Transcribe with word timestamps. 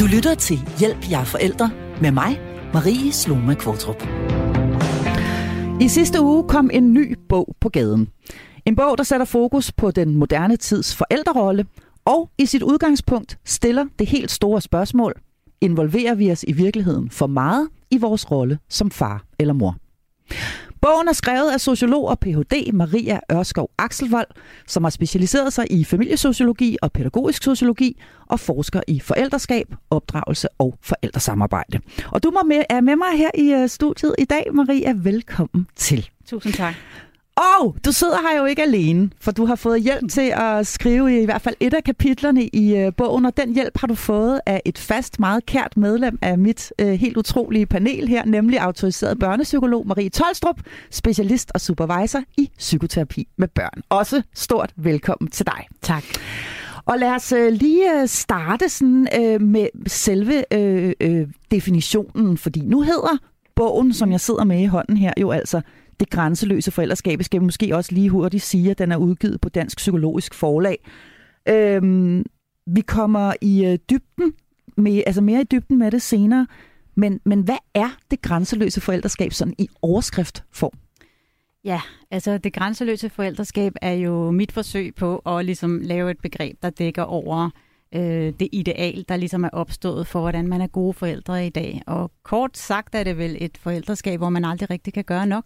Du 0.00 0.06
lytter 0.06 0.34
til 0.34 0.58
Hjælp 0.78 1.10
jer 1.10 1.24
forældre 1.24 1.70
med 2.00 2.10
mig, 2.10 2.40
Marie 2.74 3.12
Sloma 3.12 3.54
Kvartrup. 3.54 4.06
I 5.80 5.88
sidste 5.88 6.22
uge 6.22 6.48
kom 6.48 6.70
en 6.72 6.92
ny 6.92 7.18
bog 7.28 7.56
på 7.60 7.68
gaden. 7.68 8.08
En 8.66 8.76
bog, 8.76 8.98
der 8.98 9.04
sætter 9.04 9.26
fokus 9.26 9.72
på 9.72 9.90
den 9.90 10.14
moderne 10.14 10.56
tids 10.56 10.96
forældrerolle, 10.96 11.66
og 12.04 12.30
i 12.38 12.46
sit 12.46 12.62
udgangspunkt 12.62 13.38
stiller 13.44 13.86
det 13.98 14.06
helt 14.06 14.30
store 14.30 14.60
spørgsmål, 14.60 15.14
involverer 15.60 16.14
vi 16.14 16.32
os 16.32 16.44
i 16.48 16.52
virkeligheden 16.52 17.10
for 17.10 17.26
meget 17.26 17.68
i 17.90 17.98
vores 17.98 18.30
rolle 18.30 18.58
som 18.68 18.90
far 18.90 19.24
eller 19.38 19.54
mor? 19.54 19.76
Bogen 20.82 21.08
er 21.08 21.12
skrevet 21.12 21.50
af 21.50 21.60
sociolog 21.60 22.08
og 22.08 22.18
Ph.D. 22.18 22.72
Maria 22.72 23.20
Ørskov 23.32 23.70
Axelvold, 23.78 24.26
som 24.66 24.84
har 24.84 24.90
specialiseret 24.90 25.52
sig 25.52 25.72
i 25.72 25.84
familiesociologi 25.84 26.76
og 26.82 26.92
pædagogisk 26.92 27.42
sociologi 27.42 28.02
og 28.26 28.40
forsker 28.40 28.80
i 28.88 29.00
forældreskab, 29.00 29.74
opdragelse 29.90 30.48
og 30.58 30.78
forældresamarbejde. 30.82 31.80
Og 32.12 32.22
du 32.22 32.30
må 32.30 32.40
er 32.70 32.80
med 32.80 32.96
mig 32.96 33.18
her 33.18 33.30
i 33.34 33.52
øh, 33.52 33.68
studiet 33.68 34.14
i 34.18 34.24
dag, 34.24 34.44
Maria. 34.54 34.92
Velkommen 34.96 35.66
til. 35.76 36.08
Tusind 36.26 36.52
tak. 36.52 36.74
Og 37.40 37.76
du 37.84 37.92
sidder 37.92 38.16
her 38.28 38.38
jo 38.38 38.44
ikke 38.44 38.62
alene, 38.62 39.10
for 39.20 39.30
du 39.30 39.44
har 39.44 39.54
fået 39.54 39.82
hjælp 39.82 40.10
til 40.10 40.32
at 40.36 40.66
skrive 40.66 41.18
i, 41.18 41.22
i 41.22 41.24
hvert 41.24 41.42
fald 41.42 41.54
et 41.60 41.74
af 41.74 41.84
kapitlerne 41.84 42.44
i 42.46 42.76
øh, 42.76 42.92
bogen, 42.96 43.24
og 43.24 43.36
den 43.36 43.54
hjælp 43.54 43.78
har 43.80 43.86
du 43.86 43.94
fået 43.94 44.40
af 44.46 44.62
et 44.64 44.78
fast, 44.78 45.20
meget 45.20 45.46
kært 45.46 45.76
medlem 45.76 46.18
af 46.22 46.38
mit 46.38 46.72
øh, 46.78 46.88
helt 46.88 47.16
utrolige 47.16 47.66
panel 47.66 48.08
her, 48.08 48.24
nemlig 48.24 48.60
autoriseret 48.60 49.18
børnepsykolog 49.18 49.86
Marie 49.86 50.08
Tolstrup, 50.08 50.60
specialist 50.90 51.50
og 51.54 51.60
supervisor 51.60 52.22
i 52.36 52.50
psykoterapi 52.58 53.28
med 53.36 53.48
børn. 53.48 53.82
Også 53.88 54.22
stort 54.34 54.72
velkommen 54.76 55.30
til 55.30 55.46
dig. 55.46 55.66
Tak. 55.82 56.04
Og 56.84 56.98
lad 56.98 57.10
os 57.10 57.32
øh, 57.32 57.52
lige 57.52 58.00
øh, 58.00 58.08
starte 58.08 58.68
sådan, 58.68 59.08
øh, 59.20 59.40
med 59.40 59.66
selve 59.86 60.54
øh, 60.54 60.92
øh, 61.00 61.28
definitionen, 61.50 62.38
fordi 62.38 62.60
nu 62.60 62.80
hedder 62.80 63.18
bogen, 63.56 63.92
som 63.92 64.12
jeg 64.12 64.20
sidder 64.20 64.44
med 64.44 64.60
i 64.60 64.66
hånden 64.66 64.96
her, 64.96 65.12
jo 65.20 65.30
altså 65.30 65.60
det 66.00 66.10
grænseløse 66.10 66.70
forældreskab, 66.70 67.22
skal 67.22 67.40
vi 67.40 67.44
måske 67.44 67.76
også 67.76 67.92
lige 67.92 68.10
hurtigt 68.10 68.42
sige, 68.42 68.70
at 68.70 68.78
den 68.78 68.92
er 68.92 68.96
udgivet 68.96 69.40
på 69.40 69.48
Dansk 69.48 69.76
Psykologisk 69.76 70.34
Forlag. 70.34 70.78
Øhm, 71.48 72.24
vi 72.66 72.80
kommer 72.80 73.34
i 73.40 73.66
øh, 73.66 73.78
dybden, 73.90 74.32
med, 74.76 75.02
altså 75.06 75.20
mere 75.20 75.40
i 75.40 75.44
dybden 75.44 75.78
med 75.78 75.90
det 75.90 76.02
senere, 76.02 76.46
men, 76.94 77.20
men 77.24 77.40
hvad 77.40 77.58
er 77.74 77.88
det 78.10 78.22
grænseløse 78.22 78.80
forældreskab 78.80 79.32
sådan 79.32 79.54
i 79.58 79.68
overskrift 79.82 80.44
for? 80.52 80.72
Ja, 81.64 81.80
altså 82.10 82.38
det 82.38 82.52
grænseløse 82.52 83.08
forældreskab 83.08 83.72
er 83.82 83.92
jo 83.92 84.30
mit 84.30 84.52
forsøg 84.52 84.94
på 84.94 85.16
at 85.18 85.44
ligesom 85.44 85.80
lave 85.82 86.10
et 86.10 86.18
begreb, 86.22 86.56
der 86.62 86.70
dækker 86.70 87.02
over 87.02 87.50
øh, 87.94 88.32
det 88.40 88.48
ideal, 88.52 89.04
der 89.08 89.16
ligesom 89.16 89.44
er 89.44 89.48
opstået 89.52 90.06
for, 90.06 90.20
hvordan 90.20 90.48
man 90.48 90.60
er 90.60 90.66
gode 90.66 90.92
forældre 90.92 91.46
i 91.46 91.50
dag. 91.50 91.82
Og 91.86 92.10
kort 92.22 92.56
sagt 92.58 92.94
er 92.94 93.04
det 93.04 93.18
vel 93.18 93.36
et 93.40 93.58
forældreskab, 93.58 94.20
hvor 94.20 94.28
man 94.28 94.44
aldrig 94.44 94.70
rigtig 94.70 94.92
kan 94.92 95.04
gøre 95.04 95.26
nok. 95.26 95.44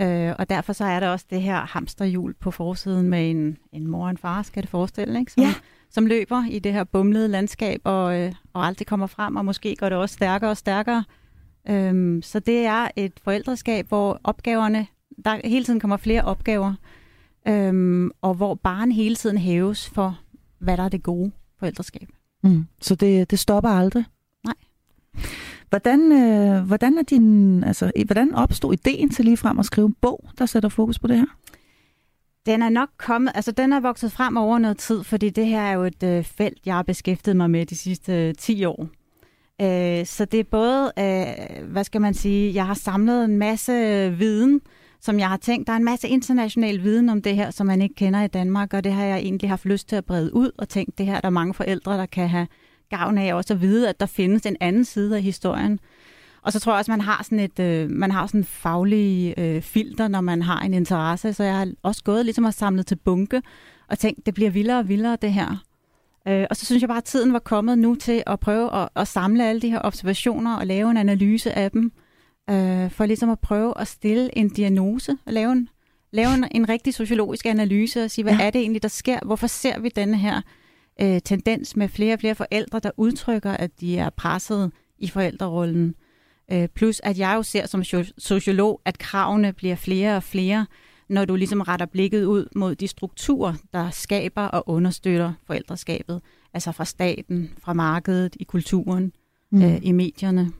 Øh, 0.00 0.34
og 0.38 0.50
derfor 0.50 0.72
så 0.72 0.84
er 0.84 1.00
der 1.00 1.08
også 1.08 1.26
det 1.30 1.42
her 1.42 1.60
hamsterhjul 1.66 2.34
på 2.34 2.50
forsiden 2.50 3.08
med 3.08 3.30
en, 3.30 3.56
en 3.72 3.86
mor 3.86 4.04
og 4.04 4.10
en 4.10 4.18
far, 4.18 4.42
skal 4.42 4.62
det 4.62 4.70
forestille, 4.70 5.18
ikke? 5.20 5.32
Som, 5.32 5.42
Ja. 5.42 5.54
som 5.90 6.06
løber 6.06 6.44
i 6.50 6.58
det 6.58 6.72
her 6.72 6.84
bumlede 6.84 7.28
landskab 7.28 7.80
og, 7.84 8.20
øh, 8.20 8.32
og 8.52 8.66
aldrig 8.66 8.86
kommer 8.86 9.06
frem, 9.06 9.36
og 9.36 9.44
måske 9.44 9.76
går 9.76 9.88
det 9.88 9.98
også 9.98 10.12
stærkere 10.12 10.50
og 10.50 10.56
stærkere. 10.56 11.04
Øhm, 11.68 12.22
så 12.22 12.38
det 12.40 12.58
er 12.66 12.88
et 12.96 13.12
forældreskab, 13.24 13.88
hvor 13.88 14.20
opgaverne, 14.24 14.86
der 15.24 15.40
hele 15.48 15.64
tiden 15.64 15.80
kommer 15.80 15.96
flere 15.96 16.22
opgaver, 16.24 16.74
øhm, 17.48 18.10
og 18.20 18.34
hvor 18.34 18.54
barn 18.54 18.92
hele 18.92 19.14
tiden 19.16 19.38
hæves 19.38 19.88
for, 19.90 20.18
hvad 20.58 20.76
der 20.76 20.82
er 20.82 20.88
det 20.88 21.02
gode 21.02 21.32
forældreskab. 21.58 22.08
Mm. 22.42 22.66
Så 22.80 22.94
det, 22.94 23.30
det 23.30 23.38
stopper 23.38 23.70
aldrig? 23.70 24.04
Nej. 24.44 24.54
Hvordan, 25.70 26.12
øh, 26.12 26.66
hvordan, 26.66 26.98
er 26.98 27.02
din, 27.02 27.64
altså, 27.64 27.92
hvordan 28.06 28.34
opstod 28.34 28.72
ideen 28.72 29.10
til 29.10 29.24
lige 29.24 29.36
frem 29.36 29.58
at 29.58 29.66
skrive 29.66 29.86
en 29.86 29.96
bog, 30.00 30.30
der 30.38 30.46
sætter 30.46 30.68
fokus 30.68 30.98
på 30.98 31.06
det 31.06 31.16
her? 31.16 31.26
Den 32.46 32.62
er 32.62 32.68
nok 32.68 32.88
kommet, 32.98 33.32
altså 33.34 33.52
den 33.52 33.72
er 33.72 33.80
vokset 33.80 34.12
frem 34.12 34.36
over 34.36 34.58
noget 34.58 34.78
tid, 34.78 35.04
fordi 35.04 35.30
det 35.30 35.46
her 35.46 35.60
er 35.60 35.72
jo 35.72 35.82
et 35.82 36.02
øh, 36.02 36.24
felt, 36.24 36.58
jeg 36.66 36.74
har 36.74 36.82
beskæftiget 36.82 37.36
mig 37.36 37.50
med 37.50 37.66
de 37.66 37.76
sidste 37.76 38.28
øh, 38.28 38.34
10 38.34 38.64
år. 38.64 38.88
Øh, 39.62 40.06
så 40.06 40.24
det 40.24 40.40
er 40.40 40.44
både, 40.44 40.92
øh, 40.98 41.68
hvad 41.68 41.84
skal 41.84 42.00
man 42.00 42.14
sige, 42.14 42.54
jeg 42.54 42.66
har 42.66 42.74
samlet 42.74 43.24
en 43.24 43.38
masse 43.38 43.72
øh, 43.72 44.18
viden, 44.18 44.60
som 45.00 45.18
jeg 45.18 45.28
har 45.28 45.36
tænkt, 45.36 45.66
der 45.66 45.72
er 45.72 45.76
en 45.76 45.84
masse 45.84 46.08
international 46.08 46.82
viden 46.82 47.08
om 47.08 47.22
det 47.22 47.36
her, 47.36 47.50
som 47.50 47.66
man 47.66 47.82
ikke 47.82 47.94
kender 47.94 48.22
i 48.22 48.28
Danmark, 48.28 48.74
og 48.74 48.84
det 48.84 48.92
har 48.92 49.04
jeg 49.04 49.18
egentlig 49.18 49.48
haft 49.50 49.64
lyst 49.64 49.88
til 49.88 49.96
at 49.96 50.04
brede 50.04 50.34
ud, 50.34 50.50
og 50.58 50.68
tænkt, 50.68 50.98
det 50.98 51.06
her 51.06 51.16
er 51.16 51.20
der 51.20 51.30
mange 51.30 51.54
forældre, 51.54 51.98
der 51.98 52.06
kan 52.06 52.28
have 52.28 52.46
gavn 52.90 53.18
af 53.18 53.34
også 53.34 53.54
at 53.54 53.60
vide, 53.60 53.88
at 53.88 54.00
der 54.00 54.06
findes 54.06 54.46
en 54.46 54.56
anden 54.60 54.84
side 54.84 55.16
af 55.16 55.22
historien. 55.22 55.80
Og 56.42 56.52
så 56.52 56.60
tror 56.60 56.72
jeg 56.72 56.78
også, 56.78 56.90
man 56.90 57.00
har 57.00 57.22
sådan 57.22 57.40
et 57.40 57.58
øh, 57.58 57.90
man 57.90 58.10
har 58.10 58.26
sådan 58.26 58.44
faglig 58.44 59.34
øh, 59.38 59.62
filter, 59.62 60.08
når 60.08 60.20
man 60.20 60.42
har 60.42 60.60
en 60.60 60.74
interesse. 60.74 61.32
Så 61.32 61.44
jeg 61.44 61.56
har 61.58 61.68
også 61.82 62.04
gået 62.04 62.24
ligesom 62.24 62.44
og 62.44 62.54
samlet 62.54 62.86
til 62.86 62.96
bunke 62.96 63.42
og 63.88 63.98
tænkt, 63.98 64.26
det 64.26 64.34
bliver 64.34 64.50
vildere 64.50 64.78
og 64.78 64.88
vildere 64.88 65.16
det 65.22 65.32
her. 65.32 65.62
Øh, 66.28 66.46
og 66.50 66.56
så 66.56 66.66
synes 66.66 66.80
jeg 66.80 66.88
bare, 66.88 66.98
at 66.98 67.04
tiden 67.04 67.32
var 67.32 67.38
kommet 67.38 67.78
nu 67.78 67.94
til 67.94 68.22
at 68.26 68.40
prøve 68.40 68.74
at, 68.74 68.88
at 68.96 69.08
samle 69.08 69.46
alle 69.48 69.60
de 69.60 69.70
her 69.70 69.80
observationer 69.84 70.56
og 70.56 70.66
lave 70.66 70.90
en 70.90 70.96
analyse 70.96 71.52
af 71.52 71.70
dem. 71.70 71.92
Øh, 72.50 72.90
for 72.90 73.06
ligesom 73.06 73.30
at 73.30 73.38
prøve 73.38 73.74
at 73.80 73.88
stille 73.88 74.38
en 74.38 74.48
diagnose 74.48 75.16
og 75.26 75.32
lave 75.32 75.52
en, 75.52 75.68
lave 76.12 76.34
en, 76.34 76.44
en 76.50 76.68
rigtig 76.68 76.94
sociologisk 76.94 77.46
analyse 77.46 78.04
og 78.04 78.10
sige, 78.10 78.22
hvad 78.22 78.34
Ja. 78.34 78.46
er 78.46 78.50
det 78.50 78.60
egentlig, 78.60 78.82
der 78.82 78.88
sker? 78.88 79.18
Hvorfor 79.26 79.46
ser 79.46 79.78
vi 79.80 79.88
denne 79.96 80.16
her 80.16 80.40
øh, 81.02 81.20
tendens 81.24 81.76
med 81.76 81.88
flere 81.88 82.14
og 82.14 82.20
flere 82.20 82.34
forældre, 82.34 82.78
der 82.78 82.90
udtrykker, 82.96 83.50
at 83.50 83.80
de 83.80 83.98
er 83.98 84.10
presset 84.10 84.72
i 84.98 85.08
forældrerollen? 85.08 85.94
Øh, 86.52 86.68
plus 86.68 87.00
at 87.04 87.18
jeg 87.18 87.34
jo 87.36 87.42
ser 87.42 87.66
som 87.66 87.80
so- 87.80 88.12
sociolog, 88.18 88.80
at 88.84 88.98
kravene 88.98 89.52
bliver 89.52 89.76
flere 89.76 90.16
og 90.16 90.22
flere, 90.22 90.66
når 91.08 91.24
du 91.24 91.36
ligesom 91.36 91.60
retter 91.60 91.86
blikket 91.86 92.24
ud 92.24 92.46
mod 92.56 92.74
de 92.74 92.88
strukturer, 92.88 93.54
der 93.72 93.90
skaber 93.90 94.42
og 94.42 94.68
understøtter 94.68 95.32
forældreskabet. 95.46 96.22
Altså 96.54 96.72
fra 96.72 96.84
staten, 96.84 97.50
fra 97.62 97.72
markedet, 97.72 98.36
i 98.40 98.44
kulturen, 98.44 99.12
mm. 99.50 99.62
øh, 99.62 99.78
i 99.82 99.92
medierne. 99.92 100.52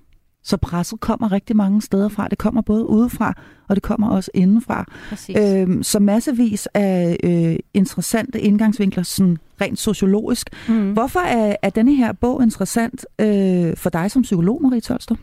Så 0.43 0.57
presset 0.57 1.01
kommer 1.01 1.33
rigtig 1.33 1.57
mange 1.57 1.83
steder 1.83 2.09
fra. 2.09 2.29
Det 2.29 2.39
kommer 2.39 2.61
både 2.63 2.87
udefra, 2.87 3.35
og 3.69 3.77
det 3.77 3.83
kommer 3.83 4.09
også 4.09 4.31
indenfra. 4.35 4.85
Præcis. 5.09 5.37
Øhm, 5.39 5.83
så 5.83 5.99
massevis 5.99 6.69
af 6.75 7.17
øh, 7.25 7.57
interessante 7.75 8.41
indgangsvinkler, 8.41 9.03
sådan 9.03 9.39
rent 9.61 9.79
sociologisk. 9.79 10.51
mm. 10.69 10.93
Hvorfor 10.93 11.21
er, 11.21 11.57
er 11.63 11.71
denne 11.71 11.95
her 11.95 12.13
bog 12.13 12.43
interessant 12.43 13.07
øh, 13.19 13.77
for 13.77 13.91
dig 13.91 14.11
som 14.11 14.23
psykolog, 14.23 14.63
Marie 14.63 14.81
Tolstrup? 14.81 15.19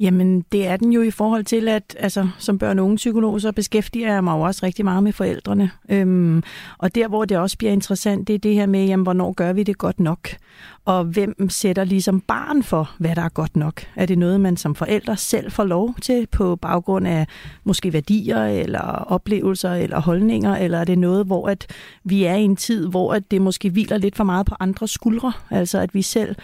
Jamen, 0.00 0.44
det 0.52 0.66
er 0.66 0.76
den 0.76 0.92
jo 0.92 1.02
i 1.02 1.10
forhold 1.10 1.44
til, 1.44 1.68
at 1.68 1.96
altså, 1.98 2.28
som 2.38 2.58
børn- 2.58 2.78
og 2.78 2.84
unge 2.84 2.96
psykolog, 2.96 3.40
så 3.40 3.52
beskæftiger 3.52 4.12
jeg 4.12 4.24
mig 4.24 4.32
jo 4.32 4.40
også 4.40 4.66
rigtig 4.66 4.84
meget 4.84 5.02
med 5.02 5.12
forældrene. 5.12 5.70
Øhm, 5.88 6.42
og 6.78 6.94
der, 6.94 7.08
hvor 7.08 7.24
det 7.24 7.38
også 7.38 7.58
bliver 7.58 7.72
interessant, 7.72 8.28
det 8.28 8.34
er 8.34 8.38
det 8.38 8.54
her 8.54 8.66
med, 8.66 8.86
jamen, 8.86 9.02
hvornår 9.04 9.32
gør 9.32 9.52
vi 9.52 9.62
det 9.62 9.78
godt 9.78 10.00
nok? 10.00 10.28
Og 10.84 11.04
hvem 11.04 11.48
sætter 11.48 11.84
ligesom 11.84 12.20
barn 12.20 12.62
for, 12.62 12.90
hvad 12.98 13.16
der 13.16 13.22
er 13.22 13.28
godt 13.28 13.56
nok? 13.56 13.82
Er 13.96 14.06
det 14.06 14.18
noget, 14.18 14.40
man 14.40 14.56
som 14.56 14.74
forældre 14.74 15.16
selv 15.16 15.50
får 15.50 15.64
lov 15.64 15.94
til 16.02 16.26
på 16.26 16.56
baggrund 16.56 17.08
af 17.08 17.26
måske 17.64 17.92
værdier, 17.92 18.44
eller 18.44 18.80
oplevelser, 18.80 19.74
eller 19.74 20.00
holdninger? 20.00 20.56
Eller 20.56 20.78
er 20.78 20.84
det 20.84 20.98
noget, 20.98 21.26
hvor 21.26 21.48
at 21.48 21.66
vi 22.04 22.24
er 22.24 22.34
i 22.34 22.42
en 22.42 22.56
tid, 22.56 22.88
hvor 22.88 23.12
at 23.14 23.30
det 23.30 23.42
måske 23.42 23.70
hviler 23.70 23.98
lidt 23.98 24.16
for 24.16 24.24
meget 24.24 24.46
på 24.46 24.54
andres 24.60 24.90
skuldre? 24.90 25.32
Altså, 25.50 25.78
at 25.78 25.94
vi 25.94 26.02
selv 26.02 26.36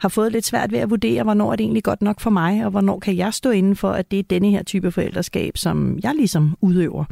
har 0.00 0.08
fået 0.08 0.32
lidt 0.32 0.46
svært 0.46 0.72
ved 0.72 0.78
at 0.78 0.90
vurdere, 0.90 1.22
hvornår 1.22 1.52
er 1.52 1.56
det 1.56 1.64
egentlig 1.64 1.84
godt 1.84 2.02
nok 2.02 2.20
for 2.20 2.30
mig, 2.30 2.64
og 2.64 2.70
hvornår 2.70 2.98
kan 2.98 3.16
jeg 3.16 3.34
stå 3.34 3.50
inden 3.50 3.76
for, 3.76 3.90
at 3.90 4.10
det 4.10 4.18
er 4.18 4.22
denne 4.22 4.50
her 4.50 4.62
type 4.62 4.92
forældreskab, 4.92 5.56
som 5.56 5.98
jeg 6.02 6.14
ligesom 6.14 6.56
udøver. 6.60 7.04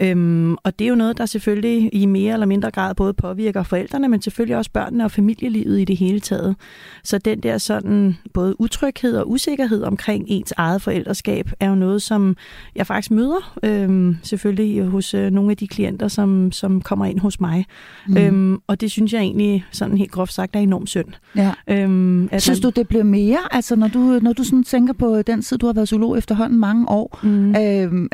Øhm, 0.00 0.54
og 0.54 0.78
det 0.78 0.84
er 0.84 0.88
jo 0.88 0.94
noget, 0.94 1.18
der 1.18 1.26
selvfølgelig 1.26 1.90
i 1.92 2.06
mere 2.06 2.32
eller 2.32 2.46
mindre 2.46 2.70
grad 2.70 2.94
både 2.94 3.14
påvirker 3.14 3.62
forældrene, 3.62 4.08
men 4.08 4.22
selvfølgelig 4.22 4.56
også 4.56 4.70
børnene 4.70 5.04
og 5.04 5.10
familielivet 5.10 5.80
i 5.80 5.84
det 5.84 5.96
hele 5.96 6.20
taget. 6.20 6.56
Så 7.04 7.18
den 7.18 7.40
der 7.40 7.58
sådan 7.58 8.16
både 8.34 8.60
utryghed 8.60 9.16
og 9.16 9.30
usikkerhed 9.30 9.82
omkring 9.82 10.24
ens 10.28 10.52
eget 10.56 10.82
forældreskab 10.82 11.50
er 11.60 11.68
jo 11.68 11.74
noget, 11.74 12.02
som 12.02 12.36
jeg 12.76 12.86
faktisk 12.86 13.10
møder 13.10 13.58
øhm, 13.62 14.16
selvfølgelig 14.22 14.86
hos 14.86 15.14
øh, 15.14 15.30
nogle 15.30 15.50
af 15.50 15.56
de 15.56 15.68
klienter, 15.68 16.08
som, 16.08 16.52
som 16.52 16.80
kommer 16.80 17.06
ind 17.06 17.18
hos 17.18 17.40
mig. 17.40 17.64
Mm. 18.08 18.16
Øhm, 18.16 18.58
og 18.66 18.80
det 18.80 18.90
synes 18.90 19.12
jeg 19.12 19.20
egentlig 19.20 19.64
sådan 19.72 19.96
helt 19.98 20.10
groft 20.12 20.32
sagt 20.32 20.56
er 20.56 20.60
enormt 20.60 20.88
synd. 20.88 21.08
Ja. 21.36 21.52
Øhm, 21.68 22.28
at 22.32 22.42
Synes 22.42 22.60
du, 22.60 22.70
det 22.70 22.88
bliver 22.88 23.04
mere? 23.04 23.38
Altså, 23.50 23.76
når 23.76 23.88
du, 23.88 23.98
når 24.22 24.32
du 24.32 24.44
sådan 24.44 24.64
tænker 24.64 24.92
på 24.94 25.22
den 25.22 25.42
tid, 25.42 25.58
du 25.58 25.66
har 25.66 25.72
været 25.72 25.84
psykolog 25.84 26.18
efterhånden 26.18 26.58
mange 26.58 26.88
år, 26.88 27.18
Mm. 27.22 27.56
øhm, 27.56 28.08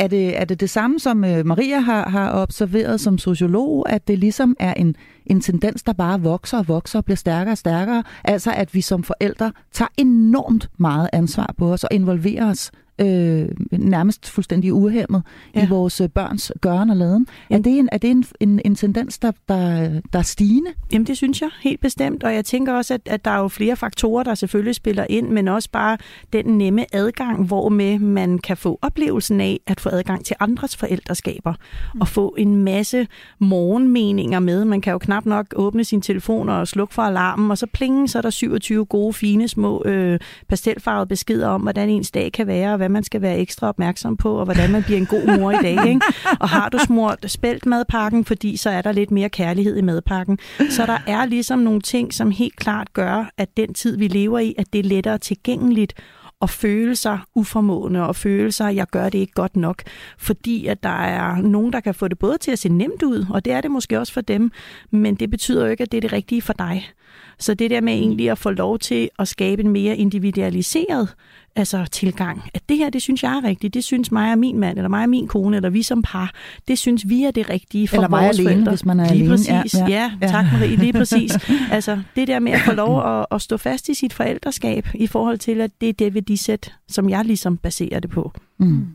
er, 0.00 0.08
det, 0.08 0.40
er 0.40 0.44
det 0.44 0.60
det 0.60 0.70
samme, 0.70 1.00
som 1.00 1.24
øh, 1.24 1.46
Maria 1.46 1.78
har, 1.78 2.08
har 2.08 2.42
observeret 2.42 3.00
som 3.00 3.18
sociolog, 3.18 3.92
at 3.92 4.08
det 4.08 4.18
ligesom 4.18 4.56
er 4.60 4.74
en, 4.74 4.96
en 5.30 5.40
tendens, 5.40 5.82
der 5.82 5.92
bare 5.92 6.20
vokser 6.20 6.58
og 6.58 6.68
vokser 6.68 6.98
og 6.98 7.04
bliver 7.04 7.16
stærkere 7.16 7.52
og 7.52 7.58
stærkere. 7.58 8.02
Altså 8.24 8.52
at 8.52 8.74
vi 8.74 8.80
som 8.80 9.02
forældre 9.02 9.52
tager 9.72 9.88
enormt 9.96 10.70
meget 10.78 11.08
ansvar 11.12 11.54
på 11.58 11.72
os 11.72 11.84
og 11.84 11.90
involverer 11.92 12.50
os 12.50 12.70
øh, 13.00 13.48
nærmest 13.72 14.30
fuldstændig 14.30 14.72
uhemmet 14.72 15.22
ja. 15.54 15.64
i 15.64 15.68
vores 15.68 16.00
øh, 16.00 16.08
børns 16.08 16.52
gøren 16.60 16.90
og 16.90 16.96
laden. 16.96 17.26
Ja. 17.50 17.56
Er 17.56 17.62
det, 17.62 17.78
en, 17.78 17.88
er 17.92 17.98
det 17.98 18.10
en, 18.10 18.24
en, 18.40 18.60
en 18.64 18.74
tendens, 18.74 19.18
der, 19.18 19.32
der, 19.48 19.88
der 20.12 20.18
er 20.18 20.22
stigende? 20.22 20.70
Jamen 20.92 21.06
det 21.06 21.16
synes 21.16 21.40
jeg 21.40 21.50
helt 21.62 21.80
bestemt, 21.80 22.24
og 22.24 22.34
jeg 22.34 22.44
tænker 22.44 22.74
også, 22.74 22.94
at, 22.94 23.00
at 23.06 23.24
der 23.24 23.30
er 23.30 23.38
jo 23.38 23.48
flere 23.48 23.76
faktorer, 23.76 24.22
der 24.22 24.34
selvfølgelig 24.34 24.74
spiller 24.74 25.06
ind, 25.08 25.28
men 25.28 25.48
også 25.48 25.68
bare 25.72 25.98
den 26.32 26.46
nemme 26.46 26.84
adgang, 26.92 27.46
hvor 27.46 27.68
med 27.68 27.98
man 27.98 28.38
kan 28.38 28.56
få 28.56 28.78
oplevelsen 28.82 29.40
af 29.40 29.60
at 29.66 29.80
få 29.80 29.88
adgang 29.88 30.24
til 30.24 30.36
andres 30.40 30.76
forældreskaber, 30.76 31.54
mm. 31.94 32.00
og 32.00 32.08
få 32.08 32.34
en 32.38 32.56
masse 32.56 33.06
morgenmeninger 33.38 34.40
med. 34.40 34.64
Man 34.64 34.80
kan 34.80 34.92
jo 34.92 34.98
knap 34.98 35.19
nok 35.26 35.46
åbne 35.56 35.84
sin 35.84 36.00
telefon 36.00 36.48
og 36.48 36.68
slukke 36.68 36.94
for 36.94 37.02
alarmen, 37.02 37.50
og 37.50 37.58
så 37.58 37.66
plinge, 37.66 38.08
så 38.08 38.18
er 38.18 38.22
der 38.22 38.30
27 38.30 38.84
gode, 38.84 39.12
fine, 39.12 39.48
små 39.48 39.82
øh, 39.84 40.18
pastelfarvede 40.48 41.06
beskeder 41.06 41.48
om, 41.48 41.60
hvordan 41.60 41.88
ens 41.88 42.10
dag 42.10 42.32
kan 42.32 42.46
være, 42.46 42.70
og 42.70 42.76
hvad 42.76 42.88
man 42.88 43.04
skal 43.04 43.22
være 43.22 43.38
ekstra 43.38 43.68
opmærksom 43.68 44.16
på, 44.16 44.34
og 44.34 44.44
hvordan 44.44 44.70
man 44.70 44.82
bliver 44.82 44.98
en 44.98 45.06
god 45.06 45.38
mor 45.38 45.50
i 45.50 45.56
dag. 45.62 45.86
Ikke? 45.88 46.00
Og 46.40 46.48
har 46.48 46.68
du 46.68 46.78
smurt 46.78 47.18
spældt 47.26 47.66
madpakken, 47.66 48.24
fordi 48.24 48.56
så 48.56 48.70
er 48.70 48.82
der 48.82 48.92
lidt 48.92 49.10
mere 49.10 49.28
kærlighed 49.28 49.76
i 49.76 49.82
madpakken. 49.82 50.38
Så 50.70 50.86
der 50.86 50.98
er 51.06 51.24
ligesom 51.24 51.58
nogle 51.58 51.80
ting, 51.80 52.14
som 52.14 52.30
helt 52.30 52.56
klart 52.56 52.92
gør, 52.92 53.30
at 53.38 53.56
den 53.56 53.74
tid, 53.74 53.96
vi 53.96 54.08
lever 54.08 54.38
i, 54.38 54.54
at 54.58 54.66
det 54.72 54.78
er 54.78 54.84
lettere 54.84 55.18
tilgængeligt 55.18 55.94
og 56.40 56.50
føle 56.50 56.96
sig 56.96 57.18
uformående 57.34 58.06
og 58.06 58.16
føle 58.16 58.52
sig, 58.52 58.68
at 58.68 58.76
jeg 58.76 58.86
gør 58.86 59.08
det 59.08 59.18
ikke 59.18 59.32
godt 59.32 59.56
nok. 59.56 59.82
Fordi 60.18 60.66
at 60.66 60.82
der 60.82 61.02
er 61.02 61.36
nogen, 61.36 61.72
der 61.72 61.80
kan 61.80 61.94
få 61.94 62.08
det 62.08 62.18
både 62.18 62.38
til 62.38 62.50
at 62.50 62.58
se 62.58 62.68
nemt 62.68 63.02
ud, 63.02 63.26
og 63.30 63.44
det 63.44 63.52
er 63.52 63.60
det 63.60 63.70
måske 63.70 63.98
også 63.98 64.12
for 64.12 64.20
dem, 64.20 64.50
men 64.90 65.14
det 65.14 65.30
betyder 65.30 65.64
jo 65.64 65.70
ikke, 65.70 65.82
at 65.82 65.92
det 65.92 65.96
er 65.96 66.00
det 66.00 66.12
rigtige 66.12 66.42
for 66.42 66.52
dig. 66.52 66.90
Så 67.38 67.54
det 67.54 67.70
der 67.70 67.80
med 67.80 67.92
egentlig 67.92 68.30
at 68.30 68.38
få 68.38 68.50
lov 68.50 68.78
til 68.78 69.10
at 69.18 69.28
skabe 69.28 69.62
en 69.62 69.70
mere 69.70 69.96
individualiseret 69.96 71.14
altså 71.56 71.84
tilgang. 71.92 72.42
At 72.54 72.62
det 72.68 72.76
her, 72.76 72.90
det 72.90 73.02
synes 73.02 73.22
jeg 73.22 73.32
er 73.32 73.44
rigtigt. 73.44 73.74
Det 73.74 73.84
synes 73.84 74.12
mig 74.12 74.32
og 74.32 74.38
min 74.38 74.58
mand, 74.58 74.78
eller 74.78 74.88
mig 74.88 75.02
og 75.02 75.08
min 75.08 75.28
kone, 75.28 75.56
eller 75.56 75.70
vi 75.70 75.82
som 75.82 76.02
par. 76.02 76.32
Det 76.68 76.78
synes 76.78 77.08
vi 77.08 77.24
er 77.24 77.30
det 77.30 77.50
rigtige 77.50 77.88
for 77.88 77.96
eller 77.96 78.08
vores 78.08 78.38
alene, 78.38 78.50
forældre. 78.50 78.70
hvis 78.70 78.84
man 78.84 79.00
er 79.00 79.04
lige 79.04 79.14
alene. 79.14 79.30
Præcis. 79.30 79.74
Ja, 79.74 79.86
Ja, 79.88 80.12
ja. 80.22 80.26
tak 80.28 80.44
Marie, 80.52 80.76
lige 80.76 80.92
præcis. 80.92 81.32
altså 81.72 82.02
det 82.16 82.28
der 82.28 82.38
med 82.38 82.52
at 82.52 82.60
få 82.60 82.72
lov 82.72 83.20
at, 83.20 83.26
at 83.30 83.42
stå 83.42 83.56
fast 83.56 83.88
i 83.88 83.94
sit 83.94 84.12
forældreskab, 84.12 84.88
i 84.94 85.06
forhold 85.06 85.38
til, 85.38 85.60
at 85.60 85.70
det 85.80 85.88
er 85.88 85.92
det 85.92 86.14
værdisæt, 86.14 86.72
som 86.88 87.10
jeg 87.10 87.24
ligesom 87.24 87.56
baserer 87.56 88.00
det 88.00 88.10
på. 88.10 88.32
Mm. 88.58 88.86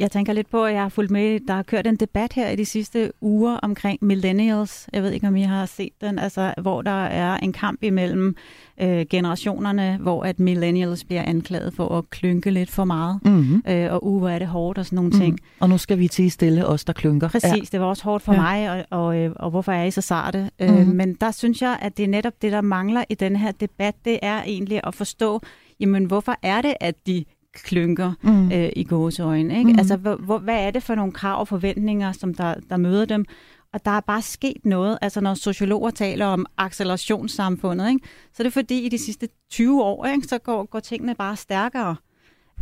Jeg 0.00 0.10
tænker 0.10 0.32
lidt 0.32 0.50
på, 0.50 0.64
at 0.64 0.74
jeg 0.74 0.82
har 0.82 0.88
fulgt 0.88 1.10
med. 1.10 1.40
Der 1.48 1.54
har 1.54 1.62
kørt 1.62 1.86
en 1.86 1.96
debat 1.96 2.32
her 2.32 2.48
i 2.48 2.56
de 2.56 2.64
sidste 2.64 3.12
uger 3.20 3.56
omkring 3.56 3.98
millennials. 4.02 4.88
Jeg 4.92 5.02
ved 5.02 5.10
ikke, 5.10 5.26
om 5.28 5.36
I 5.36 5.42
har 5.42 5.66
set 5.66 5.92
den. 6.00 6.18
Altså, 6.18 6.54
hvor 6.62 6.82
der 6.82 7.04
er 7.04 7.36
en 7.36 7.52
kamp 7.52 7.82
imellem 7.82 8.36
øh, 8.80 9.06
generationerne, 9.10 9.98
hvor 10.00 10.22
at 10.22 10.40
millennials 10.40 11.04
bliver 11.04 11.22
anklaget 11.22 11.74
for 11.74 11.98
at 11.98 12.10
klynke 12.10 12.50
lidt 12.50 12.70
for 12.70 12.84
meget. 12.84 13.20
Mm-hmm. 13.24 13.62
Øh, 13.68 13.92
og 13.92 14.06
uh, 14.06 14.18
hvor 14.18 14.28
er 14.28 14.38
det 14.38 14.48
hårdt 14.48 14.78
og 14.78 14.86
sådan 14.86 14.96
nogle 14.96 15.10
ting. 15.10 15.38
Og 15.60 15.68
nu 15.68 15.78
skal 15.78 15.98
vi 15.98 16.08
til 16.08 16.30
stille 16.30 16.66
os, 16.66 16.84
der 16.84 16.92
klynker. 16.92 17.28
Præcis, 17.28 17.70
det 17.70 17.80
var 17.80 17.86
også 17.86 18.04
hårdt 18.04 18.24
for 18.24 18.32
Ja. 18.32 18.38
ja. 18.56 18.68
mig, 18.70 18.86
og, 18.90 19.06
og, 19.06 19.16
øh, 19.18 19.32
og 19.36 19.50
hvorfor 19.50 19.72
er 19.72 19.84
I 19.84 19.90
så 19.90 20.00
sarte? 20.00 20.50
Mm. 20.60 20.66
Mhm. 20.66 20.78
Øh, 20.80 20.86
men 20.86 21.14
der 21.14 21.30
synes 21.30 21.62
jeg, 21.62 21.78
at 21.82 21.96
det 21.96 22.02
er 22.04 22.08
netop 22.08 22.42
det, 22.42 22.52
der 22.52 22.60
mangler 22.60 23.04
i 23.10 23.14
den 23.14 23.36
her 23.36 23.52
debat, 23.52 23.94
det 24.04 24.18
er 24.22 24.42
egentlig 24.42 24.80
at 24.84 24.94
forstå, 24.94 25.40
jamen 25.80 26.04
hvorfor 26.04 26.34
er 26.42 26.62
det, 26.62 26.74
at 26.80 26.94
de 27.06 27.24
klynker 27.54 28.12
Mm. 28.22 28.52
øh, 28.52 28.70
i 28.76 28.84
gåseøjne? 28.84 29.58
Ikke? 29.58 29.70
Mhm. 29.70 29.78
Altså, 29.78 29.96
hvor, 29.96 30.16
hvor, 30.16 30.38
hvad 30.38 30.66
er 30.66 30.70
det 30.70 30.82
for 30.82 30.94
nogle 30.94 31.12
krav 31.12 31.40
og 31.40 31.48
forventninger, 31.48 32.12
som 32.12 32.34
der, 32.34 32.54
der 32.70 32.76
møder 32.76 33.04
dem? 33.04 33.24
Og 33.72 33.84
der 33.84 33.90
er 33.90 34.00
bare 34.00 34.22
sket 34.22 34.64
noget, 34.64 34.98
altså 35.02 35.20
når 35.20 35.34
sociologer 35.34 35.90
taler 35.90 36.26
om 36.26 36.46
accelerationssamfundet, 36.58 37.88
ikke? 37.88 38.00
så 38.34 38.42
er 38.42 38.44
det 38.44 38.52
fordi 38.52 38.78
i 38.86 38.88
de 38.88 38.98
sidste 38.98 39.28
20 39.50 39.82
år, 39.82 40.06
ikke, 40.06 40.26
så 40.26 40.38
går, 40.38 40.64
går 40.64 40.80
tingene 40.80 41.14
bare 41.14 41.36
stærkere. 41.36 41.96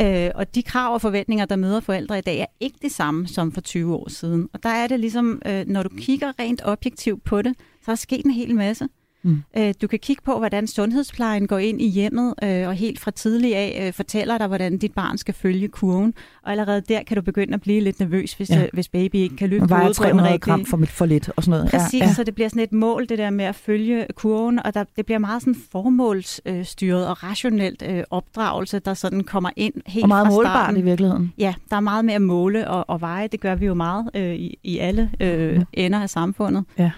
Øh, 0.03 0.31
og 0.35 0.55
de 0.55 0.63
krav 0.63 0.95
og 0.95 1.01
forventninger, 1.01 1.45
der 1.45 1.57
møder 1.57 1.81
forældre 1.81 2.19
i 2.19 2.23
dag, 2.23 2.39
er 2.41 2.47
ikke 2.61 2.79
det 2.83 2.93
samme 2.93 3.29
som 3.29 3.53
for 3.53 3.61
20 3.61 3.95
år 3.97 4.09
siden. 4.09 4.49
Og 4.53 4.63
der 4.63 4.69
er 4.69 4.87
det 4.87 5.01
ligesom, 5.01 5.43
øh, 5.47 5.65
når 5.67 5.83
du 5.83 5.89
kigger 5.99 6.33
rent 6.39 6.61
objektivt 6.65 7.25
på 7.25 7.43
det, 7.43 7.55
så 7.85 7.91
er 7.91 7.95
der 7.95 7.97
sket 7.97 8.25
en 8.25 8.31
hel 8.31 8.55
masse. 8.55 8.89
Mm. 9.23 9.43
Øh, 9.57 9.75
du 9.83 9.87
kan 9.87 9.99
kigge 9.99 10.23
på, 10.25 10.39
hvordan 10.39 10.67
sundhedsplejen 10.67 11.47
går 11.47 11.59
ind 11.59 11.81
i 11.83 11.89
hjemmet, 11.89 12.35
øh, 12.45 12.69
og 12.69 12.75
helt 12.75 13.01
fra 13.01 13.11
tidlig 13.11 13.57
af 13.57 13.87
øh, 13.87 13.93
fortæller 13.93 14.39
dig, 14.39 14.47
hvordan 14.47 14.79
dit 14.79 14.93
barn 14.95 15.19
skal 15.19 15.35
følge 15.35 15.69
kurven. 15.69 16.15
Og 16.43 16.51
allerede 16.53 16.83
der 16.89 17.03
kan 17.03 17.17
du 17.17 17.23
begynde 17.23 17.55
at 17.55 17.61
blive 17.61 17.81
lidt 17.81 18.01
nervøs, 18.01 18.33
hvis, 18.33 18.51
Ja. 18.51 18.59
ja. 18.61 18.67
hvis 18.73 18.89
baby 18.89 19.15
ikke 19.17 19.37
kan 19.37 19.49
løfte 19.49 19.75
hovedet 19.75 19.97
på 19.97 20.03
den 20.05 20.11
300 20.11 20.33
rigtige- 20.33 20.51
gram 20.53 20.65
for, 20.67 20.77
mit- 20.77 20.91
for 20.91 21.07
lidt 21.07 21.31
og 21.37 21.43
sådan 21.45 21.51
noget. 21.59 21.71
Præcis, 21.71 22.01
Ja, 22.01 22.07
ja, 22.07 22.13
så 22.15 22.25
det 22.25 22.35
bliver 22.35 22.49
sådan 22.49 22.63
et 22.63 22.73
mål, 22.73 23.07
det 23.09 23.19
der 23.19 23.31
med 23.31 23.45
at 23.45 23.55
følge 23.55 24.07
kurven, 24.15 24.59
og 24.67 24.75
der, 24.75 24.85
det 24.97 25.07
bliver 25.07 25.19
meget 25.19 25.43
sådan 25.43 25.57
formålsstyret 25.73 27.09
og 27.09 27.23
rationelt 27.23 27.83
øh, 27.89 28.03
opdragelse, 28.11 28.79
der 28.79 28.95
sådan 28.95 29.25
kommer 29.25 29.51
ind 29.57 29.75
helt 29.87 30.03
Og 30.05 30.09
meget 30.09 30.27
fra 30.27 30.31
målbart 30.35 30.53
starten. 30.55 30.77
i 30.77 30.83
virkeligheden. 30.83 31.33
Ja, 31.39 31.55
der 31.71 31.77
er 31.77 31.81
meget 31.81 32.05
med 32.05 32.15
at 32.15 32.23
måle 32.23 32.69
og, 32.69 32.91
og 32.91 33.01
veje. 33.01 33.29
Det 33.29 33.41
gør 33.41 33.55
vi 33.55 33.67
jo 33.67 33.75
meget 33.75 34.11
øh, 34.15 34.35
i, 34.35 34.59
i 34.65 34.79
alle 34.79 35.11
øh, 35.21 35.55
Ja. 35.55 35.63
ender 35.73 36.01
af 36.01 36.11
samfundet. 36.11 36.65
Ja. 36.79 36.91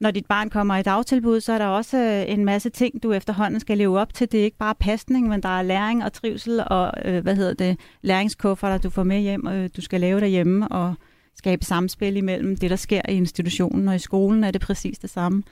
Når 0.00 0.10
dit 0.10 0.26
barn 0.26 0.50
kommer 0.50 0.76
i 0.76 0.82
dagtilbud, 0.82 1.40
så 1.40 1.52
er 1.52 1.58
der 1.58 1.66
også 1.66 1.98
øh, 1.98 2.32
en 2.32 2.44
masse 2.44 2.70
ting, 2.70 3.02
du 3.02 3.12
efterhånden 3.12 3.60
skal 3.60 3.78
leve 3.78 4.00
op 4.00 4.14
til. 4.14 4.32
Det 4.32 4.40
er 4.40 4.44
ikke 4.44 4.56
bare 4.56 4.74
pasning, 4.74 5.28
men 5.28 5.42
der 5.42 5.58
er 5.58 5.62
læring 5.62 6.04
og 6.04 6.12
trivsel 6.12 6.64
og 6.66 6.92
øh, 7.04 7.22
hvad 7.22 7.36
hedder 7.36 7.54
det, 7.54 7.80
læringskufferter, 8.02 8.78
du 8.78 8.90
får 8.90 9.02
med 9.02 9.20
hjem, 9.20 9.46
øh, 9.46 9.70
du 9.76 9.80
skal 9.80 10.00
lave 10.00 10.20
derhjemme 10.20 10.68
og 10.68 10.94
skabe 11.36 11.64
samspil 11.64 12.16
imellem 12.16 12.56
det, 12.56 12.70
der 12.70 12.76
sker 12.76 13.02
i 13.08 13.12
institutionen 13.12 13.88
og 13.88 13.94
i 13.96 13.98
skolen, 13.98 14.44
er 14.44 14.50
det 14.50 14.60
præcis 14.60 14.98
det 14.98 15.10
samme. 15.10 15.42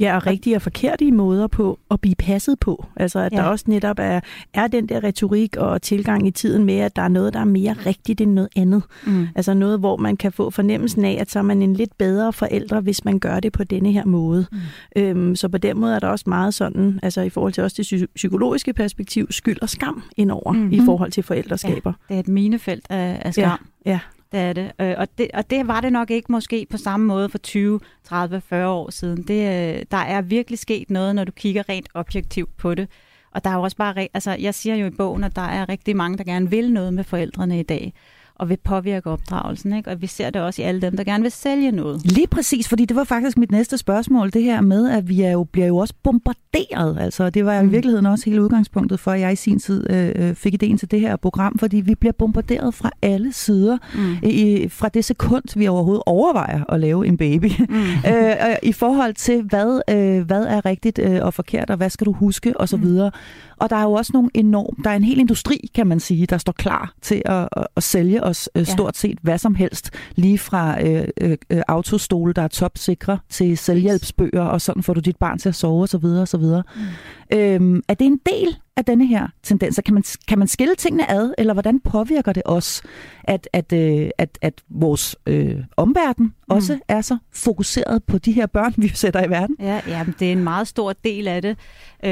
Ja, 0.00 0.16
og 0.16 0.26
rigtige 0.26 0.56
og 0.56 0.62
forkerte 0.62 1.10
måder 1.10 1.46
på 1.46 1.78
at 1.90 2.00
blive 2.00 2.14
passet 2.14 2.60
på. 2.60 2.86
Altså, 2.96 3.18
at 3.18 3.32
ja. 3.32 3.36
Ja. 3.36 3.42
der 3.42 3.48
også 3.48 3.64
netop 3.68 3.96
er, 3.98 4.20
er 4.54 4.66
den 4.66 4.86
der 4.86 5.04
retorik 5.04 5.56
og 5.56 5.82
tilgang 5.82 6.26
i 6.26 6.30
tiden 6.30 6.64
med, 6.64 6.74
at 6.74 6.96
der 6.96 7.02
er 7.02 7.08
noget, 7.08 7.34
der 7.34 7.40
er 7.40 7.44
mere 7.44 7.72
rigtigt 7.86 8.20
end 8.20 8.32
noget 8.32 8.48
andet. 8.56 8.82
Mm. 9.06 9.26
Altså 9.34 9.54
noget, 9.54 9.78
hvor 9.78 9.96
man 9.96 10.16
kan 10.16 10.32
få 10.32 10.50
fornemmelsen 10.50 11.04
af, 11.04 11.16
at 11.20 11.30
så 11.30 11.38
er 11.38 11.42
man 11.42 11.62
en 11.62 11.74
lidt 11.74 11.98
bedre 11.98 12.32
forældre, 12.32 12.80
hvis 12.80 13.04
man 13.04 13.18
gør 13.18 13.40
det 13.40 13.52
på 13.52 13.64
denne 13.64 13.92
her 13.92 14.04
måde. 14.04 14.46
Mm. 14.52 14.58
Øhm, 15.02 15.36
så 15.36 15.48
på 15.48 15.58
den 15.58 15.80
måde 15.80 15.94
er 15.94 15.98
der 15.98 16.08
også 16.08 16.24
meget 16.28 16.54
sådan, 16.54 17.00
altså 17.02 17.20
i 17.20 17.30
forhold 17.30 17.52
til 17.52 17.62
også 17.62 17.74
det 17.76 17.86
psy- 17.86 18.12
psykologiske 18.14 18.72
perspektiv, 18.72 19.26
skyld 19.30 19.62
og 19.62 19.68
skam 19.68 20.02
indover 20.16 20.52
mm. 20.52 20.72
I 20.72 20.80
forhold 20.84 21.10
til 21.12 21.22
forældreskaber. 21.22 21.92
Det 22.08 22.14
er 22.14 22.20
et 22.20 22.28
minefelt 22.28 22.86
af, 22.90 23.22
af 23.24 23.34
skam. 23.34 23.58
Ja, 23.86 23.98
det 24.32 24.40
er 24.40 24.52
det. 24.52 24.72
Øh, 24.80 24.94
Og, 24.98 25.08
det. 25.18 25.30
og 25.34 25.50
det 25.50 25.68
var 25.68 25.80
det 25.80 25.92
nok 25.92 26.10
ikke 26.10 26.32
måske 26.32 26.66
på 26.70 26.76
samme 26.76 27.06
måde 27.06 27.28
for 27.28 27.38
20, 27.38 27.80
30, 28.04 28.40
40 28.40 28.68
år 28.68 28.90
siden. 28.90 29.22
Det, 29.22 29.78
øh, 29.78 29.84
der 29.90 29.96
er 29.96 30.22
virkelig 30.22 30.58
sket 30.58 30.90
noget, 30.90 31.14
når 31.14 31.24
du 31.24 31.32
kigger 31.32 31.68
rent 31.68 31.88
objektivt 31.94 32.56
på 32.56 32.74
det. 32.74 32.88
Og 33.30 33.44
der 33.44 33.50
er 33.50 33.54
jo 33.54 33.62
også 33.62 33.76
bare, 33.76 34.08
altså 34.14 34.30
jeg 34.30 34.54
siger 34.54 34.76
jo 34.76 34.86
i 34.86 34.90
bogen, 34.90 35.24
at 35.24 35.36
der 35.36 35.42
er 35.42 35.68
rigtig 35.68 35.96
mange, 35.96 36.18
der 36.18 36.24
gerne 36.24 36.50
vil 36.50 36.72
noget 36.72 36.94
med 36.94 37.04
forældrene 37.04 37.60
i 37.60 37.62
dag, 37.62 37.92
og 38.38 38.48
vil 38.48 38.56
påvirke 38.64 39.10
opdragelsen. 39.10 39.72
Ikke? 39.72 39.90
Og 39.90 40.02
vi 40.02 40.06
ser 40.06 40.30
det 40.30 40.42
også 40.42 40.62
i 40.62 40.64
alle 40.64 40.80
dem, 40.80 40.96
der 40.96 41.04
gerne 41.04 41.22
vil 41.22 41.32
sælge 41.32 41.70
noget. 41.70 42.12
Lige 42.12 42.26
præcis, 42.26 42.68
fordi 42.68 42.84
det 42.84 42.96
var 42.96 43.04
faktisk 43.04 43.38
mit 43.38 43.50
næste 43.52 43.78
spørgsmål, 43.78 44.30
det 44.32 44.42
her 44.42 44.60
med, 44.60 44.90
at 44.90 45.08
vi 45.08 45.22
er 45.22 45.30
jo, 45.30 45.44
bliver 45.44 45.66
jo 45.66 45.76
også 45.76 45.94
bombarderet. 46.02 46.96
Altså, 47.00 47.30
det 47.30 47.44
var 47.44 47.54
jo 47.54 47.60
i 47.60 47.64
Mm. 47.64 47.72
virkeligheden 47.72 48.06
også 48.06 48.24
hele 48.30 48.42
udgangspunktet 48.42 49.00
for, 49.00 49.10
at 49.10 49.20
jeg 49.20 49.32
i 49.32 49.36
sin 49.36 49.58
tid 49.58 49.90
øh, 49.90 50.12
øh, 50.16 50.34
fik 50.34 50.54
ideen 50.54 50.78
til 50.78 50.90
det 50.90 51.00
her 51.00 51.16
program, 51.16 51.58
fordi 51.58 51.76
vi 51.76 51.94
bliver 51.94 52.12
bombarderet 52.12 52.74
fra 52.74 52.90
alle 53.02 53.32
sider, 53.32 53.78
Mm. 53.94 54.28
i, 54.28 54.68
fra 54.68 54.88
det 54.88 55.04
sekund, 55.04 55.58
vi 55.58 55.66
overhovedet 55.68 56.02
overvejer 56.06 56.64
at 56.72 56.80
lave 56.80 57.06
en 57.06 57.16
baby. 57.16 57.50
Mm. 57.68 57.74
øh, 58.12 58.56
I 58.62 58.72
forhold 58.72 59.14
til, 59.14 59.42
hvad, 59.42 59.80
øh, 59.90 60.26
hvad 60.26 60.44
er 60.44 60.64
rigtigt 60.66 60.98
øh, 60.98 61.18
og 61.22 61.34
forkert, 61.34 61.70
og 61.70 61.76
hvad 61.76 61.90
skal 61.90 62.06
du 62.06 62.12
huske, 62.12 62.60
og 62.60 62.68
så 62.68 62.76
Mm. 62.76 62.82
videre. 62.82 63.10
Og 63.56 63.70
der 63.70 63.76
er 63.76 63.82
jo 63.82 63.92
også 63.92 64.10
nogle 64.14 64.30
enorm, 64.34 64.82
der 64.84 64.90
er 64.90 64.96
en 64.96 65.04
hel 65.04 65.18
industri, 65.18 65.70
kan 65.74 65.86
man 65.86 66.00
sige, 66.00 66.26
der 66.26 66.38
står 66.38 66.52
klar 66.52 66.92
til 67.02 67.22
at, 67.24 67.48
at, 67.56 67.66
at 67.76 67.82
sælge 67.82 68.24
os 68.28 68.48
øh, 68.54 68.66
stort 68.66 68.96
set 68.96 69.18
hvad 69.22 69.38
som 69.38 69.54
helst. 69.54 69.90
Lige 70.14 70.38
fra 70.38 70.82
øh, 70.82 71.08
øh, 71.20 71.36
øh, 71.50 71.62
autostole, 71.68 72.32
der 72.32 72.42
er 72.42 72.48
topsikre, 72.48 73.18
til 73.28 73.58
selvhjælpsbøger, 73.58 74.42
og 74.42 74.60
sådan 74.60 74.82
får 74.82 74.94
du 74.94 75.00
dit 75.00 75.16
barn 75.16 75.38
til 75.38 75.48
at 75.48 75.54
sove, 75.54 75.82
og 75.82 75.88
så 75.88 75.98
videre, 75.98 76.22
og 76.22 76.28
så 76.28 76.38
videre. 76.38 76.62
Mm. 77.30 77.38
Øhm, 77.38 77.82
er 77.88 77.94
det 77.94 78.06
en 78.06 78.20
del 78.26 78.56
af 78.78 78.84
denne 78.84 79.06
her 79.06 79.26
tendens? 79.42 79.80
Kan 79.84 79.94
man, 79.94 80.02
kan 80.28 80.38
man 80.38 80.48
skille 80.48 80.74
tingene 80.74 81.10
ad, 81.10 81.34
eller 81.38 81.52
hvordan 81.52 81.80
påvirker 81.80 82.32
det 82.32 82.42
os, 82.44 82.82
at, 83.24 83.48
at, 83.52 83.72
øh, 83.72 84.10
at, 84.18 84.38
at 84.42 84.54
vores 84.68 85.16
øh, 85.26 85.56
omverden 85.76 86.24
mm. 86.24 86.32
også 86.48 86.78
er 86.88 87.00
så 87.00 87.16
fokuseret 87.32 88.04
på 88.04 88.18
de 88.18 88.32
her 88.32 88.46
børn, 88.46 88.74
vi 88.76 88.88
sætter 88.88 89.24
i 89.24 89.30
verden? 89.30 89.56
Ja, 89.60 89.80
ja 89.88 90.04
det 90.18 90.28
er 90.28 90.32
en 90.32 90.44
meget 90.44 90.68
stor 90.68 90.92
del 91.04 91.28
af 91.28 91.42
det. 91.42 91.56
Øh, 92.04 92.10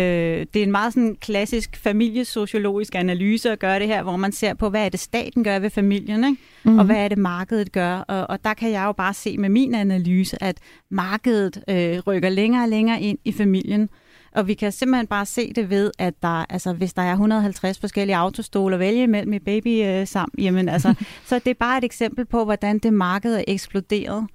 det 0.54 0.56
er 0.56 0.62
en 0.62 0.70
meget 0.70 0.92
sådan 0.92 1.16
klassisk 1.20 1.76
familiesociologisk 1.76 2.94
analyse 2.94 3.50
at 3.50 3.58
gøre 3.58 3.78
det 3.78 3.86
her, 3.86 4.02
hvor 4.02 4.16
man 4.16 4.32
ser 4.32 4.54
på, 4.54 4.68
hvad 4.68 4.84
er 4.84 4.88
det 4.88 5.00
staten 5.00 5.44
gør 5.44 5.58
ved 5.58 5.70
familien, 5.70 6.24
ikke? 6.24 6.42
Mm. 6.64 6.78
og 6.78 6.84
hvad 6.84 6.96
er 6.96 7.08
det 7.08 7.18
markedet 7.18 7.72
gør. 7.72 7.96
Og, 7.96 8.30
og 8.30 8.44
der 8.44 8.54
kan 8.54 8.70
jeg 8.70 8.84
jo 8.84 8.92
bare 8.92 9.14
se 9.14 9.38
med 9.38 9.48
min 9.48 9.74
analyse, 9.74 10.42
at 10.42 10.58
markedet 10.90 11.62
øh, 11.68 11.98
rykker 12.06 12.28
længere 12.28 12.62
og 12.62 12.68
længere 12.68 13.00
ind 13.00 13.18
i 13.24 13.32
familien. 13.32 13.88
Og 14.36 14.46
vi 14.46 14.54
kan 14.54 14.72
simpelthen 14.72 15.06
bare 15.06 15.26
se 15.26 15.52
det 15.52 15.70
ved, 15.70 15.90
at 15.98 16.14
der, 16.22 16.52
altså, 16.52 16.72
hvis 16.72 16.92
der 16.92 17.02
er 17.02 17.12
150 17.12 17.78
forskellige 17.78 18.16
autostole 18.16 18.74
at 18.74 18.80
vælge 18.80 19.02
imellem 19.02 19.30
med 19.30 19.40
baby 19.40 19.84
øh, 19.84 20.06
sammen, 20.06 20.44
jamen, 20.44 20.68
altså, 20.68 20.94
så 21.28 21.38
det 21.38 21.50
er 21.50 21.54
bare 21.54 21.78
et 21.78 21.84
eksempel 21.84 22.24
på, 22.24 22.44
hvordan 22.44 22.78
det 22.78 22.92
marked 22.92 23.34
er 23.34 23.44
eksploderet. 23.48 24.26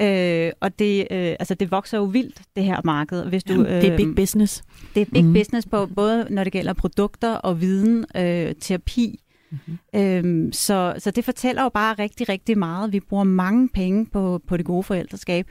Øh, 0.00 0.52
og 0.60 0.78
det, 0.78 1.00
øh, 1.10 1.36
altså 1.40 1.54
det 1.54 1.70
vokser 1.70 1.98
jo 1.98 2.04
vildt, 2.04 2.42
det 2.56 2.64
her 2.64 2.80
marked. 2.84 3.24
Hvis 3.24 3.44
du, 3.44 3.64
øh, 3.64 3.82
det 3.82 3.92
er 3.92 3.96
big 3.96 4.06
øh, 4.06 4.14
business. 4.14 4.62
Det 4.94 5.00
er 5.00 5.06
big 5.12 5.24
mm. 5.24 5.32
business, 5.32 5.66
på, 5.66 5.86
både 5.86 6.26
når 6.30 6.44
det 6.44 6.52
gælder 6.52 6.72
produkter 6.72 7.34
og 7.34 7.60
viden, 7.60 8.04
øh, 8.16 8.54
terapi. 8.60 9.20
Mm-hmm. 9.50 9.78
Øhm, 10.00 10.52
så, 10.52 10.94
så 10.98 11.10
det 11.10 11.24
fortæller 11.24 11.62
jo 11.62 11.68
bare 11.68 11.94
rigtig, 11.94 12.28
rigtig 12.28 12.58
meget. 12.58 12.92
Vi 12.92 13.00
bruger 13.00 13.24
mange 13.24 13.68
penge 13.68 14.06
på, 14.06 14.40
på 14.46 14.56
det 14.56 14.66
gode 14.66 14.82
forældreskab. 14.82 15.46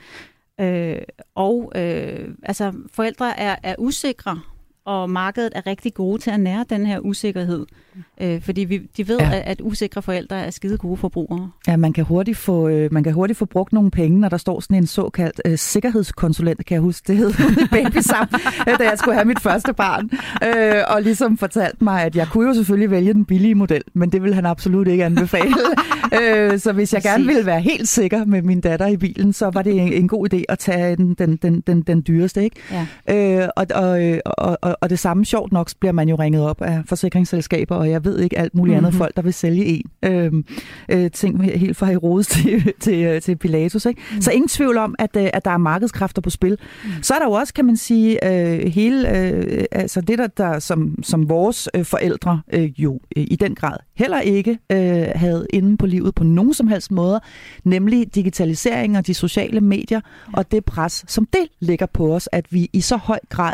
Øh, 0.60 0.96
og 1.34 1.72
øh, 1.74 2.28
altså, 2.42 2.72
forældre 2.92 3.40
er, 3.40 3.56
er 3.62 3.74
usikre 3.78 4.40
og 4.84 5.10
markedet 5.10 5.52
er 5.54 5.66
rigtig 5.66 5.94
gode 5.94 6.20
til 6.20 6.30
at 6.30 6.40
nære 6.40 6.64
den 6.70 6.86
her 6.86 6.98
usikkerhed. 6.98 7.66
Øh, 8.20 8.42
fordi 8.42 8.60
vi, 8.60 8.78
de 8.96 9.08
ved, 9.08 9.18
ja. 9.18 9.30
at, 9.34 9.42
at 9.44 9.60
usikre 9.60 10.02
forældre 10.02 10.36
er 10.46 10.50
skide 10.50 10.78
gode 10.78 10.96
forbrugere. 10.96 11.50
Ja, 11.66 11.76
man 11.76 11.92
kan, 11.92 12.04
hurtigt 12.04 12.38
få, 12.38 12.68
øh, 12.68 12.92
man 12.92 13.04
kan 13.04 13.12
hurtigt 13.12 13.38
få 13.38 13.44
brugt 13.44 13.72
nogle 13.72 13.90
penge, 13.90 14.20
når 14.20 14.28
der 14.28 14.36
står 14.36 14.60
sådan 14.60 14.76
en 14.76 14.86
såkaldt 14.86 15.40
øh, 15.44 15.58
sikkerhedskonsulent, 15.58 16.66
kan 16.66 16.74
jeg 16.74 16.82
huske, 16.82 17.04
det 17.06 17.16
hed 17.16 17.30
i 17.30 17.68
baby 17.82 17.98
sammen, 18.00 18.40
da 18.66 18.88
jeg 18.88 18.94
skulle 18.96 19.14
have 19.14 19.24
mit 19.24 19.40
første 19.40 19.72
barn. 19.72 20.10
Øh, 20.44 20.82
og 20.88 21.02
ligesom 21.02 21.38
fortalte 21.38 21.84
mig, 21.84 22.02
at 22.02 22.16
jeg 22.16 22.28
kunne 22.28 22.48
jo 22.48 22.54
selvfølgelig 22.54 22.90
vælge 22.90 23.14
den 23.14 23.24
billige 23.24 23.54
model, 23.54 23.82
men 23.94 24.12
det 24.12 24.22
vil 24.22 24.34
han 24.34 24.46
absolut 24.46 24.88
ikke 24.88 25.04
anbefale. 25.04 25.54
øh, 26.14 26.58
så 26.58 26.72
hvis 26.72 26.94
jeg 26.94 27.02
gerne 27.02 27.26
ville 27.26 27.46
være 27.46 27.60
helt 27.60 27.88
sikker 27.88 28.24
med 28.24 28.42
min 28.42 28.60
datter 28.60 28.86
i 28.86 28.96
bilen, 28.96 29.32
så 29.32 29.50
var 29.54 29.62
det 29.62 29.72
en, 29.72 29.92
en 29.92 30.08
god 30.08 30.34
idé 30.34 30.42
at 30.48 30.58
tage 30.58 30.96
den, 30.96 31.14
den, 31.14 31.36
den, 31.36 31.60
den, 31.60 31.82
den 31.82 32.04
dyreste. 32.08 32.44
Ikke? 32.44 32.56
Ja. 33.08 33.42
Øh, 33.42 33.48
og, 33.56 33.66
og, 33.74 34.20
og, 34.26 34.58
og, 34.62 34.76
og 34.80 34.90
det 34.90 34.98
samme 34.98 35.24
sjovt 35.24 35.52
nok 35.52 35.70
bliver 35.80 35.92
man 35.92 36.08
jo 36.08 36.16
ringet 36.16 36.42
op 36.42 36.62
af 36.62 36.82
forsikringsselskaber, 36.86 37.76
og 37.76 37.90
jeg 37.90 38.04
ved 38.04 38.18
ikke 38.18 38.38
alt 38.38 38.54
muligt 38.54 38.74
mm-hmm. 38.74 38.86
andet 38.86 38.98
folk, 38.98 39.16
der 39.16 39.22
vil 39.22 39.34
sælge 39.34 39.64
en. 39.64 39.84
Øh, 40.02 40.32
øh, 40.88 41.10
ting 41.10 41.42
helt 41.42 41.76
fra 41.76 41.86
Herodes 41.86 42.26
til, 42.26 42.72
til, 42.80 43.20
til 43.20 43.36
Pilatus. 43.36 43.86
Ikke? 43.86 44.00
Mm. 44.14 44.20
Så 44.20 44.30
ingen 44.30 44.48
tvivl 44.48 44.76
om, 44.76 44.94
at, 44.98 45.16
øh, 45.16 45.28
at 45.32 45.44
der 45.44 45.50
er 45.50 45.58
markedskræfter 45.58 46.22
på 46.22 46.30
spil. 46.30 46.58
Mm. 46.84 46.90
Så 47.02 47.14
er 47.14 47.18
der 47.18 47.26
jo 47.26 47.32
også, 47.32 47.54
kan 47.54 47.64
man 47.64 47.76
sige, 47.76 48.32
øh, 48.32 48.68
hele 48.68 49.18
øh, 49.18 49.64
altså 49.72 50.00
det, 50.00 50.18
der, 50.18 50.26
der 50.26 50.58
som, 50.58 51.02
som 51.02 51.28
vores 51.28 51.68
øh, 51.74 51.84
forældre 51.84 52.40
øh, 52.52 52.80
jo 52.80 53.00
øh, 53.16 53.26
i 53.30 53.36
den 53.36 53.54
grad 53.54 53.76
heller 53.96 54.20
ikke 54.20 54.58
øh, 54.72 55.06
havde 55.14 55.46
inde 55.52 55.76
på 55.76 55.86
livet 55.86 55.99
på 56.16 56.24
nogen 56.24 56.54
som 56.54 56.68
helst 56.68 56.90
måde, 56.90 57.20
nemlig 57.64 58.14
digitalisering 58.14 58.98
og 58.98 59.06
de 59.06 59.14
sociale 59.14 59.60
medier 59.60 60.00
og 60.32 60.52
det 60.52 60.64
pres, 60.64 61.04
som 61.08 61.26
det 61.26 61.48
ligger 61.60 61.86
på 61.86 62.14
os, 62.14 62.28
at 62.32 62.46
vi 62.50 62.70
i 62.72 62.80
så 62.80 62.96
høj 62.96 63.18
grad 63.28 63.52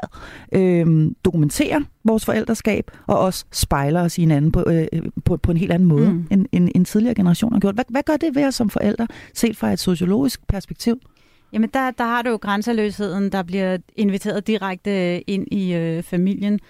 øh, 0.53 1.11
dokumenterer 1.25 1.81
vores 2.05 2.25
forældreskab, 2.25 2.91
og 3.07 3.19
også 3.19 3.45
spejler 3.53 4.03
os 4.03 4.19
i 4.19 4.21
hinanden 4.21 4.53
på, 4.53 4.65
øh, 4.67 4.87
på, 5.25 5.37
på 5.37 5.51
en 5.51 5.57
helt 5.57 5.73
anden 5.73 5.89
måde, 5.89 6.13
mm. 6.13 6.27
end, 6.31 6.47
end, 6.53 6.69
end 6.75 6.87
tidligere 6.87 7.15
generationer 7.15 7.57
har 7.57 7.61
gjort. 7.61 7.75
Hvad, 7.75 7.85
hvad 7.89 8.03
gør 8.03 8.17
det 8.17 8.35
ved 8.35 8.47
os 8.47 8.55
som 8.55 8.71
forældre, 8.71 9.07
set 9.35 9.57
fra 9.57 9.73
et 9.73 9.79
sociologisk 9.79 10.47
perspektiv? 10.49 11.01
Jamen, 11.53 11.71
der, 11.75 11.91
der 11.91 12.05
har 12.05 12.23
du 12.23 12.31
jo 12.31 12.37
grænseløsheden, 12.37 13.33
der 13.33 13.43
bliver 13.43 13.79
inviteret 13.97 14.47
direkte 14.47 15.21
ind 15.31 15.47
i 15.53 15.75
øh, 15.75 16.03
familien. 16.03 16.61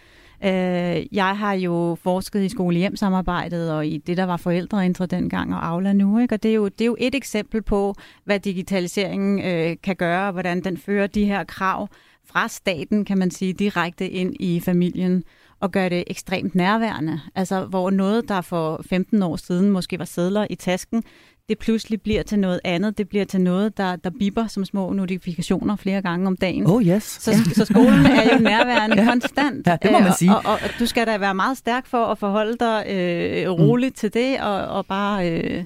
Øh, 0.45 1.15
jeg 1.17 1.39
har 1.39 1.53
jo 1.53 1.97
forsket 2.03 2.43
i 2.43 2.49
skole-hjem-samarbejdet 2.49 3.73
og 3.73 3.87
i 3.87 3.99
det, 3.99 4.17
der 4.17 4.25
var 4.25 4.37
forældreintra 4.37 5.07
dengang 5.07 5.55
og 5.55 5.67
Aula 5.67 5.93
nu. 5.93 6.19
Ikke? 6.19 6.35
Og 6.35 6.43
det 6.43 6.51
er, 6.51 6.55
jo, 6.55 6.69
det 6.69 6.81
er 6.81 6.87
jo 6.87 6.97
et 6.99 7.15
eksempel 7.15 7.63
på, 7.63 7.95
hvad 8.25 8.41
digitaliseringen 8.41 9.41
øh, 9.45 9.77
kan 9.83 9.97
gøre, 9.97 10.27
og 10.27 10.33
hvordan 10.33 10.65
den 10.65 10.77
fører 10.77 11.07
de 11.07 11.25
her 11.25 11.45
krav 11.45 11.89
fra 12.25 12.49
staten, 12.49 13.05
kan 13.05 13.19
man 13.19 13.31
sige, 13.31 13.53
direkte 13.53 14.09
ind 14.09 14.35
i 14.41 14.61
familien 14.61 15.25
og 15.61 15.73
gør 15.73 15.89
det 15.89 16.05
ekstremt 16.07 16.55
nærværende. 16.55 17.21
Altså, 17.35 17.65
hvor 17.65 17.91
noget, 17.91 18.29
der 18.29 18.41
for 18.41 18.81
15 18.89 19.23
år 19.23 19.37
siden 19.37 19.71
måske 19.71 19.99
var 19.99 20.05
sædler 20.05 20.47
i 20.51 20.55
tasken, 20.55 21.03
det 21.49 21.59
pludselig 21.59 22.03
bliver 22.03 22.23
til 22.23 22.39
noget 22.39 22.61
andet. 22.65 22.99
Det 22.99 23.09
bliver 23.09 23.25
til 23.25 23.41
noget, 23.41 23.77
der, 23.77 23.97
der 23.97 24.11
biber 24.19 24.47
som 24.47 24.65
små 24.65 24.93
notifikationer 24.93 25.77
flere 25.77 26.03
gange 26.03 26.27
om 26.27 26.37
dagen. 26.37 26.67
Oh 26.67 26.87
yes. 26.87 27.03
Så, 27.03 27.31
ja. 27.31 27.37
så 27.55 27.65
skolen 27.65 28.07
er 28.07 28.35
jo 28.35 28.39
nærværende 28.39 28.97
ja. 29.03 29.05
konstant. 29.05 29.67
Ja, 29.67 29.77
det 29.83 29.93
må 29.93 29.99
man 29.99 30.13
sige. 30.19 30.37
Og, 30.37 30.43
og, 30.45 30.53
og 30.53 30.71
du 30.79 30.87
skal 30.87 31.07
da 31.07 31.19
være 31.19 31.35
meget 31.35 31.59
stærk 31.59 31.87
for 31.87 32.05
at 32.05 32.19
forholde 32.19 32.57
dig 32.61 32.85
øh, 32.89 33.51
roligt 33.51 33.93
mm. 33.93 33.97
til 33.97 34.15
det, 34.15 34.41
og, 34.41 34.67
og 34.67 34.87
bare... 34.87 35.31
Øh, 35.31 35.65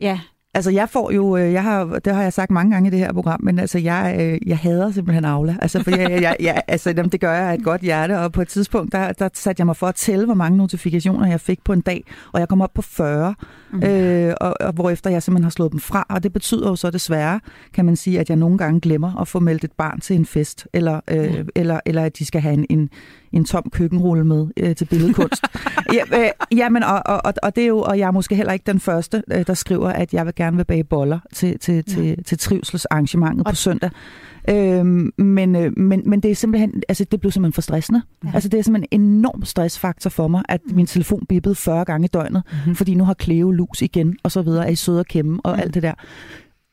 ja, 0.00 0.20
Altså, 0.58 0.70
jeg 0.70 0.88
får 0.88 1.10
jo, 1.10 1.36
øh, 1.36 1.52
jeg 1.52 1.62
har, 1.62 1.84
det 1.84 2.14
har 2.14 2.22
jeg 2.22 2.32
sagt 2.32 2.50
mange 2.50 2.72
gange 2.72 2.86
i 2.86 2.90
det 2.90 2.98
her 2.98 3.12
program, 3.12 3.40
men 3.42 3.58
altså, 3.58 3.78
jeg, 3.78 4.16
øh, 4.20 4.48
jeg 4.48 4.58
hader 4.58 4.90
simpelthen 4.92 5.24
Aula. 5.24 5.56
Altså, 5.62 5.82
for 5.82 5.90
jeg, 5.90 6.22
jeg, 6.22 6.36
jeg, 6.40 6.62
altså, 6.68 6.92
det 6.92 7.20
gør 7.20 7.32
jeg 7.32 7.50
af 7.50 7.54
et 7.54 7.64
godt 7.64 7.80
hjerte, 7.80 8.18
og 8.18 8.32
på 8.32 8.42
et 8.42 8.48
tidspunkt, 8.48 8.92
der, 8.92 9.12
der 9.12 9.28
satte 9.34 9.60
jeg 9.60 9.66
mig 9.66 9.76
for 9.76 9.86
at 9.86 9.94
tælle, 9.94 10.24
hvor 10.24 10.34
mange 10.34 10.58
notifikationer 10.58 11.28
jeg 11.28 11.40
fik 11.40 11.64
på 11.64 11.72
en 11.72 11.80
dag, 11.80 12.04
og 12.32 12.40
jeg 12.40 12.48
kom 12.48 12.60
op 12.60 12.74
på 12.74 12.82
40, 12.82 13.34
mm. 13.72 13.82
øh, 13.82 14.34
og, 14.40 14.54
og 14.60 14.72
hvorefter 14.72 15.10
jeg 15.10 15.22
simpelthen 15.22 15.44
har 15.44 15.50
slået 15.50 15.72
dem 15.72 15.80
fra, 15.80 16.06
og 16.08 16.22
det 16.22 16.32
betyder 16.32 16.68
jo 16.68 16.76
så 16.76 16.90
desværre, 16.90 17.40
kan 17.74 17.84
man 17.84 17.96
sige, 17.96 18.20
at 18.20 18.28
jeg 18.28 18.36
nogle 18.36 18.58
gange 18.58 18.80
glemmer 18.80 19.20
at 19.20 19.28
få 19.28 19.40
meldt 19.40 19.64
et 19.64 19.72
barn 19.72 20.00
til 20.00 20.16
en 20.16 20.26
fest, 20.26 20.68
eller, 20.72 21.00
øh, 21.10 21.38
mm. 21.38 21.48
eller, 21.56 21.80
eller 21.86 22.04
at 22.04 22.18
de 22.18 22.24
skal 22.24 22.40
have 22.40 22.54
en, 22.54 22.66
en, 22.70 22.90
en 23.32 23.44
tom 23.44 23.70
køkkenrulle 23.72 24.24
med 24.24 24.46
øh, 24.56 24.76
til 24.76 24.84
billedkunst. 24.84 25.44
ja, 25.96 26.20
øh, 26.20 26.58
jamen, 26.58 26.82
og, 26.82 27.02
og, 27.06 27.34
og, 27.42 27.56
det 27.56 27.62
er 27.62 27.68
jo, 27.68 27.78
og 27.78 27.98
jeg 27.98 28.06
er 28.06 28.10
måske 28.10 28.34
heller 28.34 28.52
ikke 28.52 28.64
den 28.66 28.80
første, 28.80 29.22
øh, 29.32 29.46
der 29.46 29.54
skriver, 29.54 29.88
at 29.88 30.14
jeg 30.14 30.26
vil 30.26 30.34
gerne 30.34 30.56
vil 30.56 30.64
bage 30.64 30.84
boller 30.84 31.18
til, 31.34 31.58
til, 31.58 31.74
ja. 31.74 31.82
til, 31.82 32.24
til 32.24 32.38
trivselsarrangementet 32.38 33.46
og 33.46 33.52
på 33.52 33.56
søndag. 33.56 33.90
Øhm, 34.50 35.12
men, 35.18 35.56
øh, 35.56 35.72
men, 35.78 36.02
men 36.06 36.20
det 36.20 36.30
er 36.30 36.34
simpelthen, 36.34 36.82
altså 36.88 37.04
det 37.04 37.20
blev 37.20 37.32
simpelthen 37.32 37.52
for 37.52 37.62
stressende. 37.62 38.02
Ja. 38.24 38.30
Altså 38.34 38.48
det 38.48 38.58
er 38.58 38.62
simpelthen 38.62 39.00
en 39.00 39.10
enorm 39.10 39.44
stressfaktor 39.44 40.10
for 40.10 40.28
mig, 40.28 40.42
at 40.48 40.60
mm. 40.66 40.76
min 40.76 40.86
telefon 40.86 41.26
bippede 41.28 41.54
40 41.54 41.84
gange 41.84 42.04
i 42.04 42.08
døgnet, 42.08 42.42
mm-hmm. 42.52 42.74
fordi 42.74 42.94
nu 42.94 43.04
har 43.04 43.14
Cleo 43.22 43.50
lus 43.50 43.82
igen, 43.82 44.16
og 44.22 44.32
så 44.32 44.42
videre, 44.42 44.66
er 44.66 44.70
i 44.70 44.74
søde 44.74 45.00
og 45.00 45.06
kæmme, 45.06 45.40
og 45.44 45.54
mm. 45.54 45.60
alt 45.60 45.74
det 45.74 45.82
der 45.82 45.94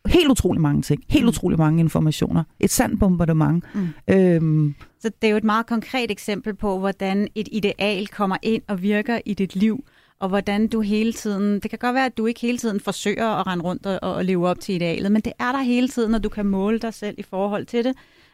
helt 0.06 0.32
utrolig 0.32 0.62
mange 0.62 0.82
ting. 0.82 1.04
Helt 1.10 1.26
mm. 1.26 1.30
utrolig 1.30 1.60
mange 1.60 1.80
informationer. 1.80 2.44
Et 2.60 2.72
sandt 2.72 3.00
bombardement. 3.00 3.64
Mm. 3.74 3.88
Øhm. 4.10 4.76
Så 5.00 5.12
det 5.22 5.28
er 5.28 5.32
jo 5.32 5.38
et 5.38 5.44
meget 5.44 5.66
konkret 5.66 6.12
eksempel 6.12 6.56
på, 6.56 6.80
hvordan 6.80 7.28
et 7.36 7.48
ideal 7.52 8.08
kommer 8.08 8.38
ind 8.42 8.62
og 8.68 8.82
virker 8.82 9.20
i 9.26 9.34
dit 9.34 9.56
liv, 9.56 9.84
og 10.20 10.30
hvordan 10.30 10.68
du 10.68 10.82
hele 10.82 11.14
tiden... 11.14 11.60
Det 11.60 11.70
kan 11.70 11.80
godt 11.80 11.96
være, 11.96 12.06
at 12.06 12.18
du 12.18 12.26
ikke 12.26 12.42
hele 12.42 12.58
tiden 12.58 12.80
forsøger 12.80 13.28
at 13.28 13.48
rende 13.48 13.64
rundt 13.64 13.86
og, 13.86 14.16
og 14.16 14.26
leve 14.26 14.48
op 14.48 14.60
til 14.60 14.76
idealet, 14.76 15.12
men 15.12 15.22
det 15.22 15.34
er 15.40 15.52
der 15.52 15.62
hele 15.62 15.88
tiden, 15.88 16.14
og 16.14 16.24
du 16.24 16.30
kan 16.30 16.46
måle 16.46 16.80
dig 16.80 16.94
selv 16.94 17.16
i 17.18 17.24
forhold 17.24 17.66
til 17.66 17.84
det. 17.84 17.94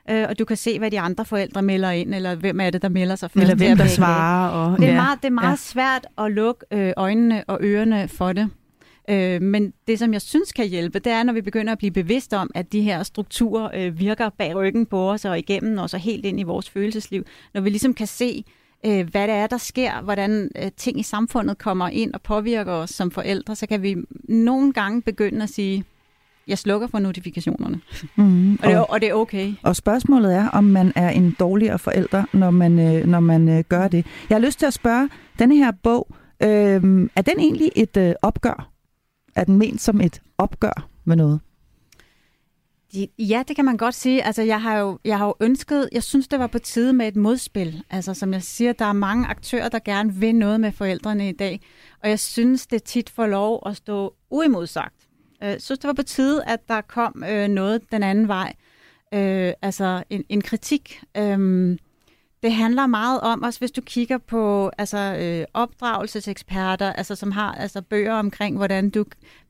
Øh, 0.09 0.25
og 0.29 0.39
du 0.39 0.45
kan 0.45 0.57
se, 0.57 0.79
hvad 0.79 0.91
de 0.91 0.99
andre 0.99 1.25
forældre 1.25 1.61
melder 1.61 1.89
ind, 1.91 2.15
eller 2.15 2.35
hvem 2.35 2.59
er 2.59 2.69
det, 2.69 2.81
der 2.81 2.89
melder 2.89 3.15
sig 3.15 3.31
først. 3.31 3.41
Eller 3.41 3.55
hvem 3.55 3.77
der 3.77 3.87
svarer. 3.87 4.49
Og, 4.49 4.77
det, 4.77 4.89
er 4.89 4.95
meget, 4.95 5.19
det 5.21 5.27
er 5.27 5.33
meget 5.33 5.51
ja. 5.51 5.55
svært 5.55 6.07
at 6.17 6.31
lukke 6.31 6.65
øh, 6.73 6.93
øjnene 6.97 7.43
og 7.47 7.59
ørerne 7.61 8.07
for 8.07 8.33
det. 8.33 8.49
Øh, 9.11 9.41
men 9.41 9.73
det, 9.87 9.99
som 9.99 10.13
jeg 10.13 10.21
synes 10.21 10.51
kan 10.51 10.67
hjælpe, 10.67 10.99
det 10.99 11.11
er, 11.11 11.23
når 11.23 11.33
vi 11.33 11.41
begynder 11.41 11.71
at 11.71 11.77
blive 11.77 11.91
bevidste 11.91 12.37
om, 12.37 12.51
at 12.55 12.71
de 12.71 12.81
her 12.81 13.03
strukturer 13.03 13.69
øh, 13.73 13.99
virker 13.99 14.29
bag 14.29 14.55
ryggen 14.55 14.85
på 14.85 15.11
os 15.11 15.25
og 15.25 15.39
igennem 15.39 15.77
os 15.77 15.93
og 15.93 15.99
helt 15.99 16.25
ind 16.25 16.39
i 16.39 16.43
vores 16.43 16.69
følelsesliv. 16.69 17.25
Når 17.53 17.61
vi 17.61 17.69
ligesom 17.69 17.93
kan 17.93 18.07
se, 18.07 18.45
øh, 18.85 19.09
hvad 19.09 19.27
det 19.27 19.35
er, 19.35 19.47
der 19.47 19.57
sker, 19.57 20.01
hvordan 20.01 20.51
øh, 20.63 20.71
ting 20.77 20.99
i 20.99 21.03
samfundet 21.03 21.57
kommer 21.57 21.87
ind 21.87 22.13
og 22.13 22.21
påvirker 22.21 22.71
os 22.71 22.89
som 22.89 23.11
forældre, 23.11 23.55
så 23.55 23.67
kan 23.67 23.81
vi 23.81 23.95
nogle 24.29 24.73
gange 24.73 25.01
begynde 25.01 25.43
at 25.43 25.49
sige, 25.49 25.83
jeg 26.47 26.57
slukker 26.57 26.87
for 26.87 26.99
notifikationerne. 26.99 27.79
Mm, 28.15 28.53
og, 28.53 28.67
det 28.67 28.73
er, 28.73 28.79
og 28.79 29.01
det 29.01 29.09
er 29.09 29.13
okay. 29.13 29.53
Og 29.63 29.75
spørgsmålet 29.75 30.35
er, 30.35 30.49
om 30.49 30.63
man 30.63 30.93
er 30.95 31.09
en 31.09 31.35
dårligere 31.39 31.79
forælder, 31.79 32.23
når 32.33 32.51
man, 32.51 32.79
øh, 32.79 33.07
når 33.07 33.19
man 33.19 33.49
øh, 33.49 33.63
gør 33.69 33.87
det. 33.87 34.05
Jeg 34.29 34.35
har 34.35 34.45
lyst 34.45 34.59
til 34.59 34.65
at 34.65 34.73
spørge, 34.73 35.09
denne 35.39 35.55
her 35.55 35.71
bog, 35.83 36.07
øh, 36.43 37.09
er 37.15 37.21
den 37.21 37.39
egentlig 37.39 37.71
et 37.75 37.97
øh, 37.97 38.13
opgør 38.21 38.70
er 39.35 39.43
den 39.43 39.57
ment 39.57 39.81
som 39.81 40.01
et 40.01 40.21
opgør 40.37 40.89
med 41.05 41.15
noget? 41.15 41.39
Ja, 43.19 43.43
det 43.47 43.55
kan 43.55 43.65
man 43.65 43.77
godt 43.77 43.95
sige. 43.95 44.23
Altså, 44.23 44.41
jeg 44.41 44.61
har 44.61 44.77
jo, 44.77 44.99
jeg 45.05 45.17
har 45.17 45.25
jo 45.25 45.35
ønsket, 45.39 45.89
jeg 45.91 46.03
synes, 46.03 46.27
det 46.27 46.39
var 46.39 46.47
på 46.47 46.59
tide 46.59 46.93
med 46.93 47.07
et 47.07 47.15
modspil. 47.15 47.83
Altså, 47.89 48.13
som 48.13 48.33
jeg 48.33 48.43
siger, 48.43 48.73
der 48.73 48.85
er 48.85 48.93
mange 48.93 49.27
aktører, 49.27 49.69
der 49.69 49.79
gerne 49.79 50.13
vil 50.13 50.35
noget 50.35 50.59
med 50.59 50.71
forældrene 50.71 51.29
i 51.29 51.31
dag. 51.31 51.61
Og 52.03 52.09
jeg 52.09 52.19
synes, 52.19 52.67
det 52.67 52.83
tit 52.83 53.09
får 53.09 53.27
lov 53.27 53.63
at 53.65 53.77
stå 53.77 54.13
uimodsagt. 54.29 55.07
Øh, 55.43 55.49
jeg 55.49 55.61
synes, 55.61 55.79
det 55.79 55.87
var 55.87 55.93
på 55.93 56.03
tide, 56.03 56.43
at 56.45 56.59
der 56.67 56.81
kom 56.81 57.23
øh, 57.29 57.47
noget 57.47 57.91
den 57.91 58.03
anden 58.03 58.27
vej. 58.27 58.53
Øh, 59.13 59.53
altså, 59.61 60.03
en, 60.09 60.23
en 60.29 60.41
kritik. 60.41 61.03
Øh, 61.17 61.77
det 62.43 62.51
handler 62.51 62.87
meget 62.87 63.21
om, 63.21 63.43
også 63.43 63.59
hvis 63.59 63.71
du 63.71 63.81
kigger 63.81 64.17
på 64.17 64.71
altså, 64.77 64.97
øh, 64.97 65.45
opdragelseseksperter, 65.53 66.93
altså, 66.93 67.15
som 67.15 67.31
har 67.31 67.51
altså, 67.51 67.81
bøger 67.81 68.13
omkring, 68.13 68.57
hvordan 68.57 68.89
du 68.89 69.05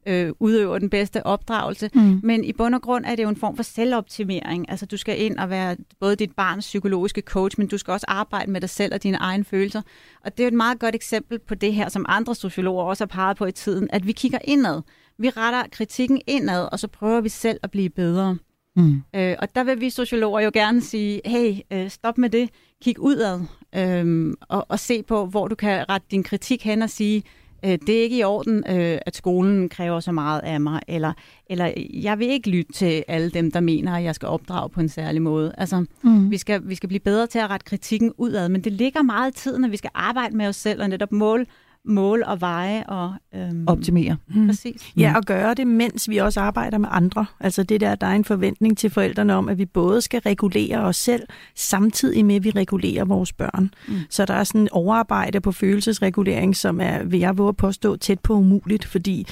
øh, 0.06 0.32
udøver 0.40 0.80
den 0.80 0.90
bedste 0.90 1.26
opdragelse. 1.26 1.90
Mm. 1.94 2.20
Men 2.24 2.44
i 2.44 2.54
bund 2.54 2.76
og 2.76 2.82
grund 2.82 3.06
er 3.06 3.16
det 3.16 3.24
jo 3.24 3.30
en 3.30 3.36
form 3.36 3.56
for 3.56 3.64
selvoptimering. 3.64 4.70
Altså 4.70 4.86
du 4.86 4.98
skal 4.98 5.22
ind 5.22 5.38
og 5.38 5.50
være 5.50 5.76
både 6.00 6.16
dit 6.16 6.32
barns 6.32 6.66
psykologiske 6.66 7.22
coach, 7.22 7.56
men 7.60 7.68
du 7.68 7.78
skal 7.78 7.92
også 7.92 8.06
arbejde 8.10 8.52
med 8.52 8.62
dig 8.62 8.70
selv 8.70 8.94
og 8.94 9.04
dine 9.04 9.18
egne 9.18 9.44
følelser. 9.44 9.82
Og 10.26 10.38
det 10.38 10.44
er 10.44 10.46
jo 10.46 10.48
et 10.48 10.54
meget 10.54 10.80
godt 10.80 10.96
eksempel 10.96 11.40
på 11.40 11.56
det 11.56 11.74
her, 11.74 11.90
som 11.90 12.06
andre 12.10 12.36
sociologer 12.36 12.84
også 12.84 13.04
har 13.04 13.08
peget 13.08 13.38
på 13.38 13.46
i 13.46 13.52
tiden, 13.52 13.88
at 13.92 14.08
vi 14.08 14.12
kigger 14.12 14.40
indad. 14.44 14.82
Vi 15.18 15.30
retter 15.30 15.64
kritikken 15.72 16.22
indad, 16.28 16.68
og 16.72 16.80
så 16.80 16.88
prøver 16.88 17.22
vi 17.22 17.30
selv 17.30 17.60
at 17.64 17.72
blive 17.72 17.90
bedre. 17.90 18.38
Mm. 18.76 19.04
Øh, 19.16 19.36
og 19.40 19.56
der 19.56 19.64
vil 19.64 19.82
vi 19.82 19.90
sociologer 19.90 20.40
jo 20.40 20.52
gerne 20.54 20.82
sige, 20.82 21.22
hey, 21.26 21.56
øh, 21.74 21.90
stop 21.90 22.18
med 22.18 22.30
det, 22.30 22.50
kig 22.82 23.00
udad, 23.00 23.40
øh, 23.76 24.34
og, 24.50 24.66
og 24.70 24.80
se 24.80 25.04
på, 25.04 25.26
hvor 25.26 25.48
du 25.48 25.56
kan 25.56 25.90
rette 25.90 26.08
din 26.12 26.24
kritik 26.24 26.64
hen 26.64 26.82
og 26.82 26.90
sige, 26.90 27.24
Øh, 27.66 27.78
det 27.88 27.90
er 27.90 28.04
ikke 28.04 28.18
i 28.18 28.24
orden, 28.24 28.64
øh, 28.70 29.00
at 29.06 29.16
skolen 29.16 29.70
kræver 29.70 30.00
så 30.00 30.12
meget 30.12 30.40
af 30.40 30.62
mig, 30.62 30.82
eller, 30.88 31.14
eller 31.50 31.72
jeg 31.94 32.20
vil 32.20 32.28
ikke 32.28 32.50
lytte 32.50 32.74
til 32.74 33.04
alle 33.08 33.30
dem, 33.30 33.52
der 33.52 33.60
mener, 33.60 33.96
at 33.96 34.04
jeg 34.04 34.16
skal 34.16 34.28
opdrage 34.28 34.70
på 34.70 34.80
en 34.80 34.90
særlig 34.90 35.22
måde. 35.22 35.54
Altså, 35.58 35.86
mm. 36.02 36.32
vi, 36.32 36.38
skal, 36.38 36.62
vi 36.70 36.76
skal 36.76 36.90
blive 36.90 37.00
bedre 37.00 37.28
til 37.28 37.40
at 37.40 37.50
rette 37.50 37.66
kritikken 37.66 38.14
udad, 38.18 38.50
men 38.50 38.62
det 38.62 38.72
ligger 38.72 39.02
meget 39.02 39.32
i 39.32 39.40
tiden, 39.40 39.66
at 39.66 39.72
vi 39.72 39.78
skal 39.78 39.90
arbejde 39.94 40.38
med 40.38 40.48
os 40.48 40.56
selv 40.56 40.82
og 40.82 40.90
netop 40.90 41.12
måle 41.12 41.46
mål 41.86 42.24
og 42.24 42.42
veje 42.42 42.84
og 42.88 43.14
øhm, 43.36 43.64
optimere. 43.68 44.18
Mm. 44.28 44.48
Præcis. 44.48 44.92
Ja, 44.98 45.14
og 45.16 45.24
gøre 45.24 45.54
det, 45.54 45.68
mens 45.68 46.10
vi 46.10 46.18
også 46.18 46.40
arbejder 46.40 46.78
med 46.78 46.90
andre. 46.92 47.26
Altså 47.40 47.64
det 47.64 47.82
der, 47.82 47.96
der 47.96 48.08
er 48.08 48.16
en 48.16 48.26
forventning 48.26 48.78
til 48.78 48.90
forældrene 48.90 49.36
om, 49.36 49.50
at 49.50 49.58
vi 49.58 49.66
både 49.66 50.02
skal 50.02 50.20
regulere 50.20 50.80
os 50.82 50.96
selv, 50.96 51.24
samtidig 51.56 52.26
med, 52.26 52.36
at 52.36 52.44
vi 52.44 52.50
regulerer 52.50 53.06
vores 53.06 53.34
børn. 53.34 53.74
Mm. 53.88 53.94
Så 54.10 54.26
der 54.26 54.34
er 54.34 54.44
sådan 54.44 54.62
en 54.62 54.70
overarbejde 54.72 55.42
på 55.42 55.52
følelsesregulering, 55.52 56.56
som 56.56 56.82
er, 56.82 57.04
vil 57.04 57.20
jeg 57.20 57.38
våge 57.38 57.50
at 57.50 57.58
påstå, 57.58 57.96
tæt 57.96 58.20
på 58.20 58.34
umuligt, 58.34 58.86
fordi 58.86 59.28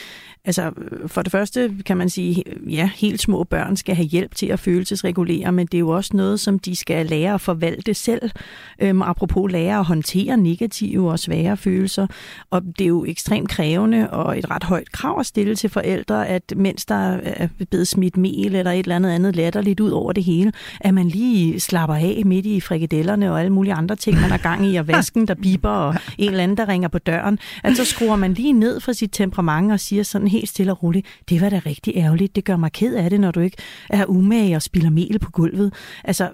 altså, 0.46 0.72
for 1.08 1.22
det 1.22 1.31
første 1.31 1.75
kan 1.86 1.98
man 1.98 2.10
sige, 2.10 2.43
ja, 2.69 2.89
helt 2.96 3.22
små 3.22 3.43
børn 3.43 3.77
skal 3.77 3.96
have 3.96 4.08
hjælp 4.08 4.36
til 4.36 4.46
at 4.46 4.60
følelsesregulere, 4.60 5.51
men 5.51 5.67
det 5.67 5.74
er 5.74 5.79
jo 5.79 5.89
også 5.89 6.12
noget, 6.13 6.39
som 6.39 6.60
de 6.60 6.75
skal 6.75 7.05
lære 7.05 7.34
at 7.34 7.41
forvalte 7.41 7.93
selv. 7.93 8.31
Øhm, 8.79 9.01
apropos 9.01 9.51
lære 9.51 9.79
at 9.79 9.86
håndtere 9.86 10.38
negative 10.38 11.12
og 11.12 11.19
svære 11.19 11.58
følelser. 11.58 12.08
Og 12.50 12.62
det 12.63 12.81
er 12.81 12.88
jo 12.88 13.05
ekstremt 13.05 13.50
krævende 13.50 14.10
og 14.10 14.38
et 14.38 14.51
ret 14.51 14.63
højt 14.63 14.91
krav 14.91 15.19
at 15.19 15.25
stille 15.25 15.55
til 15.55 15.69
forældre, 15.69 16.27
at 16.27 16.53
mens 16.55 16.86
der 16.86 17.19
er 17.24 17.48
blevet 17.69 17.88
smidt 17.88 18.17
mel 18.17 18.55
eller 18.55 18.72
et 18.72 18.79
eller 18.79 18.96
andet 18.96 19.10
andet 19.10 19.36
latterligt 19.36 19.79
ud 19.79 19.91
over 19.91 20.12
det 20.12 20.24
hele, 20.24 20.51
at 20.79 20.93
man 20.93 21.08
lige 21.08 21.60
slapper 21.60 21.96
af 21.96 22.22
midt 22.25 22.46
i 22.46 22.62
frikadellerne 22.62 23.31
og 23.31 23.39
alle 23.39 23.53
mulige 23.53 23.74
andre 23.74 23.96
ting, 23.96 24.22
man 24.22 24.29
har 24.29 24.38
gang 24.38 24.65
i, 24.65 24.75
og 24.75 24.88
vasken, 24.88 25.27
der 25.27 25.34
biber, 25.34 25.69
og 25.69 25.96
en 26.17 26.29
eller 26.29 26.43
anden, 26.43 26.58
der 26.58 26.67
ringer 26.67 26.88
på 26.88 27.00
døren. 27.00 27.39
At 27.63 27.77
så 27.77 27.86
skruer 27.86 28.15
man 28.15 28.34
lige 28.34 28.53
ned 28.53 28.79
for 28.79 28.91
sit 28.91 29.10
temperament 29.13 29.72
og 29.72 29.79
siger 29.79 30.03
sådan 30.03 30.27
helt 30.27 30.38
stille 30.46 30.72
og 30.72 30.84
roligt, 30.84 31.08
det 31.29 31.41
var 31.41 31.50
da 31.50 31.62
rigtig 31.65 31.93
ærgerligt, 31.96 32.36
det 32.36 32.46
gør 32.46 32.58
mig 32.58 32.72
ked 32.72 32.96
af 32.96 33.10
det, 33.10 33.19
når 33.19 33.31
du 33.31 33.39
ikke 33.39 33.58
er 33.89 34.05
umage 34.05 34.55
og 34.55 34.62
spiller 34.62 34.89
mel 34.89 35.19
på 35.19 35.31
gulvet. 35.31 35.74
Altså, 36.03 36.29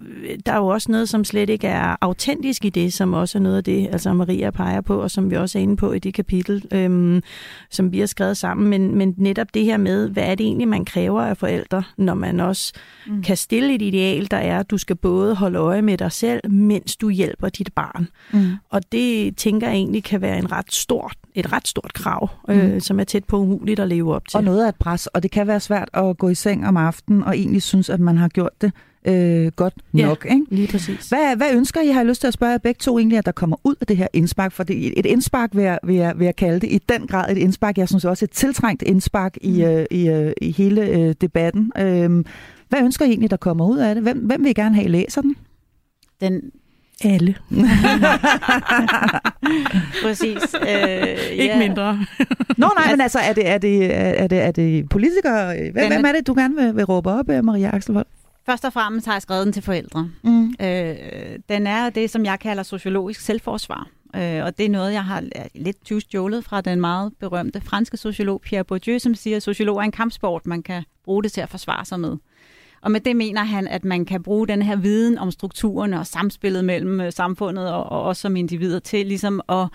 der 0.45 0.51
er 0.51 0.57
jo 0.57 0.67
også 0.67 0.91
noget, 0.91 1.09
som 1.09 1.23
slet 1.23 1.49
ikke 1.49 1.67
er 1.67 1.95
autentisk 2.01 2.65
i 2.65 2.69
det, 2.69 2.93
som 2.93 3.13
også 3.13 3.37
er 3.37 3.41
noget 3.41 3.57
af 3.57 3.63
det, 3.63 3.87
altså 3.91 4.13
Maria 4.13 4.51
peger 4.51 4.81
på, 4.81 5.01
og 5.01 5.11
som 5.11 5.31
vi 5.31 5.35
også 5.35 5.57
er 5.57 5.61
inde 5.61 5.77
på 5.77 5.91
i 5.91 5.99
det 5.99 6.13
kapitel, 6.13 6.63
øhm, 6.71 7.21
som 7.69 7.91
vi 7.91 7.99
har 7.99 8.05
skrevet 8.05 8.37
sammen, 8.37 8.69
men, 8.69 8.95
men 8.95 9.15
netop 9.17 9.47
det 9.53 9.65
her 9.65 9.77
med, 9.77 10.09
hvad 10.09 10.23
er 10.23 10.35
det 10.35 10.45
egentlig, 10.45 10.67
man 10.67 10.85
kræver 10.85 11.21
af 11.21 11.37
forældre, 11.37 11.83
når 11.97 12.13
man 12.13 12.39
også 12.39 12.73
mm. 13.07 13.23
kan 13.23 13.37
stille 13.37 13.75
et 13.75 13.81
ideal, 13.81 14.31
der 14.31 14.37
er, 14.37 14.59
at 14.59 14.71
du 14.71 14.77
skal 14.77 14.95
både 14.95 15.35
holde 15.35 15.59
øje 15.59 15.81
med 15.81 15.97
dig 15.97 16.11
selv, 16.11 16.51
mens 16.51 16.95
du 16.95 17.09
hjælper 17.09 17.49
dit 17.49 17.73
barn. 17.75 18.07
Mm. 18.33 18.51
Og 18.69 18.81
det 18.91 19.37
tænker 19.37 19.67
jeg 19.67 19.75
egentlig 19.75 20.03
kan 20.03 20.21
være 20.21 20.37
en 20.37 20.51
ret 20.51 20.73
stort, 20.73 21.17
et 21.35 21.51
ret 21.51 21.67
stort 21.67 21.93
krav, 21.93 22.29
øh, 22.49 22.73
mm. 22.73 22.79
som 22.79 22.99
er 22.99 23.03
tæt 23.03 23.23
på 23.23 23.37
umuligt 23.37 23.79
at 23.85 23.89
leve 23.89 24.15
op 24.15 24.27
til. 24.27 24.37
Og 24.37 24.43
noget 24.43 24.63
af 24.65 24.69
et 24.69 24.75
pres, 24.75 25.07
og 25.07 25.23
det 25.23 25.31
kan 25.31 25.47
være 25.47 25.59
svært 25.59 25.89
at 25.93 26.17
gå 26.17 26.29
i 26.29 26.35
seng 26.35 26.67
om 26.67 26.77
aftenen 26.77 27.23
og 27.23 27.37
egentlig 27.37 27.61
synes, 27.61 27.89
at 27.89 27.99
man 27.99 28.17
har 28.17 28.27
gjort 28.27 28.61
det 28.61 28.71
øh, 29.05 29.51
godt 29.55 29.73
nok. 29.93 30.25
Ja, 30.25 30.33
ikke? 30.33 30.45
lige 30.49 30.67
præcis. 30.67 31.09
Hvad, 31.09 31.35
hvad 31.37 31.53
ønsker 31.53 31.81
I? 31.81 31.87
Har 31.87 31.99
jeg 31.99 32.07
lyst 32.07 32.21
til 32.21 32.27
at 32.27 32.33
spørge 32.33 32.51
jer 32.51 32.57
begge 32.57 32.77
to 32.77 32.97
egentlig, 32.97 33.17
at 33.17 33.25
der 33.25 33.31
kommer 33.31 33.57
ud 33.63 33.75
af 33.81 33.87
det 33.87 33.97
her 33.97 34.07
indspark? 34.13 34.51
For 34.51 34.63
det, 34.63 34.99
et 34.99 35.05
indspark 35.05 35.49
vil 35.55 35.63
jeg, 35.63 35.79
vil, 35.83 35.95
jeg, 35.95 36.13
vil 36.17 36.25
jeg 36.25 36.35
kalde 36.35 36.59
det. 36.59 36.71
I 36.71 36.79
den 36.89 37.07
grad 37.07 37.31
et 37.31 37.37
indspark. 37.37 37.77
Jeg 37.77 37.89
synes 37.89 38.05
også 38.05 38.25
et 38.25 38.31
tiltrængt 38.31 38.81
indspark 38.81 39.37
i, 39.41 39.51
mm. 39.51 39.61
øh, 39.61 39.85
i, 39.91 40.07
øh, 40.07 40.33
i 40.41 40.51
hele 40.51 40.87
øh, 40.87 41.15
debatten. 41.21 41.71
Øh, 41.77 42.23
hvad 42.69 42.79
ønsker 42.81 43.05
I 43.05 43.09
egentlig, 43.09 43.31
der 43.31 43.37
kommer 43.37 43.67
ud 43.67 43.77
af 43.77 43.95
det? 43.95 44.03
Hvem, 44.03 44.17
hvem 44.17 44.43
vil 44.43 44.49
I 44.49 44.53
gerne 44.53 44.75
have, 44.75 44.87
læser 44.87 45.21
den? 45.21 45.35
Den 46.21 46.41
alle. 47.03 47.35
Præcis. 50.03 50.55
Øh, 50.61 51.31
Ikke 51.31 51.45
ja. 51.45 51.59
mindre. 51.59 52.05
Nå 52.57 52.69
nej, 52.77 52.91
men 52.91 53.01
altså, 53.01 53.19
er 53.19 53.33
det, 53.33 53.49
er 53.49 53.57
det, 53.57 53.95
er 53.95 54.27
det, 54.27 54.41
er 54.41 54.51
det 54.51 54.89
politikere? 54.89 55.71
Hvem, 55.71 55.87
hvem 55.87 56.05
er 56.05 56.11
det, 56.11 56.27
du 56.27 56.33
gerne 56.33 56.55
vil, 56.55 56.75
vil 56.75 56.85
råbe 56.85 57.09
op, 57.09 57.27
Maria 57.27 57.69
Axelvold? 57.73 58.05
Først 58.45 58.65
og 58.65 58.73
fremmest 58.73 59.05
har 59.07 59.13
jeg 59.13 59.21
skrevet 59.21 59.45
den 59.45 59.53
til 59.53 59.63
forældre. 59.63 60.09
Mm. 60.23 60.55
Øh, 60.61 60.95
den 61.49 61.67
er 61.67 61.89
det, 61.89 62.09
som 62.09 62.25
jeg 62.25 62.39
kalder 62.39 62.63
sociologisk 62.63 63.19
selvforsvar. 63.21 63.87
Øh, 64.15 64.43
og 64.43 64.57
det 64.57 64.65
er 64.65 64.69
noget, 64.69 64.93
jeg 64.93 65.03
har 65.03 65.23
lidt 65.55 66.01
stjålet 66.01 66.43
fra 66.45 66.61
den 66.61 66.81
meget 66.81 67.13
berømte 67.19 67.61
franske 67.61 67.97
sociolog 67.97 68.41
Pierre 68.41 68.63
Bourdieu, 68.63 68.99
som 68.99 69.15
siger, 69.15 69.37
at 69.37 69.43
sociolog 69.43 69.77
er 69.77 69.81
en 69.81 69.91
kampsport, 69.91 70.45
man 70.45 70.63
kan 70.63 70.83
bruge 71.03 71.23
det 71.23 71.31
til 71.31 71.41
at 71.41 71.49
forsvare 71.49 71.85
sig 71.85 71.99
med. 71.99 72.17
Og 72.85 72.91
med 72.91 72.99
det 72.99 73.15
mener 73.15 73.43
han, 73.43 73.67
at 73.67 73.85
man 73.85 74.05
kan 74.05 74.23
bruge 74.23 74.47
den 74.47 74.61
her 74.61 74.75
viden 74.75 75.17
om 75.17 75.31
strukturerne 75.31 75.99
og 75.99 76.07
samspillet 76.07 76.65
mellem 76.65 77.01
øh, 77.01 77.11
samfundet 77.11 77.71
og, 77.71 77.83
og 77.83 78.03
os 78.03 78.17
som 78.17 78.35
individer 78.35 78.79
til 78.79 79.05
ligesom 79.05 79.41
at 79.49 79.67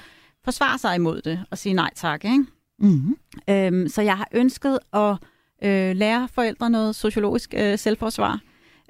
forsvare 0.45 0.79
sig 0.79 0.95
imod 0.95 1.21
det 1.21 1.45
og 1.51 1.59
sige 1.59 1.73
nej 1.73 1.91
tak. 1.95 2.25
Ikke? 2.25 2.45
Mm-hmm. 2.79 3.17
Øhm, 3.51 3.89
så 3.89 4.03
jeg 4.03 4.17
har 4.17 4.29
ønsket 4.33 4.79
at 4.93 5.17
øh, 5.63 5.97
lære 5.97 6.29
forældre 6.33 6.71
noget 6.71 6.95
sociologisk 6.95 7.55
øh, 7.57 7.79
selvforsvar 7.79 8.41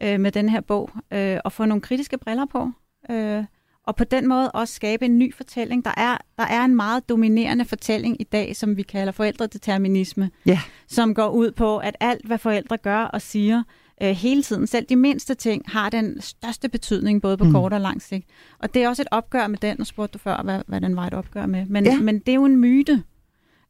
øh, 0.03 0.21
med 0.21 0.33
den 0.33 0.49
her 0.49 0.61
bog, 0.61 0.91
øh, 1.13 1.39
og 1.45 1.53
få 1.53 1.65
nogle 1.65 1.81
kritiske 1.81 2.19
briller 2.19 2.47
på. 2.47 2.71
Øh, 3.11 3.45
og 3.87 3.97
på 3.97 4.05
den 4.05 4.29
måde 4.29 4.51
også 4.51 4.75
skabe 4.75 5.05
en 5.05 5.19
ny 5.19 5.35
fortælling. 5.35 5.85
Der 5.85 5.95
er, 5.97 6.17
der 6.39 6.45
er 6.45 6.65
en 6.65 6.77
meget 6.77 7.09
dominerende 7.09 7.65
fortælling 7.65 8.21
i 8.21 8.25
dag, 8.25 8.57
som 8.57 8.77
vi 8.77 8.83
kalder 8.83 9.13
forældredeterminisme, 9.13 10.31
yeah. 10.49 10.59
som 10.89 11.15
går 11.15 11.29
ud 11.29 11.51
på, 11.51 11.79
at 11.79 11.97
alt, 12.01 12.27
hvad 12.27 12.39
forældre 12.39 12.77
gør 12.77 13.03
og 13.03 13.23
siger, 13.23 13.63
øh, 14.03 14.11
hele 14.11 14.43
tiden, 14.43 14.67
selv 14.67 14.87
de 14.89 14.97
mindste 14.97 15.35
ting, 15.35 15.63
har 15.67 15.91
den 15.91 16.21
største 16.21 16.69
betydning, 16.69 17.23
både 17.23 17.37
på 17.37 17.45
mm. 17.45 17.53
kort 17.53 17.73
og 17.73 17.81
lang 17.81 18.03
sigt. 18.03 18.27
Og 18.59 18.75
det 18.75 18.83
er 18.83 18.89
også 18.89 19.03
et 19.03 19.09
opgør 19.11 19.47
med 19.47 19.59
den, 19.59 19.81
og 19.81 19.87
spurgte 19.87 20.13
du 20.13 20.19
før, 20.19 20.43
hvad, 20.43 20.63
hvad 20.67 20.81
den 20.81 20.97
var 20.97 21.07
et 21.07 21.15
opgør 21.15 21.47
med. 21.47 21.67
Men, 21.67 21.85
ja. 21.85 22.01
men 22.01 22.19
det 22.19 22.29
er 22.29 22.35
jo 22.35 22.45
en 22.45 22.57
myte, 22.57 23.03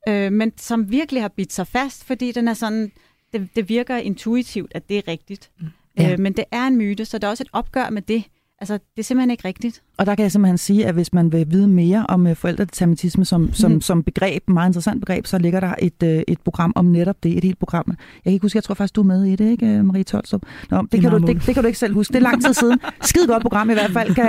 øh, 0.09 0.33
men 0.33 0.53
som 0.57 0.91
virkelig 0.91 1.23
har 1.23 1.29
bidt 1.29 1.53
sig 1.53 1.67
fast, 1.67 2.05
fordi 2.05 2.33
den 2.33 2.49
er 2.49 2.55
sådan, 2.55 2.93
det, 3.33 3.49
det 3.57 3.69
virker 3.69 3.97
intuitivt, 3.97 4.73
at 4.75 4.89
det 4.89 4.99
er 4.99 5.09
rigtigt. 5.09 5.51
Mm. 5.61 5.67
Ja. 5.99 6.13
Øh, 6.13 6.21
men 6.21 6.33
det 6.33 6.45
er 6.51 6.67
en 6.67 6.77
myte, 6.77 7.05
så 7.05 7.19
der 7.19 7.27
er 7.27 7.31
også 7.31 7.43
et 7.43 7.51
opgør 7.53 7.91
med 7.91 8.03
det. 8.03 8.25
Altså, 8.61 8.75
det 8.75 8.99
er 8.99 9.03
simpelthen 9.03 9.31
ikke 9.31 9.49
rigtigt. 9.49 9.83
Og 9.99 10.07
der 10.07 10.15
kan 10.15 10.23
jeg 10.23 10.33
simpelthen 10.33 10.59
sige, 10.59 10.87
at 10.87 10.95
hvis 10.95 11.13
man 11.13 11.33
vil 11.33 11.47
vide 11.51 11.69
mere 11.69 12.07
om 12.09 12.27
uh, 12.27 12.37
forældredeterminisme 12.37 13.25
som, 13.25 13.53
som, 13.53 13.73
mm. 13.73 13.81
som 13.81 14.03
begreb, 14.03 14.49
meget 14.49 14.69
interessant 14.69 15.01
begreb, 15.01 15.27
så 15.27 15.39
ligger 15.39 15.61
der 15.61 15.75
et, 15.79 16.03
uh, 16.03 16.09
et 16.09 16.41
program 16.45 16.73
om 16.77 16.85
netop 16.85 17.17
det, 17.23 17.37
et 17.37 17.45
helt 17.45 17.59
program. 17.59 17.85
Jeg 17.89 17.97
kan 18.25 18.33
ikke 18.33 18.45
huske, 18.45 18.57
jeg 18.57 18.65
tror 18.65 18.75
faktisk, 18.75 18.97
du 18.97 19.01
er 19.01 19.05
med 19.05 19.25
i 19.25 19.37
det, 19.37 19.51
ikke, 19.51 19.67
øh, 19.67 19.85
Marie 19.85 20.05
Tolstrup? 20.05 20.43
Nå, 20.71 20.83
det, 20.83 20.93
det, 20.93 21.01
kan 21.01 21.11
du, 21.11 21.19
det, 21.19 21.47
det 21.47 21.55
kan 21.55 21.63
du 21.63 21.67
ikke 21.67 21.79
selv 21.79 21.95
huske. 21.95 22.13
Det 22.13 22.19
er 22.19 22.23
lang 22.23 22.45
tid 22.45 22.55
siden. 22.55 22.81
Skide 23.03 23.27
godt 23.27 23.43
program 23.43 23.71
i 23.71 23.73
hvert 23.73 23.91
fald. 23.91 24.15
Kan, 24.15 24.27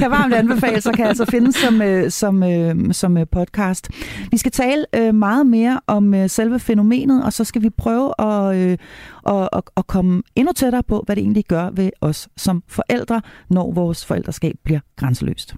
kan 0.00 0.10
varmt 0.10 0.34
anbefale, 0.34 0.80
så 0.80 0.92
kan 0.92 1.06
altså 1.06 1.24
findes 1.24 1.56
som, 1.56 1.82
som, 2.08 2.92
som 2.92 3.26
podcast. 3.32 3.88
Vi 4.30 4.36
skal 4.36 4.52
tale 4.52 5.12
meget 5.12 5.46
mere 5.46 5.80
om 5.86 6.28
selve 6.28 6.58
fænomenet, 6.58 7.24
og 7.24 7.32
så 7.32 7.44
skal 7.44 7.62
vi 7.62 7.70
prøve 7.70 8.14
at, 8.18 8.78
og, 9.22 9.48
og, 9.52 9.64
og 9.74 9.86
komme 9.86 10.22
endnu 10.36 10.52
tættere 10.52 10.82
på, 10.82 11.02
hvad 11.06 11.16
det 11.16 11.22
egentlig 11.22 11.44
gør 11.44 11.70
ved 11.70 11.90
os 12.00 12.28
som 12.36 12.62
forældre, 12.68 13.22
når 13.50 13.72
vores 13.72 14.06
forældreskab 14.06 14.54
bliver 14.64 14.80
grænseløst. 14.96 15.54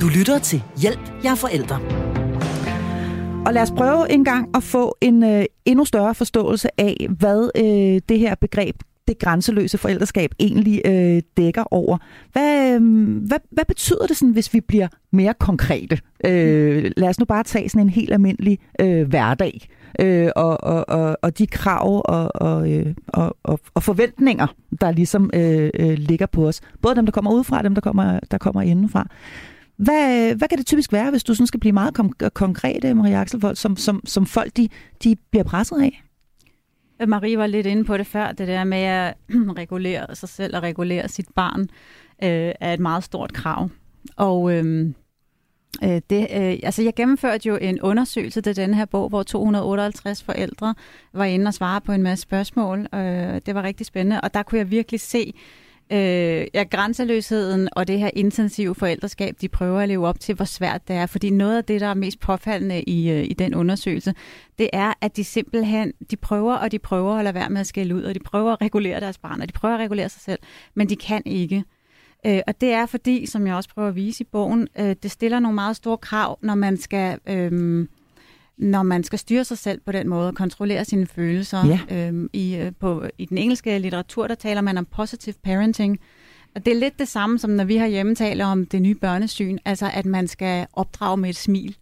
Du 0.00 0.06
lytter 0.18 0.38
til 0.38 0.62
Hjælp, 0.76 1.12
jeg 1.24 1.30
er 1.30 1.34
forældre. 1.34 1.80
Og 3.46 3.54
lad 3.54 3.62
os 3.62 3.70
prøve 3.70 4.12
en 4.12 4.24
gang 4.24 4.56
at 4.56 4.62
få 4.62 4.96
en 5.00 5.24
øh, 5.24 5.44
endnu 5.64 5.84
større 5.84 6.14
forståelse 6.14 6.80
af, 6.80 7.06
hvad 7.18 7.50
øh, 7.56 8.00
det 8.08 8.18
her 8.18 8.34
begreb 8.34 8.76
det 9.08 9.18
grænseløse 9.18 9.78
forældreskab 9.78 10.30
egentlig 10.40 10.82
øh, 10.84 11.22
dækker 11.36 11.64
over. 11.70 11.98
Hvad, 12.32 12.74
øh, 12.74 12.80
hvad, 13.26 13.38
hvad 13.50 13.64
betyder 13.68 14.06
det, 14.06 14.16
sådan, 14.16 14.32
hvis 14.32 14.54
vi 14.54 14.60
bliver 14.60 14.88
mere 15.12 15.34
konkrete? 15.34 15.98
Øh, 16.26 16.90
lad 16.96 17.08
os 17.08 17.18
nu 17.18 17.24
bare 17.24 17.42
tage 17.42 17.68
sådan 17.68 17.86
en 17.86 17.90
helt 17.90 18.12
almindelig 18.12 18.58
øh, 18.80 19.08
hverdag 19.08 19.68
øh, 20.00 20.30
og, 20.36 20.64
og, 20.64 20.88
og, 20.88 21.16
og 21.22 21.38
de 21.38 21.46
krav 21.46 22.02
og, 22.04 22.30
og, 22.34 22.72
øh, 22.72 22.94
og, 23.08 23.36
og, 23.42 23.60
og 23.74 23.82
forventninger, 23.82 24.46
der 24.80 24.90
ligesom 24.90 25.30
øh, 25.34 25.70
øh, 25.74 25.98
ligger 25.98 26.26
på 26.26 26.48
os. 26.48 26.60
Både 26.82 26.94
dem, 26.94 27.06
der 27.06 27.12
kommer 27.12 27.32
udefra, 27.32 27.58
og 27.58 27.64
dem, 27.64 27.74
der 27.74 27.80
kommer, 27.80 28.20
der 28.30 28.38
kommer 28.38 28.62
indenfra. 28.62 29.06
Hvad, 29.76 30.34
hvad 30.34 30.48
kan 30.48 30.58
det 30.58 30.66
typisk 30.66 30.92
være, 30.92 31.10
hvis 31.10 31.24
du 31.24 31.34
sådan 31.34 31.46
skal 31.46 31.60
blive 31.60 31.72
meget 31.72 31.94
kom- 31.94 32.12
konkret, 32.34 32.96
Maria 32.96 33.20
Axelvold, 33.20 33.56
som, 33.56 33.76
som, 33.76 34.00
som 34.06 34.26
folk 34.26 34.56
de, 34.56 34.68
de 35.04 35.16
bliver 35.30 35.44
presset 35.44 35.82
af? 35.82 36.02
Marie 37.06 37.38
var 37.38 37.46
lidt 37.46 37.66
inde 37.66 37.84
på 37.84 37.96
det 37.96 38.06
før, 38.06 38.32
det 38.32 38.48
der 38.48 38.64
med 38.64 38.78
at 38.78 39.14
regulere 39.62 40.16
sig 40.16 40.28
selv 40.28 40.56
og 40.56 40.62
regulere 40.62 41.08
sit 41.08 41.28
barn 41.34 41.60
øh, 42.22 42.52
er 42.60 42.74
et 42.74 42.80
meget 42.80 43.04
stort 43.04 43.32
krav. 43.32 43.70
Og 44.16 44.52
øhm, 44.52 44.94
øh, 45.84 46.00
det, 46.10 46.20
øh, 46.20 46.58
altså 46.62 46.82
jeg 46.82 46.94
gennemførte 46.94 47.48
jo 47.48 47.56
en 47.56 47.80
undersøgelse 47.80 48.40
til 48.40 48.56
den 48.56 48.74
her 48.74 48.84
bog, 48.84 49.08
hvor 49.08 49.22
258 49.22 50.22
forældre 50.22 50.74
var 51.12 51.24
inde 51.24 51.48
og 51.48 51.54
svare 51.54 51.80
på 51.80 51.92
en 51.92 52.02
masse 52.02 52.22
spørgsmål. 52.22 52.86
Øh, 52.94 53.40
det 53.46 53.54
var 53.54 53.62
rigtig 53.62 53.86
spændende, 53.86 54.20
og 54.20 54.34
der 54.34 54.42
kunne 54.42 54.58
jeg 54.58 54.70
virkelig 54.70 55.00
se, 55.00 55.34
øh, 55.92 56.46
ja, 56.54 56.64
grænseløsheden 56.70 57.68
og 57.72 57.88
det 57.88 57.98
her 57.98 58.10
intensive 58.14 58.74
forældreskab, 58.74 59.34
de 59.40 59.48
prøver 59.48 59.80
at 59.80 59.88
leve 59.88 60.06
op 60.08 60.20
til, 60.20 60.34
hvor 60.34 60.44
svært 60.44 60.88
det 60.88 60.96
er. 60.96 61.06
Fordi 61.06 61.30
noget 61.30 61.56
af 61.56 61.64
det, 61.64 61.80
der 61.80 61.86
er 61.86 61.94
mest 61.94 62.20
påfaldende 62.20 62.82
i, 62.82 63.10
øh, 63.10 63.24
i 63.24 63.32
den 63.32 63.54
undersøgelse, 63.54 64.14
det 64.58 64.70
er, 64.72 64.92
at 65.00 65.16
de 65.16 65.24
simpelthen, 65.24 65.92
de 66.10 66.16
prøver 66.16 66.54
og 66.54 66.72
de 66.72 66.78
prøver 66.78 67.14
at 67.14 67.24
lade 67.24 67.34
være 67.34 67.50
med 67.50 67.60
at 67.60 67.66
skælde 67.66 67.94
ud, 67.94 68.02
og 68.02 68.14
de 68.14 68.20
prøver 68.20 68.52
at 68.52 68.62
regulere 68.62 69.00
deres 69.00 69.18
barn, 69.18 69.40
og 69.40 69.48
de 69.48 69.52
prøver 69.52 69.74
at 69.74 69.80
regulere 69.80 70.08
sig 70.08 70.20
selv, 70.22 70.38
men 70.74 70.88
de 70.88 70.96
kan 70.96 71.22
ikke. 71.26 71.64
Øh, 72.26 72.40
og 72.46 72.60
det 72.60 72.72
er 72.72 72.86
fordi, 72.86 73.26
som 73.26 73.46
jeg 73.46 73.54
også 73.54 73.68
prøver 73.74 73.88
at 73.88 73.96
vise 73.96 74.24
i 74.24 74.26
bogen, 74.32 74.68
øh, 74.78 74.96
det 75.02 75.10
stiller 75.10 75.40
nogle 75.40 75.54
meget 75.54 75.76
store 75.76 75.98
krav, 75.98 76.38
når 76.42 76.54
man 76.54 76.76
skal... 76.76 77.18
Øh, 77.28 77.86
når 78.62 78.82
man 78.82 79.04
skal 79.04 79.18
styre 79.18 79.44
sig 79.44 79.58
selv 79.58 79.80
på 79.80 79.92
den 79.92 80.08
måde 80.08 80.28
og 80.28 80.34
kontrollere 80.34 80.84
sine 80.84 81.06
følelser. 81.06 81.66
Ja. 81.66 82.08
Øhm, 82.08 82.30
i, 82.32 82.56
øh, 82.56 82.72
på, 82.80 83.04
I 83.18 83.24
den 83.24 83.38
engelske 83.38 83.78
litteratur, 83.78 84.26
der 84.26 84.34
taler 84.34 84.60
man 84.60 84.78
om 84.78 84.84
positive 84.84 85.34
parenting. 85.42 86.00
Og 86.54 86.66
det 86.66 86.72
er 86.72 86.80
lidt 86.80 86.98
det 86.98 87.08
samme, 87.08 87.38
som 87.38 87.50
når 87.50 87.64
vi 87.64 87.76
har 87.76 87.86
hjemme 87.86 88.14
taler 88.14 88.46
om 88.46 88.66
det 88.66 88.82
nye 88.82 88.94
børnesyn, 88.94 89.58
altså 89.64 89.90
at 89.94 90.06
man 90.06 90.28
skal 90.28 90.66
opdrage 90.72 91.16
med 91.16 91.30
et 91.30 91.36
smil. 91.36 91.76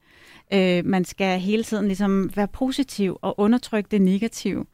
Øh, 0.52 0.86
man 0.86 1.04
skal 1.04 1.40
hele 1.40 1.64
tiden 1.64 1.86
ligesom 1.86 2.30
være 2.36 2.48
positiv 2.48 3.18
og 3.22 3.40
undertrykke 3.40 3.88
det 3.90 4.02
negative. 4.02 4.66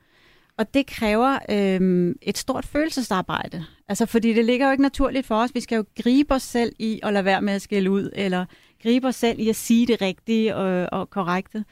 Og 0.59 0.75
det 0.75 0.87
kræver 0.87 1.39
øh, 1.51 2.15
et 2.23 2.39
stort 2.39 2.67
følelsesarbejde. 2.67 3.65
Altså, 3.89 4.07
fordi 4.07 4.33
det 4.33 4.45
ligger 4.45 4.67
jo 4.67 4.73
ikke 4.73 4.83
naturligt 4.83 5.27
for 5.27 5.35
os. 5.35 5.55
Vi 5.55 5.61
skal 5.61 5.77
jo 5.77 5.85
gribe 6.03 6.35
os 6.35 6.43
selv 6.43 6.73
i 6.79 7.01
at 7.03 7.13
lade 7.13 7.25
være 7.25 7.43
med 7.43 7.53
at 7.53 7.63
skælde 7.63 7.91
ud, 7.91 8.11
eller 8.15 8.45
gribe 8.83 9.09
os 9.09 9.17
selv 9.17 9.41
i 9.41 9.49
at 9.49 9.57
sige 9.57 9.87
det 9.87 10.01
rigtige 10.01 10.57
og, 10.57 10.89
og 11.01 11.11
korrekte. 11.11 11.65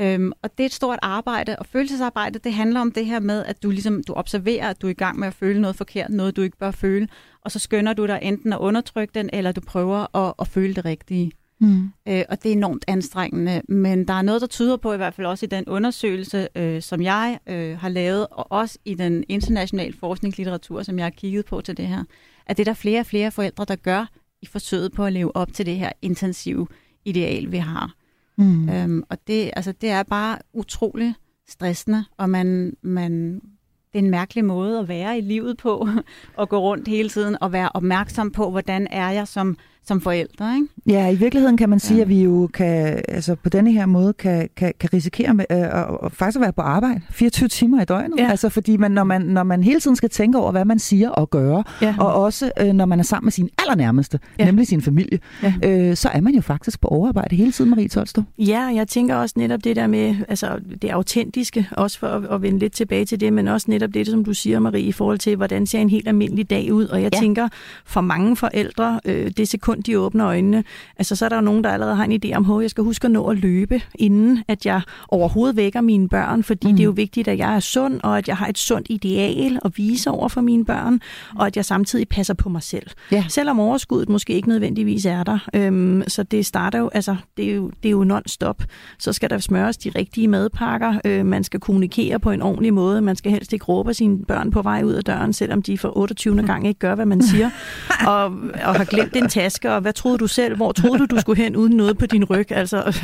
Øhm, 0.00 0.32
og 0.42 0.50
det 0.58 0.64
er 0.64 0.66
et 0.66 0.72
stort 0.72 0.98
arbejde, 1.02 1.56
og 1.58 1.66
følelsesarbejde, 1.66 2.38
det 2.38 2.52
handler 2.52 2.80
om 2.80 2.92
det 2.92 3.06
her 3.06 3.20
med, 3.20 3.44
at 3.44 3.62
du 3.62 3.70
ligesom 3.70 4.02
du 4.04 4.12
observerer, 4.12 4.68
at 4.68 4.82
du 4.82 4.86
er 4.86 4.90
i 4.90 4.94
gang 4.94 5.18
med 5.18 5.28
at 5.28 5.34
føle 5.34 5.60
noget 5.60 5.76
forkert, 5.76 6.10
noget 6.10 6.36
du 6.36 6.42
ikke 6.42 6.58
bør 6.58 6.70
føle, 6.70 7.08
og 7.40 7.50
så 7.50 7.58
skynder 7.58 7.92
du 7.92 8.06
dig 8.06 8.18
enten 8.22 8.52
at 8.52 8.58
undertrykke 8.58 9.12
den, 9.14 9.30
eller 9.32 9.52
du 9.52 9.60
prøver 9.60 10.16
at, 10.16 10.34
at 10.38 10.48
føle 10.48 10.74
det 10.74 10.84
rigtige. 10.84 11.32
Mm. 11.60 11.90
Øh, 12.08 12.24
og 12.28 12.42
det 12.42 12.48
er 12.48 12.52
enormt 12.52 12.84
anstrengende, 12.88 13.62
men 13.68 14.08
der 14.08 14.14
er 14.14 14.22
noget, 14.22 14.40
der 14.40 14.46
tyder 14.46 14.76
på, 14.76 14.92
i 14.92 14.96
hvert 14.96 15.14
fald 15.14 15.26
også 15.26 15.46
i 15.46 15.48
den 15.48 15.64
undersøgelse, 15.66 16.48
øh, 16.56 16.82
som 16.82 17.02
jeg 17.02 17.38
øh, 17.46 17.78
har 17.78 17.88
lavet, 17.88 18.26
og 18.30 18.52
også 18.52 18.78
i 18.84 18.94
den 18.94 19.24
internationale 19.28 19.92
forskningslitteratur, 19.92 20.82
som 20.82 20.98
jeg 20.98 21.04
har 21.04 21.10
kigget 21.10 21.44
på 21.44 21.60
til 21.60 21.76
det 21.76 21.86
her, 21.86 22.04
at 22.46 22.56
det 22.56 22.62
er 22.62 22.70
der 22.70 22.74
flere 22.74 23.00
og 23.00 23.06
flere 23.06 23.30
forældre, 23.30 23.64
der 23.64 23.76
gør 23.76 24.06
i 24.42 24.46
forsøget 24.46 24.92
på 24.92 25.04
at 25.04 25.12
leve 25.12 25.36
op 25.36 25.52
til 25.52 25.66
det 25.66 25.76
her 25.76 25.92
intensive 26.02 26.66
ideal, 27.04 27.52
vi 27.52 27.56
har. 27.56 27.99
Mm. 28.40 28.68
Øhm, 28.68 29.02
og 29.08 29.18
det, 29.26 29.50
altså, 29.56 29.72
det 29.72 29.90
er 29.90 30.02
bare 30.02 30.38
utrolig 30.52 31.14
stressende, 31.48 32.04
og 32.16 32.30
man, 32.30 32.76
man, 32.82 33.34
det 33.92 33.94
er 33.94 33.98
en 33.98 34.10
mærkelig 34.10 34.44
måde 34.44 34.78
at 34.78 34.88
være 34.88 35.18
i 35.18 35.20
livet 35.20 35.56
på, 35.56 35.88
at 36.40 36.48
gå 36.48 36.58
rundt 36.58 36.88
hele 36.88 37.08
tiden 37.08 37.36
og 37.40 37.52
være 37.52 37.68
opmærksom 37.74 38.30
på, 38.30 38.50
hvordan 38.50 38.86
er 38.90 39.10
jeg 39.10 39.28
som, 39.28 39.56
som 39.86 40.00
forældre. 40.00 40.54
Ikke? 40.54 40.66
Ja, 40.86 41.10
i 41.10 41.14
virkeligheden 41.14 41.56
kan 41.56 41.68
man 41.68 41.80
sige, 41.80 41.96
Ja. 41.96 42.02
at 42.02 42.08
vi 42.08 42.22
jo 42.22 42.48
kan, 42.54 43.00
altså 43.08 43.34
på 43.34 43.48
denne 43.48 43.72
her 43.72 43.86
måde 43.86 44.12
kan, 44.12 44.48
kan, 44.56 44.72
kan 44.80 44.92
risikere 44.92 45.34
med, 45.34 45.44
øh, 45.50 45.58
at, 45.58 45.86
at 46.04 46.12
faktisk 46.12 46.36
at 46.36 46.40
være 46.42 46.52
på 46.52 46.60
arbejde 46.60 47.00
24 47.10 47.48
timer 47.48 47.82
i 47.82 47.84
døgnet. 47.84 48.18
Ja. 48.18 48.30
Altså 48.30 48.48
fordi 48.48 48.76
man, 48.76 48.90
når, 48.90 49.04
man, 49.04 49.22
når 49.22 49.42
man 49.42 49.64
hele 49.64 49.80
tiden 49.80 49.96
skal 49.96 50.10
tænke 50.10 50.38
over, 50.38 50.52
hvad 50.52 50.64
man 50.64 50.78
siger 50.78 51.08
og 51.10 51.30
gøre, 51.30 51.64
Ja. 51.82 51.94
og 51.98 52.14
også 52.14 52.50
øh, 52.60 52.72
når 52.72 52.84
man 52.86 52.98
er 52.98 53.02
sammen 53.04 53.26
med 53.26 53.32
sin 53.32 53.48
allernærmeste, 53.58 54.18
ja. 54.38 54.44
Nemlig 54.44 54.66
sin 54.66 54.82
familie, 54.82 55.18
Ja. 55.42 55.54
øh, 55.64 55.96
så 55.96 56.08
er 56.08 56.20
man 56.20 56.34
jo 56.34 56.40
faktisk 56.40 56.80
på 56.80 56.88
overarbejde 56.88 57.36
hele 57.36 57.52
tiden, 57.52 57.70
Marie 57.70 57.88
Tolstrup. 57.88 58.24
Ja, 58.38 58.60
jeg 58.60 58.88
tænker 58.88 59.14
også 59.14 59.34
netop 59.38 59.64
det 59.64 59.76
der 59.76 59.86
med 59.86 60.16
altså 60.28 60.60
det 60.82 60.88
autentiske, 60.90 61.68
også 61.72 61.98
for 61.98 62.06
at, 62.06 62.24
at 62.30 62.42
vende 62.42 62.58
lidt 62.58 62.72
tilbage 62.72 63.04
til 63.04 63.20
det, 63.20 63.32
men 63.32 63.48
også 63.48 63.66
netop 63.70 63.90
det, 63.94 64.06
som 64.06 64.24
du 64.24 64.34
siger, 64.34 64.58
Marie, 64.60 64.82
i 64.82 64.92
forhold 64.92 65.18
til, 65.18 65.36
hvordan 65.36 65.66
ser 65.66 65.78
en 65.78 65.90
helt 65.90 66.08
almindelig 66.08 66.50
dag 66.50 66.72
ud. 66.72 66.84
Og 66.86 67.02
jeg 67.02 67.14
ja. 67.14 67.20
tænker, 67.20 67.48
for 67.84 68.00
mange 68.00 68.36
forældre, 68.36 69.00
øh, 69.04 69.30
det 69.36 69.48
sekund, 69.48 69.69
de 69.74 69.98
åbner 69.98 70.26
øjnene, 70.26 70.64
altså 70.98 71.16
så 71.16 71.24
er 71.24 71.28
der 71.28 71.36
jo 71.36 71.42
nogen, 71.42 71.64
der 71.64 71.70
allerede 71.70 71.96
har 71.96 72.04
en 72.04 72.20
idé 72.24 72.36
om, 72.36 72.50
at 72.50 72.62
jeg 72.62 72.70
skal 72.70 72.84
huske 72.84 73.04
at 73.04 73.10
nå 73.10 73.26
at 73.26 73.36
løbe, 73.38 73.82
inden 73.94 74.42
at 74.48 74.66
jeg 74.66 74.80
overhovedet 75.08 75.56
vækker 75.56 75.80
mine 75.80 76.08
børn, 76.08 76.42
fordi 76.42 76.66
Mm. 76.70 76.76
det 76.76 76.80
er 76.80 76.84
jo 76.84 76.90
vigtigt, 76.90 77.28
at 77.28 77.38
jeg 77.38 77.54
er 77.56 77.60
sund, 77.60 78.00
og 78.02 78.18
at 78.18 78.28
jeg 78.28 78.36
har 78.36 78.46
et 78.46 78.58
sundt 78.58 78.86
ideal 78.90 79.58
at 79.64 79.72
vise 79.76 80.10
over 80.10 80.28
for 80.28 80.40
mine 80.40 80.64
børn, 80.64 81.00
og 81.36 81.46
at 81.46 81.56
jeg 81.56 81.64
samtidig 81.64 82.08
passer 82.08 82.34
på 82.34 82.48
mig 82.48 82.62
selv. 82.62 82.86
Ja. 83.12 83.24
Selvom 83.28 83.60
overskuddet 83.60 84.08
måske 84.08 84.32
ikke 84.32 84.48
nødvendigvis 84.48 85.06
er 85.06 85.22
der. 85.24 85.38
Øhm, 85.54 86.02
så 86.08 86.22
det 86.22 86.46
starter 86.46 86.78
jo, 86.78 86.90
altså 86.94 87.16
det 87.36 87.50
er 87.50 87.54
jo, 87.54 87.70
det 87.82 87.88
er 87.88 87.90
jo 87.90 88.04
non-stop. 88.04 88.62
Så 88.98 89.12
skal 89.12 89.30
der 89.30 89.38
smøres 89.38 89.76
de 89.76 89.90
rigtige 89.96 90.28
madpakker, 90.28 90.94
øh, 91.04 91.26
man 91.26 91.44
skal 91.44 91.60
kommunikere 91.60 92.18
på 92.20 92.30
en 92.30 92.42
ordentlig 92.42 92.74
måde, 92.74 93.00
man 93.00 93.16
skal 93.16 93.32
helst 93.32 93.52
ikke 93.52 93.64
råbe 93.64 93.94
sine 93.94 94.18
børn 94.24 94.50
på 94.50 94.62
vej 94.62 94.82
ud 94.82 94.92
af 94.92 95.04
døren, 95.04 95.32
selvom 95.32 95.62
de 95.62 95.78
for 95.78 95.98
28. 95.98 96.42
gang 96.42 96.66
ikke 96.68 96.78
gør, 96.80 96.94
hvad 96.94 97.06
man 97.06 97.22
siger, 97.22 97.50
og, 98.06 98.24
og 98.64 98.74
har 98.74 98.84
glemt 98.84 99.16
en 99.16 99.28
taske, 99.28 99.59
og 99.64 99.80
hvad 99.80 99.92
troede 99.92 100.18
du 100.18 100.26
selv, 100.26 100.56
hvor 100.56 100.72
troede 100.72 100.98
du, 100.98 101.06
du 101.06 101.20
skulle 101.20 101.42
hen 101.42 101.56
uden 101.56 101.76
noget 101.76 101.98
på 101.98 102.06
din 102.06 102.24
ryg, 102.24 102.52
altså 102.52 102.98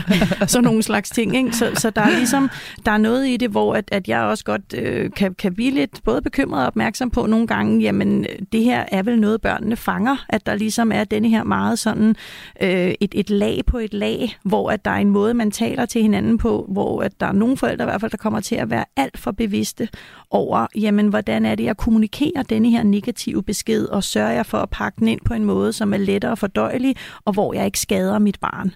sådan 0.46 0.64
nogle 0.64 0.82
slags 0.82 1.10
ting. 1.10 1.36
Ikke? 1.36 1.52
Så, 1.52 1.70
så 1.74 1.90
der 1.90 2.02
er 2.02 2.10
ligesom, 2.10 2.50
der 2.86 2.92
er 2.92 2.98
noget 2.98 3.28
i 3.28 3.36
det, 3.36 3.50
hvor 3.50 3.74
at, 3.74 3.84
at 3.92 4.08
jeg 4.08 4.20
også 4.20 4.44
godt 4.44 4.74
øh, 4.74 5.10
kan, 5.16 5.34
kan 5.34 5.54
blive 5.54 5.70
lidt 5.70 6.00
både 6.04 6.22
bekymret 6.22 6.60
og 6.60 6.66
opmærksom 6.66 7.10
på 7.10 7.26
nogle 7.26 7.46
gange, 7.46 7.80
jamen 7.80 8.26
det 8.52 8.64
her 8.64 8.84
er 8.92 9.02
vel 9.02 9.20
noget, 9.20 9.40
børnene 9.40 9.76
fanger, 9.76 10.16
at 10.28 10.46
der 10.46 10.54
ligesom 10.54 10.92
er 10.92 11.04
denne 11.04 11.28
her 11.28 11.44
meget 11.44 11.78
sådan 11.78 12.16
øh, 12.62 12.94
et, 13.00 13.14
et 13.14 13.30
lag 13.30 13.62
på 13.66 13.78
et 13.78 13.94
lag, 13.94 14.38
hvor 14.42 14.70
at 14.70 14.84
der 14.84 14.90
er 14.90 14.98
en 14.98 15.10
måde, 15.10 15.34
man 15.34 15.50
taler 15.50 15.86
til 15.86 16.02
hinanden 16.02 16.38
på, 16.38 16.66
hvor 16.68 17.02
at 17.02 17.20
der 17.20 17.26
er 17.26 17.32
nogle 17.32 17.56
forældre 17.56 17.84
i 17.84 17.86
hvert 17.86 18.00
fald, 18.00 18.10
der 18.10 18.16
kommer 18.16 18.40
til 18.40 18.54
at 18.54 18.70
være 18.70 18.84
alt 18.96 19.18
for 19.18 19.32
bevidste 19.32 19.88
over, 20.30 20.66
jamen 20.76 21.08
hvordan 21.08 21.46
er 21.46 21.54
det, 21.54 21.64
jeg 21.64 21.76
kommunikerer 21.76 22.42
denne 22.42 22.70
her 22.70 22.82
negative 22.82 23.42
besked, 23.42 23.86
og 23.86 24.04
sørger 24.04 24.32
jeg 24.32 24.46
for 24.46 24.58
at 24.58 24.70
pakke 24.70 24.98
den 24.98 25.08
ind 25.08 25.20
på 25.24 25.34
en 25.34 25.44
måde, 25.44 25.72
som 25.72 25.92
er 25.94 25.96
lettere 25.96 26.36
fordøjelig, 26.46 26.96
og 27.24 27.32
hvor 27.32 27.54
jeg 27.54 27.66
ikke 27.66 27.80
skader 27.80 28.18
mit 28.18 28.38
barn. 28.40 28.72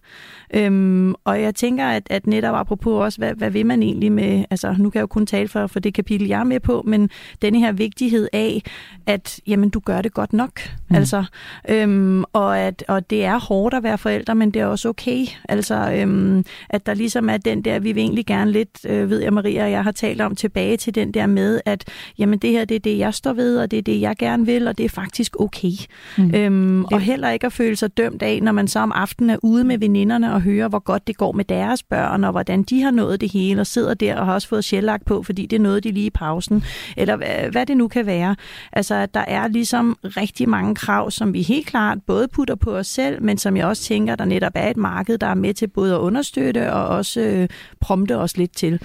Øhm, 0.55 1.15
og 1.25 1.43
jeg 1.43 1.55
tænker, 1.55 1.87
at, 1.87 2.03
at 2.11 2.27
netop 2.27 2.57
apropos 2.57 3.05
også, 3.05 3.19
hvad, 3.19 3.35
hvad 3.35 3.51
vil 3.51 3.67
man 3.67 3.83
egentlig 3.83 4.13
med, 4.13 4.45
altså 4.51 4.75
nu 4.79 4.91
kan 4.91 4.99
jeg 4.99 5.03
jo 5.03 5.07
kun 5.07 5.27
tale 5.27 5.49
for, 5.49 5.67
for 5.67 5.81
det 5.81 5.95
kapitel, 5.95 6.29
jeg 6.29 6.41
er 6.41 6.45
med 6.45 6.61
på, 6.61 6.83
men 6.87 7.11
denne 7.43 7.59
her 7.59 7.73
vigtighed 7.73 8.29
af, 8.33 8.63
at 9.07 9.41
jamen, 9.47 9.71
du 9.71 9.81
gør 9.81 10.03
det 10.03 10.15
godt 10.15 10.33
nok. 10.33 10.61
Mm. 10.89 10.97
Altså, 10.97 11.25
øhm, 11.69 12.25
og, 12.33 12.59
at, 12.59 12.85
og 12.89 13.11
det 13.11 13.25
er 13.25 13.39
hårdt 13.39 13.75
at 13.75 13.83
være 13.83 13.99
forældre, 13.99 14.35
men 14.35 14.51
det 14.51 14.63
er 14.63 14.67
også 14.67 14.89
okay. 14.89 15.27
Altså, 15.49 15.93
øhm, 15.93 16.45
at 16.71 16.87
der 16.87 16.95
ligesom 16.95 17.29
er 17.29 17.37
den 17.37 17.63
der, 17.63 17.79
vi 17.79 17.93
vil 17.93 18.01
egentlig 18.01 18.27
gerne 18.27 18.53
lidt, 18.53 18.87
øh, 18.87 19.11
ved 19.11 19.23
jeg 19.23 19.33
Maria 19.33 19.65
og 19.65 19.71
jeg 19.71 19.85
har 19.85 19.93
talt 19.93 20.21
om, 20.21 20.37
tilbage 20.37 20.77
til 20.77 20.95
den 20.95 21.15
der 21.15 21.27
med, 21.27 21.61
at 21.65 21.85
jamen, 22.19 22.39
det 22.39 22.51
her 22.51 22.65
det 22.65 22.75
er 22.75 22.81
det, 22.81 22.99
jeg 22.99 23.15
står 23.15 23.33
ved, 23.33 23.59
og 23.59 23.71
det 23.71 23.79
er 23.79 23.83
det, 23.83 24.01
jeg 24.01 24.17
gerne 24.19 24.47
vil, 24.47 24.69
og 24.69 24.79
det 24.79 24.85
er 24.85 24.89
faktisk 24.89 25.41
okay. 25.41 25.73
Mm. 26.19 26.35
Øhm, 26.35 26.85
og 26.85 27.01
heller 27.01 27.31
ikke 27.31 27.47
at 27.47 27.53
føle 27.61 27.77
sig 27.77 27.97
dømt 27.97 28.23
af, 28.23 28.43
når 28.43 28.53
man 28.53 28.69
så 28.69 28.79
om 28.81 28.93
aftenen 28.93 29.31
er 29.31 29.37
ude 29.43 29.65
med 29.65 29.79
veninderne 29.79 30.35
og 30.35 30.41
hører, 30.41 30.69
hvor 30.69 30.79
godt 30.79 31.07
det 31.07 31.17
går 31.17 31.33
med 31.33 31.45
deres 31.45 31.83
børn, 31.83 32.25
og 32.25 32.31
hvordan 32.31 32.63
de 32.63 32.83
har 32.83 32.91
nået 32.91 33.21
det 33.21 33.33
hele, 33.33 33.61
og 33.61 33.67
sidder 33.67 33.95
der 33.95 34.17
og 34.17 34.27
har 34.27 34.35
også 34.35 34.49
fået 34.49 34.65
sjællagt 34.65 35.05
på, 35.05 35.23
fordi 35.23 35.47
det 35.47 35.57
er 35.57 35.61
noget, 35.61 35.85
de 35.85 35.91
lige 35.91 36.07
i 36.07 36.11
pausen, 36.11 36.65
eller 36.97 37.17
hvad, 37.17 37.51
hvad 37.51 37.67
det 37.67 37.77
nu 37.77 37.89
kan 37.89 38.07
være. 38.07 38.37
Altså, 38.73 38.95
at 38.95 39.15
der 39.15 39.25
er 39.27 39.49
ligesom 39.49 39.99
rigtig 40.05 40.49
mange 40.49 40.75
krav, 40.75 41.11
som 41.11 41.35
vi 41.35 41.43
helt 41.43 41.67
klart 41.67 41.99
både 42.07 42.29
putter 42.29 42.55
på 42.55 42.77
os 42.77 42.87
selv, 42.87 43.23
men 43.23 43.39
som 43.39 43.57
jeg 43.57 43.67
også 43.67 43.83
tænker, 43.83 44.17
der 44.17 44.25
netop 44.25 44.53
er 44.55 44.71
et 44.71 44.77
marked, 44.77 45.19
der 45.19 45.27
er 45.27 45.35
med 45.35 45.55
til 45.55 45.67
både 45.67 45.95
at 45.95 45.99
understøtte 45.99 46.73
og 46.73 46.87
også 46.87 47.21
øh, 47.21 47.49
prompte 47.81 48.17
os 48.17 48.37
lidt 48.37 48.57
til. 48.57 48.81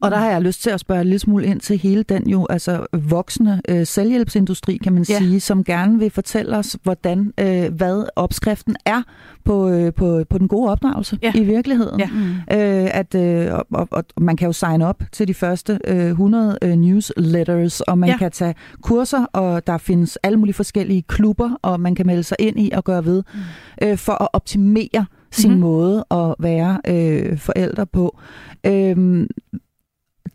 Og 0.00 0.10
der 0.10 0.16
har 0.16 0.30
jeg 0.30 0.42
lyst 0.42 0.62
til 0.62 0.70
at 0.70 0.80
spørge 0.80 1.04
lidt 1.04 1.22
smule 1.22 1.46
ind 1.46 1.60
til 1.60 1.78
hele 1.78 2.02
den 2.02 2.28
jo 2.28 2.46
altså 2.50 2.86
voksne 2.92 3.60
øh, 3.68 3.86
selvhjælpsindustri, 3.86 4.76
kan 4.76 4.92
man 4.92 5.04
Ja. 5.08 5.18
sige, 5.18 5.40
som 5.40 5.64
gerne 5.64 5.98
vil 5.98 6.10
fortælle 6.10 6.56
os, 6.56 6.76
hvordan, 6.82 7.32
øh, 7.40 7.72
hvad 7.74 8.04
opskriften 8.16 8.76
er 8.86 9.02
på, 9.44 9.68
øh, 9.68 9.92
på, 9.94 10.24
på 10.30 10.38
den 10.38 10.48
gode 10.48 10.70
opdragelse 10.70 11.18
Ja. 11.22 11.32
i 11.34 11.44
virkeligheden. 11.44 12.00
Ja. 12.00 12.08
Øh, 12.84 12.90
at, 12.94 13.14
øh, 13.14 13.54
og, 13.54 13.66
og, 13.70 13.88
og 13.90 14.22
man 14.22 14.36
kan 14.36 14.46
jo 14.46 14.52
sign 14.52 14.82
op 14.82 15.02
til 15.12 15.28
de 15.28 15.34
første 15.34 15.78
øh, 15.86 16.06
100 16.10 16.58
øh, 16.62 16.70
newsletters, 16.76 17.80
og 17.80 17.98
man 17.98 18.08
Ja. 18.08 18.16
kan 18.16 18.30
tage 18.30 18.54
kurser, 18.82 19.24
og 19.24 19.66
der 19.66 19.78
findes 19.78 20.16
alle 20.22 20.38
mulige 20.38 20.54
forskellige 20.54 21.02
klubber, 21.02 21.50
og 21.62 21.80
man 21.80 21.94
kan 21.94 22.06
melde 22.06 22.22
sig 22.22 22.36
ind 22.40 22.60
i 22.60 22.70
og 22.74 22.84
gøre 22.84 23.04
ved, 23.04 23.22
mm. 23.34 23.86
øh, 23.88 23.98
for 23.98 24.22
at 24.22 24.28
optimere 24.32 25.06
sin 25.30 25.50
Mhm. 25.50 25.60
måde 25.60 26.04
at 26.10 26.34
være 26.38 26.80
øh, 26.86 27.38
forældre 27.38 27.86
på. 27.86 28.18
Øh, 28.66 29.26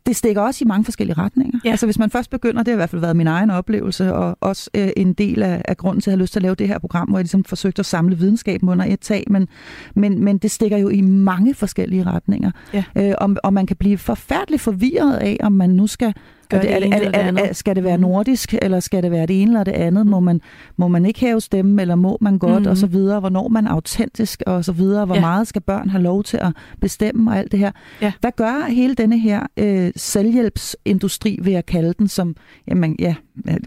det 0.06 0.16
stikker 0.16 0.42
også 0.42 0.64
i 0.64 0.68
mange 0.68 0.86
forskellige 0.86 1.18
retninger. 1.18 1.60
Ja. 1.66 1.72
Altså 1.72 1.86
hvis 1.86 2.00
man 2.00 2.10
først 2.10 2.30
begynder, 2.30 2.64
det 2.64 2.68
har 2.68 2.76
i 2.76 2.76
hvert 2.76 2.90
fald 2.90 3.02
været 3.02 3.16
min 3.16 3.28
egen 3.28 3.50
oplevelse, 3.50 4.14
og 4.14 4.38
også 4.42 4.70
øh, 4.76 4.90
en 4.98 5.14
del 5.14 5.44
af, 5.44 5.62
af 5.66 5.78
grunden 5.78 6.02
til, 6.02 6.10
at 6.10 6.12
jeg 6.12 6.18
har 6.18 6.22
lyst 6.22 6.34
til 6.34 6.40
at 6.40 6.44
lave 6.44 6.56
det 6.56 6.68
her 6.68 6.80
program, 6.80 7.08
hvor 7.08 7.18
jeg 7.18 7.24
ligesom 7.24 7.44
forsøgte 7.44 7.80
at 7.80 7.86
samle 7.86 8.18
videnskaben 8.18 8.70
under 8.70 8.86
et 8.86 9.00
tag, 9.00 9.24
men, 9.28 9.48
men, 9.96 10.24
men 10.24 10.38
det 10.38 10.52
stikker 10.52 10.78
jo 10.78 10.90
i 10.90 11.02
mange 11.02 11.54
forskellige 11.54 12.04
retninger. 12.04 12.52
Ja. 12.74 12.84
Øh, 12.98 13.14
og, 13.18 13.36
og 13.44 13.54
man 13.54 13.66
kan 13.66 13.76
blive 13.76 13.98
forfærdeligt 13.98 14.62
forvirret 14.62 15.16
af, 15.16 15.38
om 15.44 15.52
man 15.52 15.70
nu 15.70 15.88
skal 15.88 16.14
Gør 16.54 16.60
er 16.60 16.62
det 16.62 16.72
er, 16.72 16.78
ene 16.86 16.96
er, 16.96 17.00
eller 17.00 17.12
det 17.12 17.22
er, 17.22 17.28
andet. 17.28 17.50
er, 17.50 17.54
skal 17.54 17.76
det 17.76 17.84
være 17.84 17.98
nordisk, 17.98 18.54
eller 18.62 18.80
skal 18.80 19.04
det 19.04 19.12
være 19.12 19.26
det 19.26 19.42
ene 19.42 19.52
eller 19.52 19.64
det 19.64 19.72
andet? 19.72 20.08
Må 20.08 20.20
man, 20.20 20.42
må 20.78 20.88
man 20.88 21.06
ikke 21.06 21.20
hæve 21.20 21.42
stemme, 21.42 21.82
eller 21.82 21.96
må 21.96 22.18
man 22.22 22.38
godt, 22.38 22.62
Mhm. 22.62 22.70
og 22.72 22.78
så 22.78 22.88
videre? 22.88 23.20
Hvornår 23.20 23.44
er 23.46 23.50
man 23.50 23.68
autentisk, 23.68 24.44
og 24.48 24.66
så 24.66 24.72
videre? 24.72 25.06
Hvor 25.06 25.16
Ja. 25.16 25.22
meget 25.22 25.48
skal 25.48 25.62
børn 25.62 25.90
have 25.90 26.04
lov 26.04 26.24
til 26.24 26.38
at 26.38 26.52
bestemme, 26.82 27.32
og 27.32 27.38
alt 27.38 27.52
det 27.52 27.60
her? 27.60 27.72
Ja. 28.02 28.12
Hvad 28.22 28.32
gør 28.36 28.66
hele 28.70 28.96
denne 28.96 29.20
her 29.20 29.42
øh, 29.58 29.92
selvhjælpsindustri, 29.96 31.40
vil 31.42 31.54
jeg 31.54 31.66
kalde 31.66 31.94
den, 32.00 32.08
som, 32.08 32.36
jamen 32.68 32.96
ja, 33.00 33.16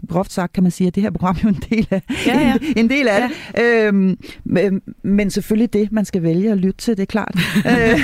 groft 0.09 0.31
sagt 0.33 0.53
kan 0.53 0.63
man 0.63 0.71
sige, 0.71 0.87
at 0.87 0.95
det 0.95 1.03
her 1.03 1.09
program 1.11 1.35
er 1.35 1.39
jo 1.43 1.49
en 1.49 1.63
del 1.69 1.87
af, 1.91 2.01
Ja, 2.27 2.39
ja. 2.39 2.53
en, 2.53 2.73
en 2.77 2.89
del 2.89 3.07
af 3.07 3.29
det. 3.29 3.63
Øhm, 3.63 4.17
men- 4.43 4.81
men 5.03 5.29
selvfølgelig 5.29 5.73
det, 5.73 5.91
man 5.91 6.05
skal 6.05 6.23
vælge 6.23 6.51
at 6.51 6.57
lytte 6.57 6.77
til, 6.77 6.97
det 6.97 7.01
er 7.03 7.05
klart. 7.05 7.35
Øh, 7.67 7.99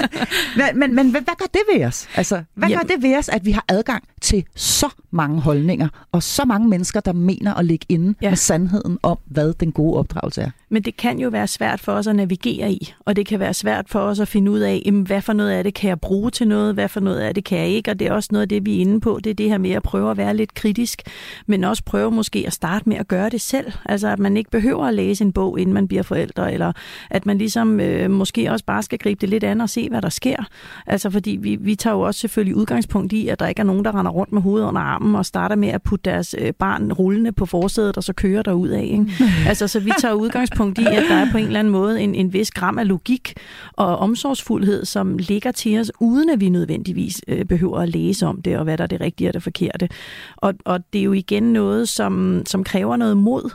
men, 0.56 0.78
men, 0.78 0.94
men 0.94 1.10
hvad, 1.10 1.20
hvad 1.20 1.34
gør 1.38 1.46
det 1.52 1.60
ved 1.78 1.86
os? 1.86 2.08
Altså, 2.16 2.42
hvad 2.54 2.68
Jamen- 2.68 2.86
gør 2.88 2.94
det 2.94 3.02
ved 3.02 3.16
os, 3.18 3.28
at 3.28 3.46
vi 3.46 3.50
har 3.50 3.64
adgang 3.68 4.04
til 4.28 4.44
så 4.56 4.88
mange 5.10 5.40
holdninger, 5.40 5.88
og 6.12 6.22
så 6.22 6.44
mange 6.44 6.68
mennesker, 6.68 7.00
der 7.00 7.12
mener 7.12 7.54
at 7.54 7.64
ligge 7.64 7.86
inde 7.88 8.14
ja. 8.22 8.28
med 8.30 8.36
sandheden 8.36 8.98
om, 9.02 9.18
hvad 9.26 9.52
den 9.52 9.72
gode 9.72 9.98
opdragelse 9.98 10.42
er. 10.42 10.50
Men 10.68 10.82
det 10.82 10.96
kan 10.96 11.18
jo 11.18 11.28
være 11.28 11.46
svært 11.46 11.80
for 11.80 11.92
os 11.92 12.06
at 12.06 12.16
navigere 12.16 12.72
i, 12.72 12.94
og 13.00 13.16
det 13.16 13.26
kan 13.26 13.40
være 13.40 13.54
svært 13.54 13.88
for 13.88 14.00
os 14.00 14.20
at 14.20 14.28
finde 14.28 14.50
ud 14.50 14.58
af, 14.58 14.82
jamen, 14.86 15.02
hvad 15.02 15.22
for 15.22 15.32
noget 15.32 15.50
af 15.50 15.64
det 15.64 15.74
kan 15.74 15.88
jeg 15.88 16.00
bruge 16.00 16.30
til 16.30 16.48
noget, 16.48 16.74
hvad 16.74 16.88
for 16.88 17.00
noget 17.00 17.20
af 17.20 17.34
det 17.34 17.44
kan 17.44 17.58
jeg 17.58 17.68
ikke, 17.68 17.90
og 17.90 17.98
det 17.98 18.06
er 18.06 18.12
også 18.12 18.28
noget 18.32 18.42
af 18.42 18.48
det, 18.48 18.66
vi 18.66 18.76
er 18.76 18.80
inde 18.80 19.00
på, 19.00 19.20
det 19.24 19.30
er 19.30 19.34
det 19.34 19.50
her 19.50 19.58
med 19.58 19.70
at 19.70 19.82
prøve 19.82 20.10
at 20.10 20.16
være 20.16 20.36
lidt 20.36 20.54
kritisk, 20.54 21.02
men 21.46 21.64
også 21.64 21.82
prøve 21.84 22.10
måske 22.10 22.44
at 22.46 22.52
starte 22.52 22.88
med 22.88 22.96
at 22.96 23.08
gøre 23.08 23.28
det 23.30 23.40
selv, 23.40 23.72
altså 23.84 24.08
at 24.08 24.18
man 24.18 24.36
ikke 24.36 24.50
behøver 24.50 24.86
at 24.86 24.94
læse 24.94 25.24
en 25.24 25.32
bog, 25.32 25.60
inden 25.60 25.74
man 25.74 25.88
bliver 25.88 26.02
forældre, 26.02 26.52
eller 26.52 26.72
at 27.10 27.26
man 27.26 27.38
ligesom 27.38 27.80
øh, 27.80 28.10
måske 28.10 28.52
også 28.52 28.64
bare 28.64 28.82
skal 28.82 28.98
gribe 28.98 29.20
det 29.20 29.28
lidt 29.28 29.44
an 29.44 29.60
og 29.60 29.68
se, 29.68 29.88
hvad 29.88 30.02
der 30.02 30.08
sker. 30.08 30.44
Altså 30.86 31.10
fordi 31.10 31.38
vi, 31.40 31.56
vi 31.60 31.74
tager 31.74 31.94
jo 31.94 32.00
også 32.00 32.20
selvfølgelig 32.20 32.56
udgangspunkt 32.56 33.12
i, 33.12 33.28
at 33.28 33.40
der 33.40 33.46
ikke 33.46 33.60
er 33.60 33.64
nogen, 33.64 33.84
der 33.84 33.98
render 33.98 34.12
rundt 34.12 34.32
med 34.32 34.42
hovedet 34.42 34.66
under 34.66 34.80
armen 34.80 35.14
og 35.14 35.26
starter 35.26 35.56
med 35.56 35.68
at 35.68 35.82
putte 35.82 36.10
deres 36.10 36.34
øh, 36.38 36.52
barn 36.52 36.92
rullende 36.92 37.32
på 37.32 37.46
forsædet, 37.46 37.96
og 37.96 38.04
så 38.04 38.12
kører 38.12 38.42
der 38.42 38.52
ud 38.52 38.68
af. 38.68 38.82
Ikke? 38.82 39.06
altså 39.48 39.68
så 39.68 39.80
vi 39.80 39.92
tager 40.00 40.14
udgangspunkt 40.14 40.57
i, 40.66 40.84
at 40.84 41.04
der 41.08 41.14
er 41.14 41.32
på 41.32 41.38
en 41.38 41.46
eller 41.46 41.58
anden 41.58 41.72
måde 41.72 42.00
en, 42.00 42.14
en 42.14 42.32
vis 42.32 42.50
gram 42.50 42.78
af 42.78 42.88
logik 42.88 43.34
og 43.72 43.96
omsorgsfuldhed, 43.96 44.84
som 44.84 45.18
ligger 45.18 45.52
til 45.52 45.80
os, 45.80 45.92
uden 46.00 46.30
at 46.30 46.40
vi 46.40 46.48
nødvendigvis 46.48 47.20
øh, 47.28 47.44
behøver 47.44 47.78
at 47.78 47.88
læse 47.88 48.26
om 48.26 48.42
det, 48.42 48.58
og 48.58 48.64
hvad 48.64 48.78
der 48.78 48.84
er 48.84 48.88
det 48.88 49.00
rigtige 49.00 49.30
og 49.30 49.34
det 49.34 49.42
forkerte. 49.42 49.88
Og, 50.36 50.54
og 50.64 50.80
det 50.92 50.98
er 50.98 51.04
jo 51.04 51.12
igen 51.12 51.42
noget, 51.42 51.88
som, 51.88 52.42
som 52.46 52.64
kræver 52.64 52.96
noget 52.96 53.16
mod, 53.16 53.50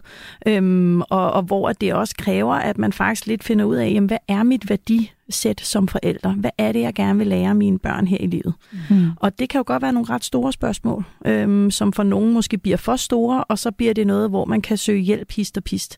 øhm, 0.48 1.02
og, 1.02 1.32
og 1.32 1.44
hvor 1.44 1.72
det 1.72 1.94
også 1.94 2.16
kræver, 2.18 2.54
at 2.54 2.78
man 2.78 2.94
faktisk 2.94 3.28
lidt 3.28 3.44
finder 3.44 3.66
ud 3.66 3.76
af, 3.76 3.90
jamen, 3.90 4.08
hvad 4.08 4.18
er 4.28 4.44
mit 4.44 4.70
værdi 4.70 5.12
sæt 5.30 5.62
som 5.62 5.88
forældre. 5.88 6.32
Hvad 6.32 6.52
er 6.58 6.72
det, 6.72 6.82
jeg 6.82 6.94
gerne 6.94 7.20
vil 7.20 7.28
lære 7.28 7.56
mine 7.56 7.80
børn 7.80 8.08
her 8.08 8.18
i 8.20 8.28
livet? 8.28 8.54
Mm. 8.90 9.10
Og 9.16 9.40
det 9.40 9.50
kan 9.50 9.60
jo 9.60 9.64
godt 9.68 9.82
være 9.82 9.94
nogle 9.94 10.10
ret 10.10 10.24
store 10.24 10.54
spørgsmål, 10.54 11.06
øhm, 11.26 11.72
som 11.72 11.94
for 11.94 12.04
nogen 12.04 12.34
måske 12.34 12.58
bliver 12.58 12.78
for 12.78 12.96
store, 12.96 13.44
og 13.44 13.60
så 13.60 13.72
bliver 13.72 13.94
det 13.94 14.08
noget, 14.08 14.30
hvor 14.30 14.46
man 14.46 14.62
kan 14.62 14.78
søge 14.78 15.02
hjælp 15.02 15.32
hist 15.32 15.58
og 15.58 15.64
pist. 15.64 15.98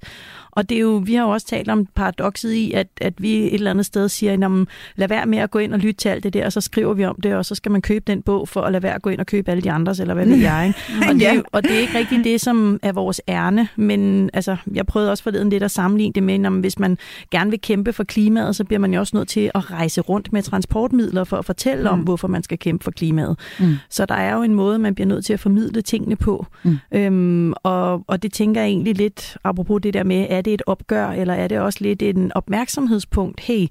Og 0.56 0.70
det 0.70 0.76
er 0.76 0.82
jo, 0.82 1.02
vi 1.06 1.14
har 1.14 1.24
jo 1.24 1.30
også 1.30 1.48
talt 1.48 1.70
om 1.70 1.86
paradokset 1.86 2.52
i, 2.52 2.72
at, 2.72 2.88
at 3.02 3.14
vi 3.18 3.34
et 3.34 3.54
eller 3.54 3.72
andet 3.72 3.86
sted 3.86 4.10
siger, 4.10 4.32
jamen, 4.34 4.68
lad 4.96 5.08
være 5.08 5.26
med 5.26 5.38
at 5.38 5.52
gå 5.52 5.60
ind 5.60 5.74
og 5.74 5.80
lytte 5.80 5.98
til 5.98 6.10
alt 6.10 6.24
det 6.24 6.34
der, 6.34 6.46
og 6.46 6.52
så 6.52 6.62
skriver 6.62 6.94
vi 6.94 7.06
om 7.06 7.16
det, 7.24 7.36
og 7.36 7.46
så 7.46 7.56
skal 7.56 7.72
man 7.72 7.82
købe 7.82 8.04
den 8.08 8.22
bog 8.22 8.48
for 8.48 8.62
at 8.62 8.72
lade 8.72 8.84
være 8.84 8.94
at 8.94 9.02
gå 9.02 9.10
ind 9.10 9.20
og 9.20 9.26
købe 9.26 9.52
alle 9.52 9.62
de 9.62 9.72
andres, 9.72 10.00
eller 10.00 10.14
hvad 10.14 10.26
ved 10.26 10.38
jeg. 10.38 10.68
Ikke? 10.68 10.80
Og, 11.10 11.16
det 11.16 11.28
er, 11.28 11.42
og 11.52 11.64
det 11.64 11.72
er 11.72 11.80
ikke 11.80 11.98
rigtigt 11.98 12.24
det, 12.24 12.42
som 12.42 12.80
er 12.84 12.92
vores 12.92 13.22
ærne, 13.28 13.68
men 13.76 14.30
altså, 14.34 14.58
jeg 14.74 14.86
prøvede 14.86 15.12
også 15.12 15.24
forleden 15.24 15.50
lidt 15.50 15.64
at 15.64 15.72
sammenligne 15.72 16.14
det 16.14 16.24
med, 16.24 16.46
at 16.46 16.52
hvis 16.52 16.80
man 16.80 16.98
gerne 17.32 17.50
vil 17.50 17.62
kæmpe 17.62 17.94
for 17.94 18.04
klimaet, 18.04 18.56
så 18.56 18.64
bliver 18.64 18.80
man 18.80 18.94
jo 18.94 19.00
også 19.00 19.15
nødt 19.16 19.28
til 19.28 19.52
at 19.56 19.72
rejse 19.72 20.02
rundt 20.02 20.34
med 20.34 20.42
transportmidler 20.42 21.24
for 21.24 21.38
at 21.38 21.46
fortælle 21.46 21.84
mm. 21.84 21.94
om, 21.94 22.00
hvorfor 22.00 22.28
man 22.28 22.44
skal 22.44 22.60
kæmpe 22.60 22.84
for 22.84 22.92
klimaet. 22.92 23.40
Mm. 23.60 23.76
Så 23.90 24.06
der 24.06 24.16
er 24.16 24.36
jo 24.36 24.42
en 24.42 24.54
måde, 24.54 24.80
man 24.80 24.96
bliver 24.96 25.08
nødt 25.08 25.26
til 25.26 25.34
at 25.34 25.40
formidle 25.40 25.82
tingene 25.82 26.16
på. 26.16 26.46
Mm. 26.64 26.78
Øhm, 26.92 27.54
og, 27.64 28.04
og 28.08 28.24
det 28.24 28.34
tænker 28.34 28.62
jeg 28.62 28.70
egentlig 28.70 28.96
lidt, 28.96 29.38
apropos 29.44 29.82
det 29.82 29.94
der 29.94 30.04
med, 30.04 30.28
at 30.30 30.46
det 30.46 30.54
et 30.54 30.62
opgør, 30.66 31.10
eller 31.10 31.34
er 31.34 31.48
det 31.48 31.60
også 31.60 31.80
lidt 31.82 32.02
en 32.02 32.32
opmærksomhedspunkt? 32.36 33.40
Hey, 33.40 33.68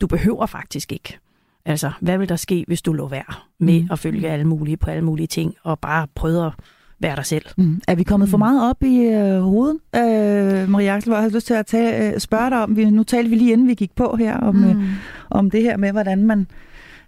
du 0.00 0.06
behøver 0.06 0.46
faktisk 0.46 0.92
ikke. 0.92 1.18
Altså, 1.64 1.90
hvad 2.00 2.18
vil 2.18 2.28
der 2.28 2.36
ske, 2.36 2.64
hvis 2.66 2.82
du 2.82 2.92
lå 2.92 3.08
være 3.08 3.34
med 3.58 3.82
mm. 3.82 3.88
at 3.90 3.98
følge 3.98 4.28
alle 4.28 4.44
mulige 4.44 4.76
på 4.76 4.90
alle 4.90 5.04
mulige 5.04 5.26
ting, 5.26 5.54
og 5.62 5.78
bare 5.78 6.06
prøve 6.14 6.46
at 6.46 6.52
være 7.00 7.16
dig 7.16 7.26
selv. 7.26 7.44
Mm. 7.56 7.80
Er 7.88 7.94
vi 7.94 8.02
kommet 8.02 8.28
for 8.28 8.36
mm. 8.36 8.40
meget 8.40 8.70
op 8.70 8.82
i 8.82 8.98
øh, 8.98 9.40
hovedet? 9.40 9.78
Øh, 9.96 10.68
Marie 10.68 10.90
Axel, 10.90 11.10
jeg 11.12 11.22
har 11.22 11.28
lyst 11.28 11.46
til 11.46 11.54
at 11.54 11.66
tage, 11.66 12.14
øh, 12.14 12.20
spørge 12.20 12.50
dig 12.50 12.62
om, 12.62 12.76
vi, 12.76 12.90
nu 12.90 13.02
talte 13.02 13.30
vi 13.30 13.36
lige 13.36 13.52
inden 13.52 13.68
vi 13.68 13.74
gik 13.74 13.94
på 13.96 14.16
her, 14.18 14.36
om, 14.36 14.64
øh, 14.64 14.76
mm. 14.76 14.82
øh, 14.82 14.88
om 15.30 15.50
det 15.50 15.62
her 15.62 15.76
med, 15.76 15.92
hvordan 15.92 16.24
man 16.24 16.46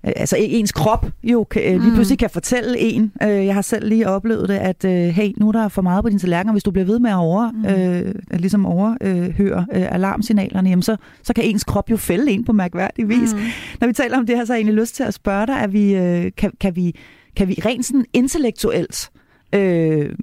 Øh, 0.06 0.12
altså 0.16 0.36
ens 0.38 0.72
krop 0.72 1.06
jo 1.24 1.44
kan, 1.44 1.62
øh, 1.62 1.80
lige 1.80 1.88
mm. 1.88 1.94
pludselig 1.94 2.18
kan 2.18 2.30
fortælle 2.30 2.78
en. 2.78 3.12
Øh, 3.22 3.46
jeg 3.46 3.54
har 3.54 3.62
selv 3.62 3.88
lige 3.88 4.08
oplevet 4.08 4.48
det, 4.48 4.54
at 4.54 4.84
hey, 5.14 5.32
nu 5.36 5.48
er 5.48 5.52
der 5.52 5.68
for 5.68 5.82
meget 5.82 6.04
på 6.04 6.08
din 6.08 6.18
tallerken, 6.18 6.52
hvis 6.52 6.62
du 6.62 6.70
bliver 6.70 6.86
ved 6.86 6.98
med 6.98 7.10
at 7.10 7.16
over, 7.16 7.50
mm. 7.50 7.64
øh, 7.64 8.14
ligesom 8.32 8.66
overhøre 8.66 9.66
øh, 9.72 9.94
alarmsignalerne, 9.94 10.68
jamen 10.68 10.82
så, 10.82 10.96
så 11.22 11.32
kan 11.32 11.44
ens 11.44 11.64
krop 11.64 11.90
jo 11.90 11.96
fælde 11.96 12.30
en 12.30 12.44
på 12.44 12.52
mærkværdig 12.52 13.08
vis. 13.08 13.34
Mm. 13.34 13.40
Når 13.80 13.86
vi 13.86 13.92
taler 13.92 14.18
om 14.18 14.26
det 14.26 14.36
her, 14.36 14.44
så 14.44 14.52
har 14.52 14.56
jeg 14.56 14.60
egentlig 14.60 14.80
lyst 14.80 14.94
til 14.94 15.02
at 15.02 15.14
spørge 15.14 15.46
dig, 15.46 15.60
at 15.60 15.72
vi, 15.72 15.94
øh, 15.94 16.30
kan, 16.36 16.52
kan, 16.60 16.76
vi, 16.76 16.94
kan 17.36 17.48
vi 17.48 17.62
rent 17.64 17.86
sådan 17.86 18.04
intellektuelt 18.12 19.10
øh, 19.54 20.14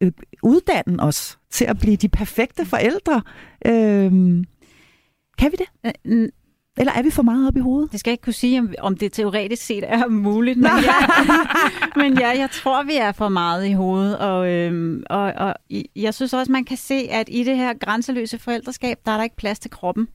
øh, 0.00 0.12
uddanne 0.42 1.02
os 1.02 1.38
til 1.50 1.64
at 1.64 1.78
blive 1.78 1.96
de 1.96 2.08
perfekte 2.08 2.66
forældre? 2.66 3.22
Øh, 3.66 4.12
kan 5.38 5.52
vi 5.52 5.56
det? 5.56 5.92
Eller 6.78 6.92
er 6.92 7.02
vi 7.02 7.10
for 7.10 7.22
meget 7.22 7.48
op 7.48 7.56
i 7.56 7.60
hovedet? 7.60 7.92
Det 7.92 8.00
skal 8.00 8.10
jeg 8.10 8.12
ikke 8.14 8.22
kunne 8.22 8.32
sige, 8.32 8.58
om, 8.58 8.74
om 8.78 8.96
det 8.96 9.12
teoretisk 9.12 9.62
set 9.66 9.84
er 9.86 10.08
muligt. 10.08 10.56
Men, 10.56 10.64
jeg, 10.64 11.08
men 12.02 12.18
ja, 12.18 12.28
jeg 12.28 12.50
tror, 12.50 12.82
vi 12.82 12.96
er 12.96 13.12
for 13.12 13.28
meget 13.28 13.66
i 13.66 13.72
hovedet. 13.72 14.18
Og, 14.18 14.48
øhm, 14.48 15.02
og, 15.10 15.32
og 15.36 15.54
jeg 15.96 16.14
synes 16.14 16.34
også, 16.34 16.52
man 16.52 16.64
kan 16.64 16.76
se, 16.76 16.94
at 16.94 17.28
i 17.32 17.44
det 17.44 17.56
her 17.56 17.74
grænseløse 17.74 18.38
forældreskab, 18.38 18.98
der 19.06 19.12
er 19.12 19.16
der 19.16 19.24
ikke 19.24 19.36
plads 19.36 19.58
til 19.58 19.70
kroppen. 19.70 20.08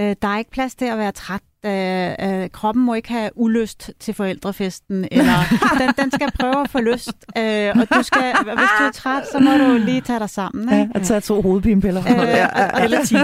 Øh, 0.00 0.16
der 0.22 0.28
er 0.28 0.38
ikke 0.38 0.50
plads 0.50 0.74
til 0.74 0.84
at 0.84 0.98
være 0.98 1.12
træt 1.12 1.42
øh, 1.66 2.10
øh, 2.20 2.50
kroppen 2.50 2.84
må 2.84 2.94
ikke 2.94 3.08
have 3.08 3.30
ulyst 3.34 3.90
til 4.00 4.14
forældrefesten, 4.14 5.08
eller 5.10 5.32
den, 5.80 5.92
den 5.98 6.10
skal 6.10 6.32
prøve 6.40 6.60
at 6.60 6.70
få 6.70 6.80
lyst, 6.80 7.26
øh, 7.38 7.70
og 7.80 7.94
du 7.94 8.02
skal, 8.02 8.34
hvis 8.44 8.68
du 8.78 8.84
er 8.84 8.90
træt, 8.94 9.22
så 9.32 9.38
må 9.38 9.50
du 9.50 9.84
lige 9.84 10.00
tage 10.00 10.18
dig 10.18 10.30
sammen. 10.30 10.62
Ikke? 10.62 10.92
Ja, 10.94 11.00
at 11.00 11.02
tage 11.02 11.20
to 11.20 11.42
hovedpinepiller. 11.42 12.02
Øh, 12.08 12.28
ja, 12.28 12.84
eller 12.84 13.04
ti. 13.04 13.16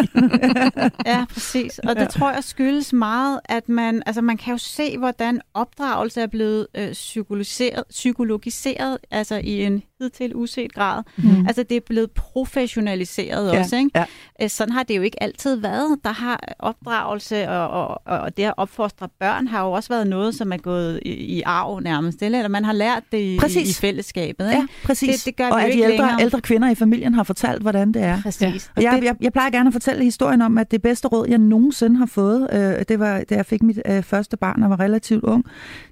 ja, 1.11 1.25
præcis. 1.33 1.79
Og 1.79 1.97
det 1.97 2.03
ja. 2.03 2.07
tror 2.07 2.33
jeg 2.33 2.45
skyldes 2.45 2.93
meget, 2.93 3.41
at 3.45 3.69
man, 3.69 4.03
altså 4.07 4.23
man 4.23 4.37
kan 4.37 4.53
jo 4.53 4.59
se, 4.59 4.99
hvordan 4.99 5.41
opdragelse 5.55 6.21
er 6.21 6.27
blevet 6.27 6.67
øh, 6.75 6.93
psykologiseret, 6.93 7.85
psykologiseret, 7.91 8.99
altså 9.11 9.35
i 9.35 9.65
en 9.65 9.83
hidtil 10.01 10.37
uset 10.37 10.75
grad. 10.75 11.03
Mm. 11.17 11.47
Altså 11.47 11.63
det 11.63 11.77
er 11.77 11.81
blevet 11.87 12.11
professionaliseret 12.11 13.53
ja. 13.53 13.61
også. 13.61 13.77
Ikke? 13.77 13.91
Ja. 13.95 14.05
Øh, 14.43 14.49
sådan 14.49 14.73
har 14.73 14.83
det 14.83 14.97
jo 14.97 15.03
ikke 15.03 15.23
altid 15.23 15.57
været. 15.57 15.99
Der 16.05 16.13
har 16.13 16.41
opdragelse 16.59 17.49
og, 17.49 17.69
og, 17.69 18.01
og 18.23 18.37
det 18.37 18.43
at 18.43 18.55
opfostre 18.57 19.09
børn 19.21 19.47
har 19.47 19.65
jo 19.65 19.73
også 19.73 19.89
været 19.89 20.07
noget, 20.07 20.35
som 20.35 20.53
er 20.53 20.57
gået 20.57 21.01
i, 21.05 21.09
i 21.09 21.43
arv 21.43 21.81
nærmest. 21.81 22.23
Eller 22.23 22.49
man 22.49 22.65
har 22.65 22.73
lært 22.73 23.03
det 23.13 23.19
i, 23.19 23.35
i 23.61 23.73
fællesskabet. 23.73 24.51
Ikke? 24.51 24.61
Ja, 24.61 24.67
præcis. 24.85 25.17
Det, 25.17 25.27
det 25.27 25.37
gør 25.37 25.49
og 25.49 25.63
at 25.63 25.73
de 25.73 25.79
ældre, 25.79 25.89
længere. 25.89 26.21
ældre 26.21 26.41
kvinder 26.41 26.71
i 26.71 26.75
familien 26.75 27.15
har 27.15 27.23
fortalt, 27.23 27.63
hvordan 27.63 27.93
det 27.93 28.03
er. 28.03 28.23
Præcis. 28.23 28.43
Ja. 28.43 28.73
Og 28.77 28.83
jeg, 28.83 29.05
jeg, 29.05 29.17
jeg 29.21 29.33
plejer 29.33 29.51
gerne 29.51 29.67
at 29.67 29.73
fortælle 29.73 30.05
historien 30.05 30.43
om, 30.43 30.59
at 30.59 30.71
det 30.71 30.83
bedste 30.83 31.09
råd, 31.09 31.29
jeg 31.29 31.39
nogensinde 31.39 31.97
har 31.97 32.07
fået, 32.07 32.49
øh, 32.53 32.85
det 32.89 32.99
var, 32.99 33.23
da 33.31 33.35
jeg 33.35 33.47
fik 33.47 33.63
mit 33.63 33.79
øh, 33.87 34.03
første 34.03 34.37
barn 34.37 34.63
og 34.63 34.71
var 34.71 34.81
relativt 34.81 35.25
ung, 35.25 35.45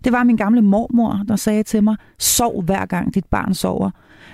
det 0.04 0.12
var 0.12 0.24
min 0.24 0.36
gamle 0.36 0.62
mormor, 0.62 1.20
der 1.28 1.36
sagde 1.36 1.62
til 1.62 1.82
mig, 1.84 1.96
sov 2.18 2.62
hver 2.62 2.86
gang 2.86 3.14
dit 3.14 3.24
barn 3.24 3.54
sover. 3.54 3.90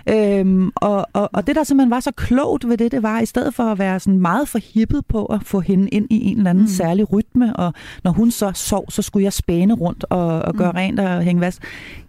Øhm, 0.09 0.71
og, 0.75 1.07
og, 1.13 1.31
og 1.33 1.47
det, 1.47 1.57
der 1.57 1.65
simpelthen 1.65 1.91
var 1.91 2.01
så 2.01 2.11
klogt 2.11 2.69
ved 2.69 2.77
det, 2.77 2.93
det 2.93 3.03
var, 3.03 3.21
i 3.21 3.27
stedet 3.27 3.55
for 3.55 3.63
at 3.63 3.79
være 3.79 4.01
sådan 4.01 4.21
meget 4.21 4.49
forhippet 4.49 5.07
på 5.07 5.25
at 5.25 5.41
få 5.43 5.61
hende 5.61 5.89
ind 5.89 6.07
i 6.11 6.31
en 6.31 6.37
eller 6.37 6.51
anden 6.51 6.65
mm. 6.65 6.69
særlig 6.69 7.13
rytme, 7.13 7.57
og 7.57 7.73
når 8.05 8.11
hun 8.11 8.31
så 8.31 8.53
sov, 8.55 8.91
så 8.91 9.03
skulle 9.03 9.25
jeg 9.25 9.33
spæne 9.33 9.75
rundt 9.75 10.05
og, 10.11 10.27
og 10.43 10.55
gøre 10.55 10.73
mm. 10.73 10.77
rent 10.77 11.01
og 11.01 11.23
hænge 11.23 11.41
vask. 11.41 11.63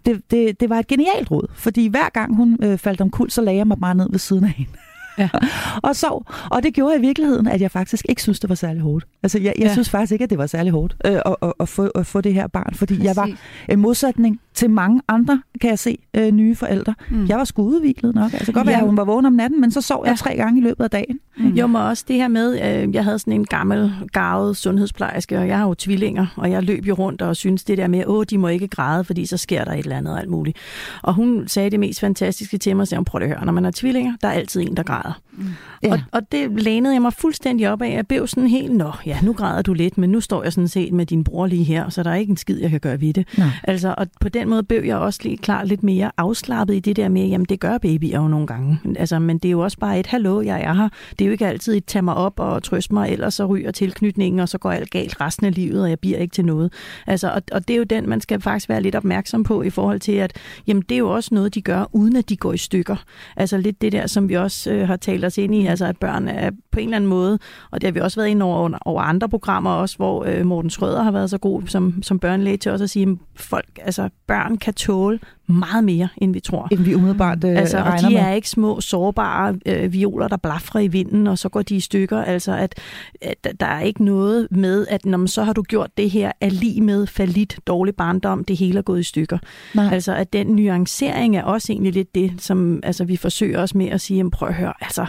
Det, 0.06 0.22
det, 0.30 0.60
det 0.60 0.70
var 0.70 0.78
et 0.78 0.86
genialt 0.86 1.30
råd, 1.30 1.46
fordi 1.54 1.88
hver 1.88 2.08
gang 2.08 2.36
hun 2.36 2.58
øh, 2.62 2.78
faldt 2.78 3.00
om 3.00 3.10
kul, 3.10 3.30
så 3.30 3.42
lagde 3.42 3.58
jeg 3.58 3.66
mig 3.66 3.78
bare 3.80 3.94
ned 3.94 4.06
ved 4.10 4.18
siden 4.18 4.44
af 4.44 4.50
hende. 4.50 4.72
Ja. 5.18 5.28
og 5.88 5.96
sov. 5.96 6.26
Og 6.50 6.62
det 6.62 6.74
gjorde 6.74 6.96
i 6.96 7.00
virkeligheden, 7.00 7.46
at 7.46 7.60
jeg 7.60 7.70
faktisk 7.70 8.06
ikke 8.08 8.22
synes, 8.22 8.40
det 8.40 8.48
var 8.48 8.54
særlig 8.54 8.82
hårdt. 8.82 9.06
Altså, 9.22 9.38
jeg, 9.38 9.54
jeg 9.58 9.66
ja. 9.66 9.72
synes 9.72 9.90
faktisk 9.90 10.12
ikke, 10.12 10.22
at 10.22 10.30
det 10.30 10.38
var 10.38 10.46
særlig 10.46 10.72
hårdt 10.72 10.96
øh, 11.06 11.12
at, 11.12 11.36
at, 11.42 11.52
at, 11.60 11.68
få, 11.68 11.86
at 11.86 12.06
få 12.06 12.20
det 12.20 12.34
her 12.34 12.46
barn, 12.46 12.74
fordi 12.74 12.94
Præcis. 12.94 13.04
jeg 13.04 13.16
var 13.16 13.30
en 13.68 13.80
modsætning 13.80 14.40
til 14.54 14.70
mange 14.70 15.02
andre, 15.08 15.42
kan 15.60 15.70
jeg 15.70 15.78
se, 15.78 15.98
øh, 16.14 16.30
nye 16.30 16.54
forældre. 16.54 16.94
Mm. 17.10 17.26
Jeg 17.26 17.38
var 17.38 17.44
sgu 17.44 17.62
udviklet 17.62 18.14
nok. 18.14 18.32
Altså 18.32 18.52
godt 18.52 18.66
være, 18.66 18.76
ja. 18.76 18.80
at 18.80 18.86
hun 18.86 18.96
var 18.96 19.04
vågen 19.04 19.26
om 19.26 19.32
natten, 19.32 19.60
men 19.60 19.70
så 19.70 19.80
sov 19.80 20.02
jeg 20.06 20.12
ja. 20.12 20.16
tre 20.16 20.36
gange 20.36 20.60
i 20.60 20.64
løbet 20.64 20.84
af 20.84 20.90
dagen. 20.90 21.18
Mm. 21.36 21.48
Jo, 21.48 21.66
men 21.66 21.76
også 21.82 22.04
det 22.08 22.16
her 22.16 22.28
med, 22.28 22.52
øh, 22.52 22.94
jeg 22.94 23.04
havde 23.04 23.18
sådan 23.18 23.32
en 23.32 23.44
gammel, 23.44 23.92
garvet 24.12 24.56
sundhedsplejerske, 24.56 25.38
og 25.38 25.48
jeg 25.48 25.58
har 25.58 25.66
jo 25.66 25.74
tvillinger, 25.74 26.26
og 26.36 26.50
jeg 26.50 26.62
løb 26.62 26.86
jo 26.86 26.94
rundt 26.94 27.22
og 27.22 27.36
synes 27.36 27.64
det 27.64 27.78
der 27.78 27.88
med, 27.88 28.04
åh, 28.06 28.24
de 28.30 28.38
må 28.38 28.48
ikke 28.48 28.68
græde, 28.68 29.04
fordi 29.04 29.26
så 29.26 29.36
sker 29.36 29.64
der 29.64 29.72
et 29.72 29.78
eller 29.78 29.96
andet 29.96 30.12
og 30.12 30.20
alt 30.20 30.30
muligt. 30.30 30.58
Og 31.02 31.14
hun 31.14 31.48
sagde 31.48 31.70
det 31.70 31.80
mest 31.80 32.00
fantastiske 32.00 32.58
til 32.58 32.76
mig, 32.76 32.82
og 32.82 32.88
sagde, 32.88 33.04
prøv 33.04 33.22
at 33.22 33.28
høre, 33.28 33.44
når 33.44 33.52
man 33.52 33.64
har 33.64 33.70
tvillinger, 33.70 34.12
der 34.22 34.28
er 34.28 34.32
altid 34.32 34.60
en, 34.60 34.76
der 34.76 34.82
græder. 34.82 35.20
Mm. 35.32 35.44
Ja. 35.82 35.92
Og, 35.92 36.00
og 36.12 36.32
det 36.32 36.62
lænede 36.62 36.94
jeg 36.94 37.02
mig 37.02 37.12
fuldstændig 37.12 37.70
op 37.70 37.82
af. 37.82 37.94
Jeg 37.94 38.06
blev 38.06 38.26
sådan 38.26 38.48
helt, 38.48 38.72
nå, 38.72 38.92
ja, 39.06 39.18
nu 39.22 39.32
græder 39.32 39.62
du 39.62 39.74
lidt, 39.74 39.98
men 39.98 40.10
nu 40.10 40.20
står 40.20 40.42
jeg 40.42 40.52
sådan 40.52 40.68
set 40.68 40.92
med 40.92 41.06
din 41.06 41.24
bror 41.24 41.46
lige 41.46 41.64
her, 41.64 41.88
så 41.88 42.02
der 42.02 42.10
er 42.10 42.14
ikke 42.14 42.30
en 42.30 42.36
skid, 42.36 42.60
jeg 42.60 42.70
kan 42.70 42.80
gøre 42.80 43.00
ved 43.00 43.12
det. 43.12 43.28
Nej. 43.38 43.48
Altså, 43.64 43.94
og 43.98 44.06
på 44.20 44.28
den 44.28 44.39
måde 44.48 44.62
blev 44.62 44.84
jeg 44.84 44.96
også 44.96 45.20
lige 45.22 45.36
klar 45.36 45.64
lidt 45.64 45.82
mere 45.82 46.10
afslappet 46.16 46.74
i 46.74 46.80
det 46.80 46.96
der 46.96 47.08
med, 47.08 47.26
jamen 47.26 47.46
det 47.48 47.60
gør 47.60 47.78
babyer 47.78 48.22
jo 48.22 48.28
nogle 48.28 48.46
gange. 48.46 48.80
Altså, 48.96 49.18
men 49.18 49.38
det 49.38 49.48
er 49.48 49.52
jo 49.52 49.60
også 49.60 49.78
bare 49.78 50.00
et, 50.00 50.06
hallo, 50.06 50.40
jeg 50.40 50.62
er 50.62 50.74
her. 50.74 50.88
Det 51.10 51.20
er 51.20 51.26
jo 51.26 51.32
ikke 51.32 51.46
altid 51.46 51.76
et, 51.76 51.84
tag 51.84 52.04
mig 52.04 52.14
op 52.14 52.40
og 52.40 52.62
trøst 52.62 52.92
mig, 52.92 53.10
ellers 53.10 53.34
så 53.34 53.46
ryger 53.46 53.70
tilknytningen, 53.70 54.40
og 54.40 54.48
så 54.48 54.58
går 54.58 54.70
alt 54.70 54.90
galt 54.90 55.20
resten 55.20 55.46
af 55.46 55.54
livet, 55.54 55.82
og 55.82 55.90
jeg 55.90 55.98
bliver 55.98 56.18
ikke 56.18 56.32
til 56.32 56.44
noget. 56.44 56.72
Altså, 57.06 57.30
og, 57.30 57.42
og 57.52 57.68
det 57.68 57.74
er 57.74 57.78
jo 57.78 57.84
den, 57.84 58.08
man 58.08 58.20
skal 58.20 58.40
faktisk 58.40 58.68
være 58.68 58.82
lidt 58.82 58.94
opmærksom 58.94 59.42
på 59.42 59.62
i 59.62 59.70
forhold 59.70 60.00
til, 60.00 60.12
at 60.12 60.32
jamen, 60.66 60.82
det 60.88 60.94
er 60.94 60.98
jo 60.98 61.10
også 61.10 61.34
noget, 61.34 61.54
de 61.54 61.62
gør, 61.62 61.84
uden 61.92 62.16
at 62.16 62.28
de 62.28 62.36
går 62.36 62.52
i 62.52 62.58
stykker. 62.58 62.96
Altså 63.36 63.58
lidt 63.58 63.82
det 63.82 63.92
der, 63.92 64.06
som 64.06 64.28
vi 64.28 64.34
også 64.34 64.72
øh, 64.72 64.86
har 64.86 64.96
talt 64.96 65.24
os 65.24 65.38
ind 65.38 65.54
i, 65.54 65.66
altså 65.66 65.86
at 65.86 65.96
børn 65.96 66.28
er 66.28 66.50
på 66.72 66.80
en 66.80 66.84
eller 66.84 66.96
anden 66.96 67.10
måde, 67.10 67.38
og 67.70 67.80
det 67.80 67.86
har 67.86 67.92
vi 67.92 68.00
også 68.00 68.20
været 68.20 68.28
ind 68.28 68.42
over, 68.42 68.78
over 68.84 69.02
andre 69.02 69.28
programmer 69.28 69.70
også, 69.70 69.96
hvor 69.96 70.24
øh, 70.24 70.46
Morten 70.46 70.70
Schrøder 70.70 71.02
har 71.02 71.10
været 71.10 71.30
så 71.30 71.38
god 71.38 71.62
som, 71.66 72.02
som 72.02 72.18
børnelæge 72.18 72.56
til 72.56 72.72
også 72.72 72.84
at 72.84 72.90
sige, 72.90 73.08
at 73.10 73.16
folk, 73.36 73.78
altså 73.82 74.08
børn 74.30 74.56
kan 74.56 74.74
tåle 74.74 75.18
meget 75.46 75.84
mere, 75.84 76.08
end 76.16 76.32
vi 76.32 76.40
tror. 76.40 76.68
End 76.70 76.80
vi 76.80 76.94
umiddelbart 76.94 77.44
øh, 77.44 77.58
altså, 77.58 77.78
og 77.78 78.00
de 78.00 78.08
med. 78.08 78.16
er 78.16 78.32
ikke 78.32 78.48
små, 78.48 78.80
sårbare 78.80 79.58
øh, 79.66 79.92
violer, 79.92 80.28
der 80.28 80.36
blafrer 80.36 80.80
i 80.80 80.88
vinden, 80.88 81.26
og 81.26 81.38
så 81.38 81.48
går 81.48 81.62
de 81.62 81.76
i 81.76 81.80
stykker. 81.80 82.24
Altså, 82.24 82.56
at, 82.56 82.74
at 83.20 83.48
der 83.60 83.66
er 83.66 83.80
ikke 83.80 84.04
noget 84.04 84.48
med, 84.50 84.86
at 84.90 85.06
når 85.06 85.18
man 85.18 85.28
så 85.28 85.42
har 85.42 85.52
du 85.52 85.62
gjort 85.62 85.90
det 85.96 86.10
her, 86.10 86.32
er 86.40 86.50
lige 86.50 86.80
med 86.80 87.06
falit, 87.06 87.58
dårlig 87.66 87.94
barndom, 87.94 88.44
det 88.44 88.56
hele 88.56 88.78
er 88.78 88.82
gået 88.82 89.00
i 89.00 89.02
stykker. 89.02 89.38
Nej. 89.74 89.94
Altså, 89.94 90.14
at 90.14 90.32
den 90.32 90.46
nuancering 90.46 91.36
er 91.36 91.42
også 91.42 91.72
egentlig 91.72 91.92
lidt 91.92 92.14
det, 92.14 92.32
som 92.38 92.80
altså, 92.82 93.04
vi 93.04 93.16
forsøger 93.16 93.62
os 93.62 93.74
med 93.74 93.88
at 93.88 94.00
sige, 94.00 94.16
jamen, 94.16 94.30
prøv 94.30 94.48
at 94.48 94.54
høre, 94.54 94.72
altså, 94.80 95.06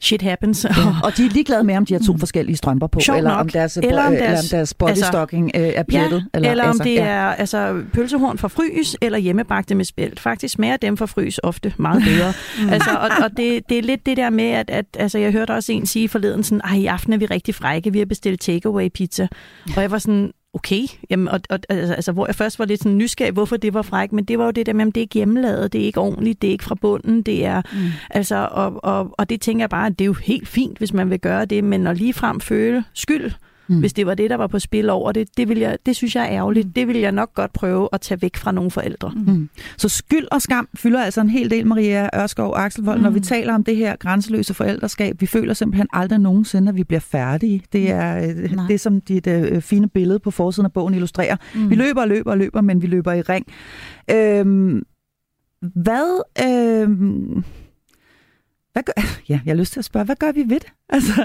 shit 0.00 0.22
happens. 0.22 0.64
Ja. 0.64 0.70
Og 1.04 1.16
de 1.16 1.24
er 1.26 1.30
ligeglade 1.30 1.64
med, 1.64 1.76
om 1.76 1.86
de 1.86 1.94
har 1.94 2.00
to 2.00 2.18
forskellige 2.18 2.56
strømper 2.56 2.86
på, 2.86 3.00
Sjovt 3.00 3.16
eller 3.18 3.30
nok. 3.30 3.40
om 3.40 3.48
deres, 3.48 3.76
Eller 3.76 3.88
om 4.06 4.12
eller 4.12 4.26
om 4.28 4.32
deres- 4.34 4.50
deres 4.50 4.74
bodystocking 4.74 5.54
altså, 5.56 5.72
er 5.78 5.82
plettet. 5.82 6.18
Ja, 6.34 6.38
eller, 6.38 6.50
eller 6.50 6.64
om 6.64 6.68
altså, 6.70 6.84
det 6.84 6.94
ja. 6.94 7.04
er 7.04 7.26
altså, 7.26 7.82
pølsehorn 7.92 8.38
fra 8.38 8.48
frys 8.48 8.96
eller 9.00 9.18
hjemmebagte 9.18 9.74
med 9.74 9.84
spelt. 9.84 10.20
Faktisk 10.20 10.54
smager 10.54 10.76
dem 10.76 10.96
fra 10.96 11.06
frys 11.06 11.40
ofte 11.42 11.72
meget 11.76 12.02
bedre. 12.04 12.32
altså, 12.74 12.90
og 12.90 13.10
og 13.24 13.30
det, 13.36 13.68
det 13.68 13.78
er 13.78 13.82
lidt 13.82 14.06
det 14.06 14.16
der 14.16 14.30
med, 14.30 14.50
at, 14.50 14.70
at 14.70 14.84
altså, 14.98 15.18
jeg 15.18 15.32
hørte 15.32 15.50
også 15.50 15.72
en 15.72 15.86
sige 15.86 16.08
forleden 16.08 16.42
sådan, 16.44 16.60
ej, 16.64 16.76
i 16.76 16.86
aften 16.86 17.12
er 17.12 17.16
vi 17.16 17.26
rigtig 17.26 17.54
frække, 17.54 17.92
vi 17.92 17.98
har 17.98 18.06
bestilt 18.06 18.40
takeaway 18.40 18.88
pizza. 18.88 19.28
Og 19.76 19.82
jeg 19.82 19.90
var 19.90 19.98
sådan, 19.98 20.30
okay, 20.54 20.82
Jamen, 21.10 21.28
og, 21.28 21.40
og, 21.50 21.58
altså, 21.68 21.94
altså, 21.94 22.12
hvor 22.12 22.26
jeg 22.26 22.34
først 22.34 22.58
var 22.58 22.64
lidt 22.64 22.82
sådan 22.82 22.98
nysgerrig, 22.98 23.32
hvorfor 23.32 23.56
det 23.56 23.74
var 23.74 23.82
fræk, 23.82 24.12
men 24.12 24.24
det 24.24 24.38
var 24.38 24.44
jo 24.44 24.50
det 24.50 24.66
der 24.66 24.72
med, 24.72 24.86
at 24.86 24.94
det 24.94 25.00
er 25.00 25.02
ikke 25.02 25.14
hjemmelavet, 25.14 25.72
det 25.72 25.80
er 25.80 25.84
ikke 25.84 26.00
ordentligt, 26.00 26.42
det 26.42 26.48
er 26.48 26.52
ikke 26.52 26.64
fra 26.64 26.74
bunden, 26.74 27.22
det 27.22 27.44
er, 27.44 27.62
mm. 27.72 27.78
altså, 28.10 28.48
og, 28.50 28.84
og, 28.84 29.14
og 29.18 29.30
det 29.30 29.40
tænker 29.40 29.62
jeg 29.62 29.70
bare, 29.70 29.86
at 29.86 29.98
det 29.98 30.04
er 30.04 30.06
jo 30.06 30.12
helt 30.12 30.48
fint, 30.48 30.78
hvis 30.78 30.92
man 30.92 31.10
vil 31.10 31.20
gøre 31.20 31.44
det, 31.44 31.64
men 31.64 31.86
at 31.86 31.96
ligefrem 31.96 32.40
føle 32.40 32.84
skyld, 32.94 33.32
mm. 33.68 33.80
hvis 33.80 33.92
det 33.92 34.06
var 34.06 34.14
det, 34.14 34.30
der 34.30 34.36
var 34.36 34.46
på 34.46 34.58
spil 34.58 34.90
over 34.90 35.12
det, 35.12 35.28
det, 35.36 35.48
vil 35.48 35.58
jeg, 35.58 35.78
det 35.86 35.96
synes 35.96 36.16
jeg 36.16 36.24
er 36.24 36.30
ærgerligt. 36.30 36.66
Mm. 36.66 36.72
Det 36.72 36.88
vil 36.88 36.96
jeg 36.96 37.12
nok 37.12 37.34
godt 37.34 37.52
prøve 37.52 37.88
at 37.92 38.00
tage 38.00 38.22
væk 38.22 38.36
fra 38.36 38.52
nogle 38.52 38.70
forældre. 38.70 39.12
Mm. 39.16 39.32
Mm. 39.32 39.48
Så 39.76 39.88
skyld 39.88 40.26
og 40.30 40.42
skam 40.42 40.68
fylder 40.74 41.02
altså 41.02 41.20
en 41.20 41.30
hel 41.30 41.50
del, 41.50 41.66
Maria 41.66 42.22
Ørskov 42.22 42.54
Axelvold, 42.56 42.98
mm. 42.98 43.02
når 43.02 43.10
vi 43.10 43.20
taler 43.20 43.54
om 43.54 43.64
det 43.64 43.76
her 43.76 43.96
grænseløse 43.96 44.54
forældreskab. 44.54 45.20
Vi 45.20 45.26
føler 45.26 45.54
simpelthen 45.54 45.88
aldrig 45.92 46.18
nogensinde, 46.18 46.68
at 46.68 46.76
vi 46.76 46.84
bliver 46.84 47.00
færdige. 47.00 47.62
Det 47.72 47.90
er 47.90 48.28
øh, 48.28 48.52
Nej. 48.52 48.66
det, 48.68 48.80
som 48.80 49.00
dit 49.00 49.26
øh, 49.26 49.60
fine 49.60 49.88
billede 49.88 50.18
på 50.18 50.30
forsiden 50.30 50.64
af 50.64 50.72
bogen 50.72 50.94
illustrerer. 50.94 51.36
Mm. 51.54 51.70
Vi 51.70 51.74
løber 51.74 52.00
og 52.00 52.08
løber 52.08 52.30
og 52.30 52.38
løber, 52.38 52.60
men 52.60 52.82
vi 52.82 52.86
løber 52.86 53.12
i 53.12 53.20
ring. 53.20 53.46
Øhm, 54.10 54.82
hvad... 55.60 56.22
Øhm, 56.44 57.44
hvad 58.72 58.82
gør, 58.82 58.92
ja, 59.28 59.40
jeg 59.44 59.52
har 59.52 59.58
lyst 59.58 59.72
til 59.72 59.80
at 59.80 59.84
spørge, 59.84 60.06
hvad 60.06 60.16
gør 60.16 60.32
vi 60.32 60.40
ved 60.40 60.60
det? 60.60 60.72
Altså, 60.88 61.24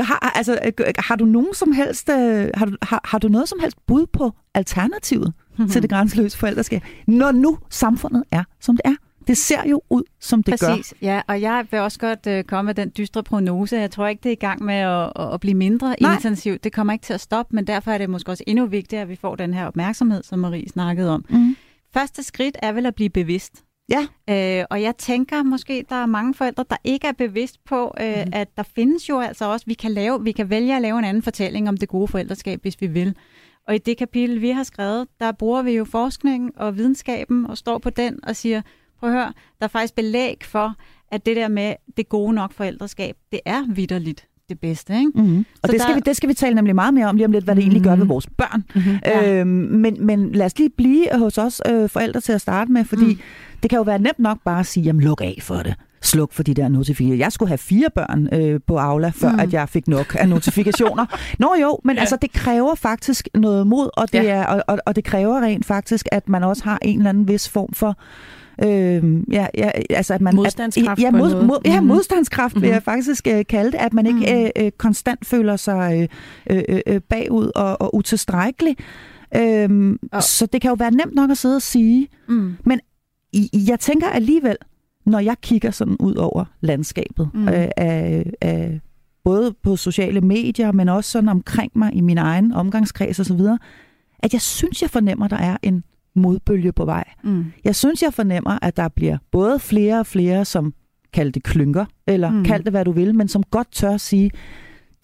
hvad 0.00 0.06
har, 0.06 0.32
altså, 0.34 0.58
øh, 0.64 0.94
har 0.98 1.16
du 1.16 1.24
nogen 1.24 1.54
som 1.54 1.72
helst, 1.72 2.08
øh, 2.08 2.50
har, 2.54 2.66
du, 2.66 2.76
har, 2.82 3.00
har 3.04 3.18
du 3.18 3.28
noget 3.28 3.48
som 3.48 3.58
helst 3.60 3.76
bud 3.86 4.06
på 4.06 4.32
alternativet 4.54 5.32
mm-hmm. 5.50 5.68
til 5.68 5.82
det 5.82 5.90
grænseløse 5.90 6.38
forældreskab, 6.38 6.84
når 7.06 7.32
nu 7.32 7.58
samfundet 7.70 8.24
er, 8.30 8.44
som 8.60 8.76
det 8.76 8.82
er? 8.84 8.94
Det 9.26 9.36
ser 9.36 9.68
jo 9.68 9.82
ud, 9.90 10.02
som 10.20 10.42
det 10.42 10.60
gør. 10.60 10.68
Præcis, 10.68 10.94
ja, 11.02 11.20
og 11.28 11.40
jeg 11.40 11.66
vil 11.70 11.80
også 11.80 11.98
godt 11.98 12.26
øh, 12.26 12.44
komme 12.44 12.66
med 12.66 12.74
den 12.74 12.92
dystre 12.98 13.22
prognose. 13.22 13.76
Jeg 13.76 13.90
tror 13.90 14.06
ikke, 14.06 14.20
det 14.22 14.28
er 14.28 14.32
i 14.32 14.46
gang 14.46 14.64
med 14.64 14.74
at, 14.74 15.12
at, 15.16 15.34
at 15.34 15.40
blive 15.40 15.54
mindre 15.54 15.96
Nej. 16.00 16.14
intensivt. 16.14 16.64
Det 16.64 16.72
kommer 16.72 16.92
ikke 16.92 17.02
til 17.02 17.14
at 17.14 17.20
stoppe, 17.20 17.56
men 17.56 17.66
derfor 17.66 17.90
er 17.90 17.98
det 17.98 18.10
måske 18.10 18.30
også 18.30 18.44
endnu 18.46 18.66
vigtigere, 18.66 19.02
at 19.02 19.08
vi 19.08 19.16
får 19.16 19.36
den 19.36 19.54
her 19.54 19.66
opmærksomhed, 19.66 20.22
som 20.22 20.38
Marie 20.38 20.68
snakkede 20.68 21.10
om. 21.10 21.24
Mm. 21.28 21.56
Første 21.94 22.22
skridt 22.22 22.56
er 22.62 22.72
vel 22.72 22.86
at 22.86 22.94
blive 22.94 23.10
bevidst. 23.10 23.64
Ja. 23.90 24.06
Øh, 24.30 24.64
og 24.70 24.82
jeg 24.82 24.96
tænker 24.96 25.42
måske, 25.42 25.84
der 25.88 25.94
er 25.94 26.06
mange 26.06 26.34
forældre, 26.34 26.64
der 26.70 26.76
ikke 26.84 27.06
er 27.06 27.12
bevidst 27.12 27.64
på, 27.64 27.94
øh, 28.00 28.24
mm. 28.26 28.32
at 28.32 28.56
der 28.56 28.62
findes 28.62 29.08
jo 29.08 29.20
altså 29.20 29.44
også, 29.44 29.66
vi 29.66 29.74
kan, 29.74 29.90
lave, 29.90 30.24
vi 30.24 30.32
kan 30.32 30.50
vælge 30.50 30.76
at 30.76 30.82
lave 30.82 30.98
en 30.98 31.04
anden 31.04 31.22
fortælling 31.22 31.68
om 31.68 31.76
det 31.76 31.88
gode 31.88 32.08
forældreskab, 32.08 32.62
hvis 32.62 32.80
vi 32.80 32.86
vil. 32.86 33.16
Og 33.68 33.74
i 33.74 33.78
det 33.78 33.96
kapitel, 33.96 34.40
vi 34.40 34.50
har 34.50 34.62
skrevet, 34.62 35.08
der 35.20 35.32
bruger 35.32 35.62
vi 35.62 35.70
jo 35.72 35.84
forskningen 35.84 36.52
og 36.56 36.76
videnskaben 36.76 37.46
og 37.46 37.58
står 37.58 37.78
på 37.78 37.90
den 37.90 38.24
og 38.24 38.36
siger, 38.36 38.62
prøv 38.98 39.10
at 39.10 39.16
høre, 39.16 39.32
der 39.58 39.64
er 39.64 39.68
faktisk 39.68 39.94
belæg 39.94 40.44
for, 40.44 40.74
at 41.08 41.26
det 41.26 41.36
der 41.36 41.48
med 41.48 41.74
det 41.96 42.08
gode 42.08 42.32
nok 42.32 42.52
forældreskab, 42.52 43.16
det 43.32 43.40
er 43.44 43.64
vidderligt 43.74 44.29
det 44.50 44.60
bedste. 44.60 44.92
Ikke? 44.98 45.10
Mm-hmm. 45.14 45.38
Og 45.62 45.68
Så 45.68 45.72
det 45.72 45.80
skal, 45.80 45.88
der- 45.88 45.94
vi, 45.94 46.02
det 46.06 46.16
skal 46.16 46.28
vi 46.28 46.34
tale 46.34 46.54
nemlig 46.54 46.74
meget 46.74 46.94
mere 46.94 47.06
om 47.06 47.16
lige 47.16 47.26
om 47.26 47.32
lidt, 47.32 47.44
hvad 47.44 47.54
det 47.56 47.62
egentlig 47.62 47.82
gør 47.82 47.96
ved 47.96 48.06
vores 48.06 48.26
børn. 48.26 48.64
Mm-hmm. 48.74 48.98
Ja. 49.06 49.34
Øhm, 49.40 49.48
men, 49.48 50.06
men 50.06 50.32
lad 50.32 50.46
os 50.46 50.58
lige 50.58 50.70
blive 50.76 51.06
hos 51.18 51.38
os 51.38 51.62
øh, 51.70 51.88
forældre 51.88 52.20
til 52.20 52.32
at 52.32 52.40
starte 52.40 52.72
med, 52.72 52.84
fordi 52.84 53.04
mm. 53.14 53.18
det 53.62 53.70
kan 53.70 53.76
jo 53.76 53.82
være 53.82 53.98
nemt 53.98 54.18
nok 54.18 54.38
bare 54.44 54.60
at 54.60 54.66
sige, 54.66 54.84
jamen 54.84 55.02
luk 55.02 55.20
af 55.20 55.38
for 55.42 55.54
det. 55.56 55.74
Sluk 56.02 56.32
for 56.32 56.42
de 56.42 56.54
der 56.54 56.68
notifikationer. 56.68 57.16
Jeg 57.24 57.32
skulle 57.32 57.48
have 57.48 57.58
fire 57.58 57.88
børn 57.94 58.28
øh, 58.34 58.60
på 58.66 58.76
Aula, 58.78 59.08
før 59.14 59.32
mm. 59.32 59.40
at 59.40 59.52
jeg 59.52 59.68
fik 59.68 59.88
nok 59.88 60.16
af 60.18 60.28
notifikationer. 60.28 61.06
Nå 61.38 61.54
jo, 61.62 61.78
men 61.84 61.96
ja. 61.96 62.00
altså 62.00 62.16
det 62.22 62.32
kræver 62.32 62.74
faktisk 62.74 63.28
noget 63.34 63.66
mod, 63.66 63.90
og 63.96 64.12
det, 64.12 64.22
Ja. 64.22 64.28
er, 64.30 64.44
og, 64.46 64.62
og, 64.66 64.78
og 64.86 64.96
det 64.96 65.04
kræver 65.04 65.40
rent 65.40 65.64
faktisk, 65.66 66.06
at 66.12 66.28
man 66.28 66.44
også 66.44 66.64
har 66.64 66.78
en 66.82 66.98
eller 66.98 67.08
anden 67.10 67.28
vis 67.28 67.48
form 67.48 67.72
for 67.72 67.96
Øh, 68.64 69.20
ja, 69.32 69.46
ja, 69.58 69.70
altså 69.90 70.14
at 70.14 70.20
man, 70.20 70.34
Modstandskraft 70.34 70.98
at, 71.00 71.04
ja, 71.04 71.10
mod, 71.10 71.44
mod, 71.44 71.58
ja, 71.64 71.80
Mhm. 71.80 71.88
modstandskraft 71.88 72.54
vil 72.54 72.62
Mhm. 72.62 72.72
jeg 72.72 72.82
faktisk 72.82 73.26
øh, 73.26 73.44
kalde 73.48 73.72
det, 73.72 73.78
at 73.78 73.92
man 73.92 74.06
ikke 74.06 74.44
øh, 74.44 74.64
øh, 74.64 74.70
konstant 74.78 75.26
føler 75.26 75.56
sig 75.56 76.08
øh, 76.50 76.62
øh, 76.68 76.80
øh, 76.86 77.00
bagud 77.00 77.50
og, 77.54 77.80
og 77.82 77.94
utilstrækkelig. 77.94 78.76
Øhm, 79.36 79.98
Og- 80.12 80.22
Så 80.22 80.46
det 80.46 80.60
kan 80.60 80.68
jo 80.68 80.74
være 80.78 80.90
nemt 80.90 81.14
nok 81.14 81.30
at 81.30 81.38
sidde 81.38 81.56
og 81.56 81.62
sige, 81.62 82.08
Mm. 82.28 82.54
I- 83.32 83.64
jeg 83.68 83.80
tænker 83.80 84.06
alligevel, 84.08 84.56
når 85.06 85.18
jeg 85.18 85.36
kigger 85.42 85.70
sådan 85.70 85.96
ud 86.00 86.14
over 86.14 86.44
landskabet. 86.60 87.28
Mm. 87.34 87.48
øh, 87.48 87.68
af, 87.76 88.30
af, 88.40 88.80
både 89.24 89.54
på 89.62 89.76
sociale 89.76 90.20
medier, 90.20 90.72
men 90.72 90.88
også 90.88 91.10
sådan 91.10 91.28
omkring 91.28 91.72
mig 91.74 91.94
i 91.94 92.00
min 92.00 92.18
egen 92.18 92.52
omgangskreds 92.52 93.20
osv., 93.20 93.40
at 94.18 94.32
jeg 94.32 94.40
synes, 94.40 94.82
jeg 94.82 94.90
fornemmer, 94.90 95.24
at 95.24 95.30
der 95.30 95.36
er 95.36 95.56
en 95.62 95.84
modbølge 96.14 96.72
på 96.72 96.84
vej. 96.84 97.04
Mm. 97.24 97.44
Jeg 97.64 97.76
synes, 97.76 98.02
jeg 98.02 98.14
fornemmer, 98.14 98.58
at 98.62 98.76
der 98.76 98.88
bliver 98.88 99.18
både 99.30 99.58
flere 99.58 100.00
og 100.00 100.06
flere, 100.06 100.44
som 100.44 100.74
kalder 101.12 101.32
det 101.32 101.42
klynker, 101.42 101.84
eller 102.06 102.30
mm. 102.30 102.36
Mm. 102.36 102.44
kald 102.44 102.64
det, 102.64 102.72
hvad 102.72 102.84
du 102.84 102.92
vil, 102.92 103.14
men 103.14 103.28
som 103.28 103.42
godt 103.42 103.72
tør 103.72 103.96
sige, 103.96 104.30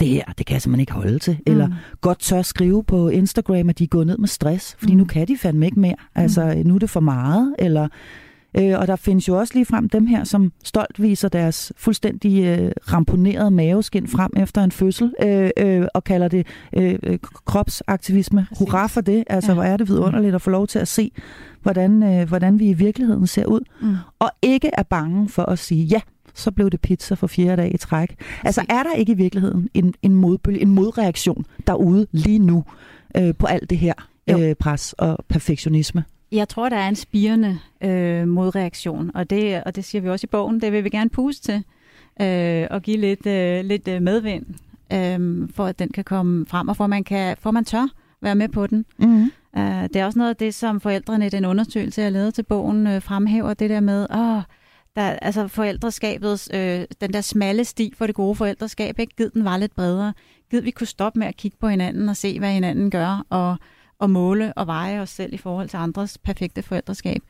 det 0.00 0.08
her, 0.08 0.24
det 0.38 0.46
kan 0.46 0.54
jeg 0.54 0.62
simpelthen 0.62 0.80
ikke 0.80 0.92
holde 0.92 1.18
til. 1.18 1.34
Mm. 1.46 1.52
Eller 1.52 1.68
godt 2.00 2.18
tør 2.18 2.42
skrive 2.42 2.84
på 2.84 3.08
Instagram, 3.08 3.68
at 3.68 3.78
de 3.78 3.84
er 3.84 3.88
gået 3.88 4.06
ned 4.06 4.18
med 4.18 4.28
stress, 4.28 4.76
fordi 4.78 4.92
mm. 4.92 4.96
Mm. 4.96 4.98
nu 4.98 5.04
kan 5.04 5.28
de 5.28 5.36
fandme 5.36 5.66
ikke 5.66 5.80
mere. 5.80 5.96
Altså, 6.14 6.62
nu 6.64 6.74
er 6.74 6.78
det 6.78 6.90
for 6.90 7.00
meget, 7.00 7.54
eller... 7.58 7.88
Øh, 8.58 8.78
og 8.78 8.86
der 8.86 8.96
findes 8.96 9.28
jo 9.28 9.38
også 9.38 9.54
lige 9.54 9.64
frem 9.66 9.88
dem 9.88 10.06
her, 10.06 10.24
som 10.24 10.52
stolt 10.64 11.02
viser 11.02 11.28
deres 11.28 11.72
fuldstændig 11.76 12.44
øh, 12.44 12.72
ramponerede 12.92 13.50
maveskin 13.50 14.08
frem 14.08 14.30
efter 14.36 14.64
en 14.64 14.72
fødsel, 14.72 15.14
øh, 15.22 15.50
øh, 15.56 15.86
og 15.94 16.04
kalder 16.04 16.28
det 16.28 16.46
øh, 16.76 16.98
øh, 17.02 17.18
kropsaktivisme. 17.46 18.46
Præcis. 18.48 18.58
Hurra 18.58 18.86
for 18.86 19.00
det. 19.00 19.24
Altså, 19.26 19.52
ja. 19.52 19.54
Ja. 19.54 19.62
hvor 19.62 19.72
er 19.72 19.76
det 19.76 19.88
vidunderligt 19.88 20.34
at 20.34 20.42
få 20.42 20.50
lov 20.50 20.66
til 20.66 20.78
at 20.78 20.88
se, 20.88 21.10
hvordan, 21.62 22.02
øh, 22.02 22.28
hvordan 22.28 22.58
vi 22.58 22.68
i 22.68 22.72
virkeligheden 22.72 23.26
ser 23.26 23.46
ud. 23.46 23.60
Mm. 23.82 23.94
Og 24.18 24.30
ikke 24.42 24.70
er 24.72 24.82
bange 24.82 25.28
for 25.28 25.42
at 25.42 25.58
sige, 25.58 25.84
ja, 25.84 26.00
så 26.34 26.50
blev 26.50 26.70
det 26.70 26.80
pizza 26.80 27.14
for 27.14 27.26
fjerde 27.26 27.62
dag 27.62 27.74
i 27.74 27.76
træk. 27.76 28.22
Altså 28.44 28.64
er 28.68 28.82
der 28.82 28.94
ikke 28.94 29.12
i 29.12 29.16
virkeligheden 29.16 29.68
en, 29.74 29.94
en 30.02 30.14
modbølge, 30.14 30.60
en 30.60 30.70
modreaktion 30.70 31.44
derude 31.66 32.06
lige 32.12 32.38
nu 32.38 32.64
øh, 33.16 33.34
på 33.38 33.46
alt 33.46 33.70
det 33.70 33.78
her 33.78 33.92
Jo. 34.30 34.38
øh, 34.38 34.54
pres 34.54 34.92
og 34.92 35.24
perfektionisme? 35.28 36.04
Jeg 36.36 36.48
tror, 36.48 36.68
der 36.68 36.76
er 36.76 36.88
en 36.88 36.96
spirende 36.96 37.58
øh, 37.80 38.28
modreaktion, 38.28 39.10
og 39.14 39.30
det, 39.30 39.62
og 39.64 39.76
det 39.76 39.84
siger 39.84 40.02
vi 40.02 40.08
også 40.08 40.24
i 40.24 40.32
bogen. 40.32 40.60
Det 40.60 40.72
vil 40.72 40.84
vi 40.84 40.88
gerne 40.88 41.10
puste 41.10 41.42
til 41.42 41.64
øh, 42.26 42.66
og 42.70 42.82
give 42.82 42.96
lidt, 42.96 43.26
øh, 43.26 43.64
lidt 43.64 43.88
øh, 43.88 44.02
medvind, 44.02 44.46
øh, 44.92 45.48
for 45.54 45.66
at 45.66 45.78
den 45.78 45.88
kan 45.88 46.04
komme 46.04 46.46
frem, 46.46 46.68
og 46.68 46.76
for 46.76 46.84
at 46.84 46.90
man, 46.90 47.04
kan, 47.04 47.36
for 47.40 47.50
man 47.50 47.64
tør 47.64 47.88
være 48.20 48.34
med 48.34 48.48
på 48.48 48.66
den. 48.66 48.84
Mm-hmm. 48.98 49.30
Uh, 49.56 49.62
det 49.62 49.96
er 49.96 50.04
også 50.04 50.18
noget 50.18 50.30
af 50.30 50.36
det, 50.36 50.54
som 50.54 50.80
forældrene 50.80 51.26
i 51.26 51.28
den 51.28 51.44
undersøgelse, 51.44 52.02
jeg 52.02 52.12
lavede 52.12 52.30
til 52.30 52.42
bogen, 52.42 52.86
øh, 52.86 53.02
fremhæver 53.02 53.54
det 53.54 53.70
der 53.70 53.80
med, 53.80 54.06
åh, 54.10 54.42
der, 54.96 55.02
altså 55.02 55.48
forældreskabets, 55.48 56.50
øh, 56.54 56.84
den 57.00 57.12
der 57.12 57.20
smalle 57.20 57.64
sti 57.64 57.92
for 57.96 58.06
det 58.06 58.14
gode 58.14 58.34
forældreskab, 58.34 58.98
ikke? 58.98 59.16
Gid 59.16 59.30
den 59.30 59.44
var 59.44 59.56
lidt 59.56 59.74
bredere. 59.74 60.12
Gid 60.50 60.60
vi 60.60 60.70
kunne 60.70 60.86
stoppe 60.86 61.18
med 61.18 61.26
at 61.26 61.36
kigge 61.36 61.56
på 61.60 61.68
hinanden 61.68 62.08
og 62.08 62.16
se, 62.16 62.38
hvad 62.38 62.50
hinanden 62.50 62.90
gør, 62.90 63.24
og, 63.30 63.56
og 63.98 64.10
måle 64.10 64.52
og 64.56 64.66
veje 64.66 65.00
os 65.00 65.10
selv 65.10 65.34
i 65.34 65.36
forhold 65.36 65.68
til 65.68 65.76
andres 65.76 66.18
perfekte 66.18 66.62
forældreskab. 66.62 67.20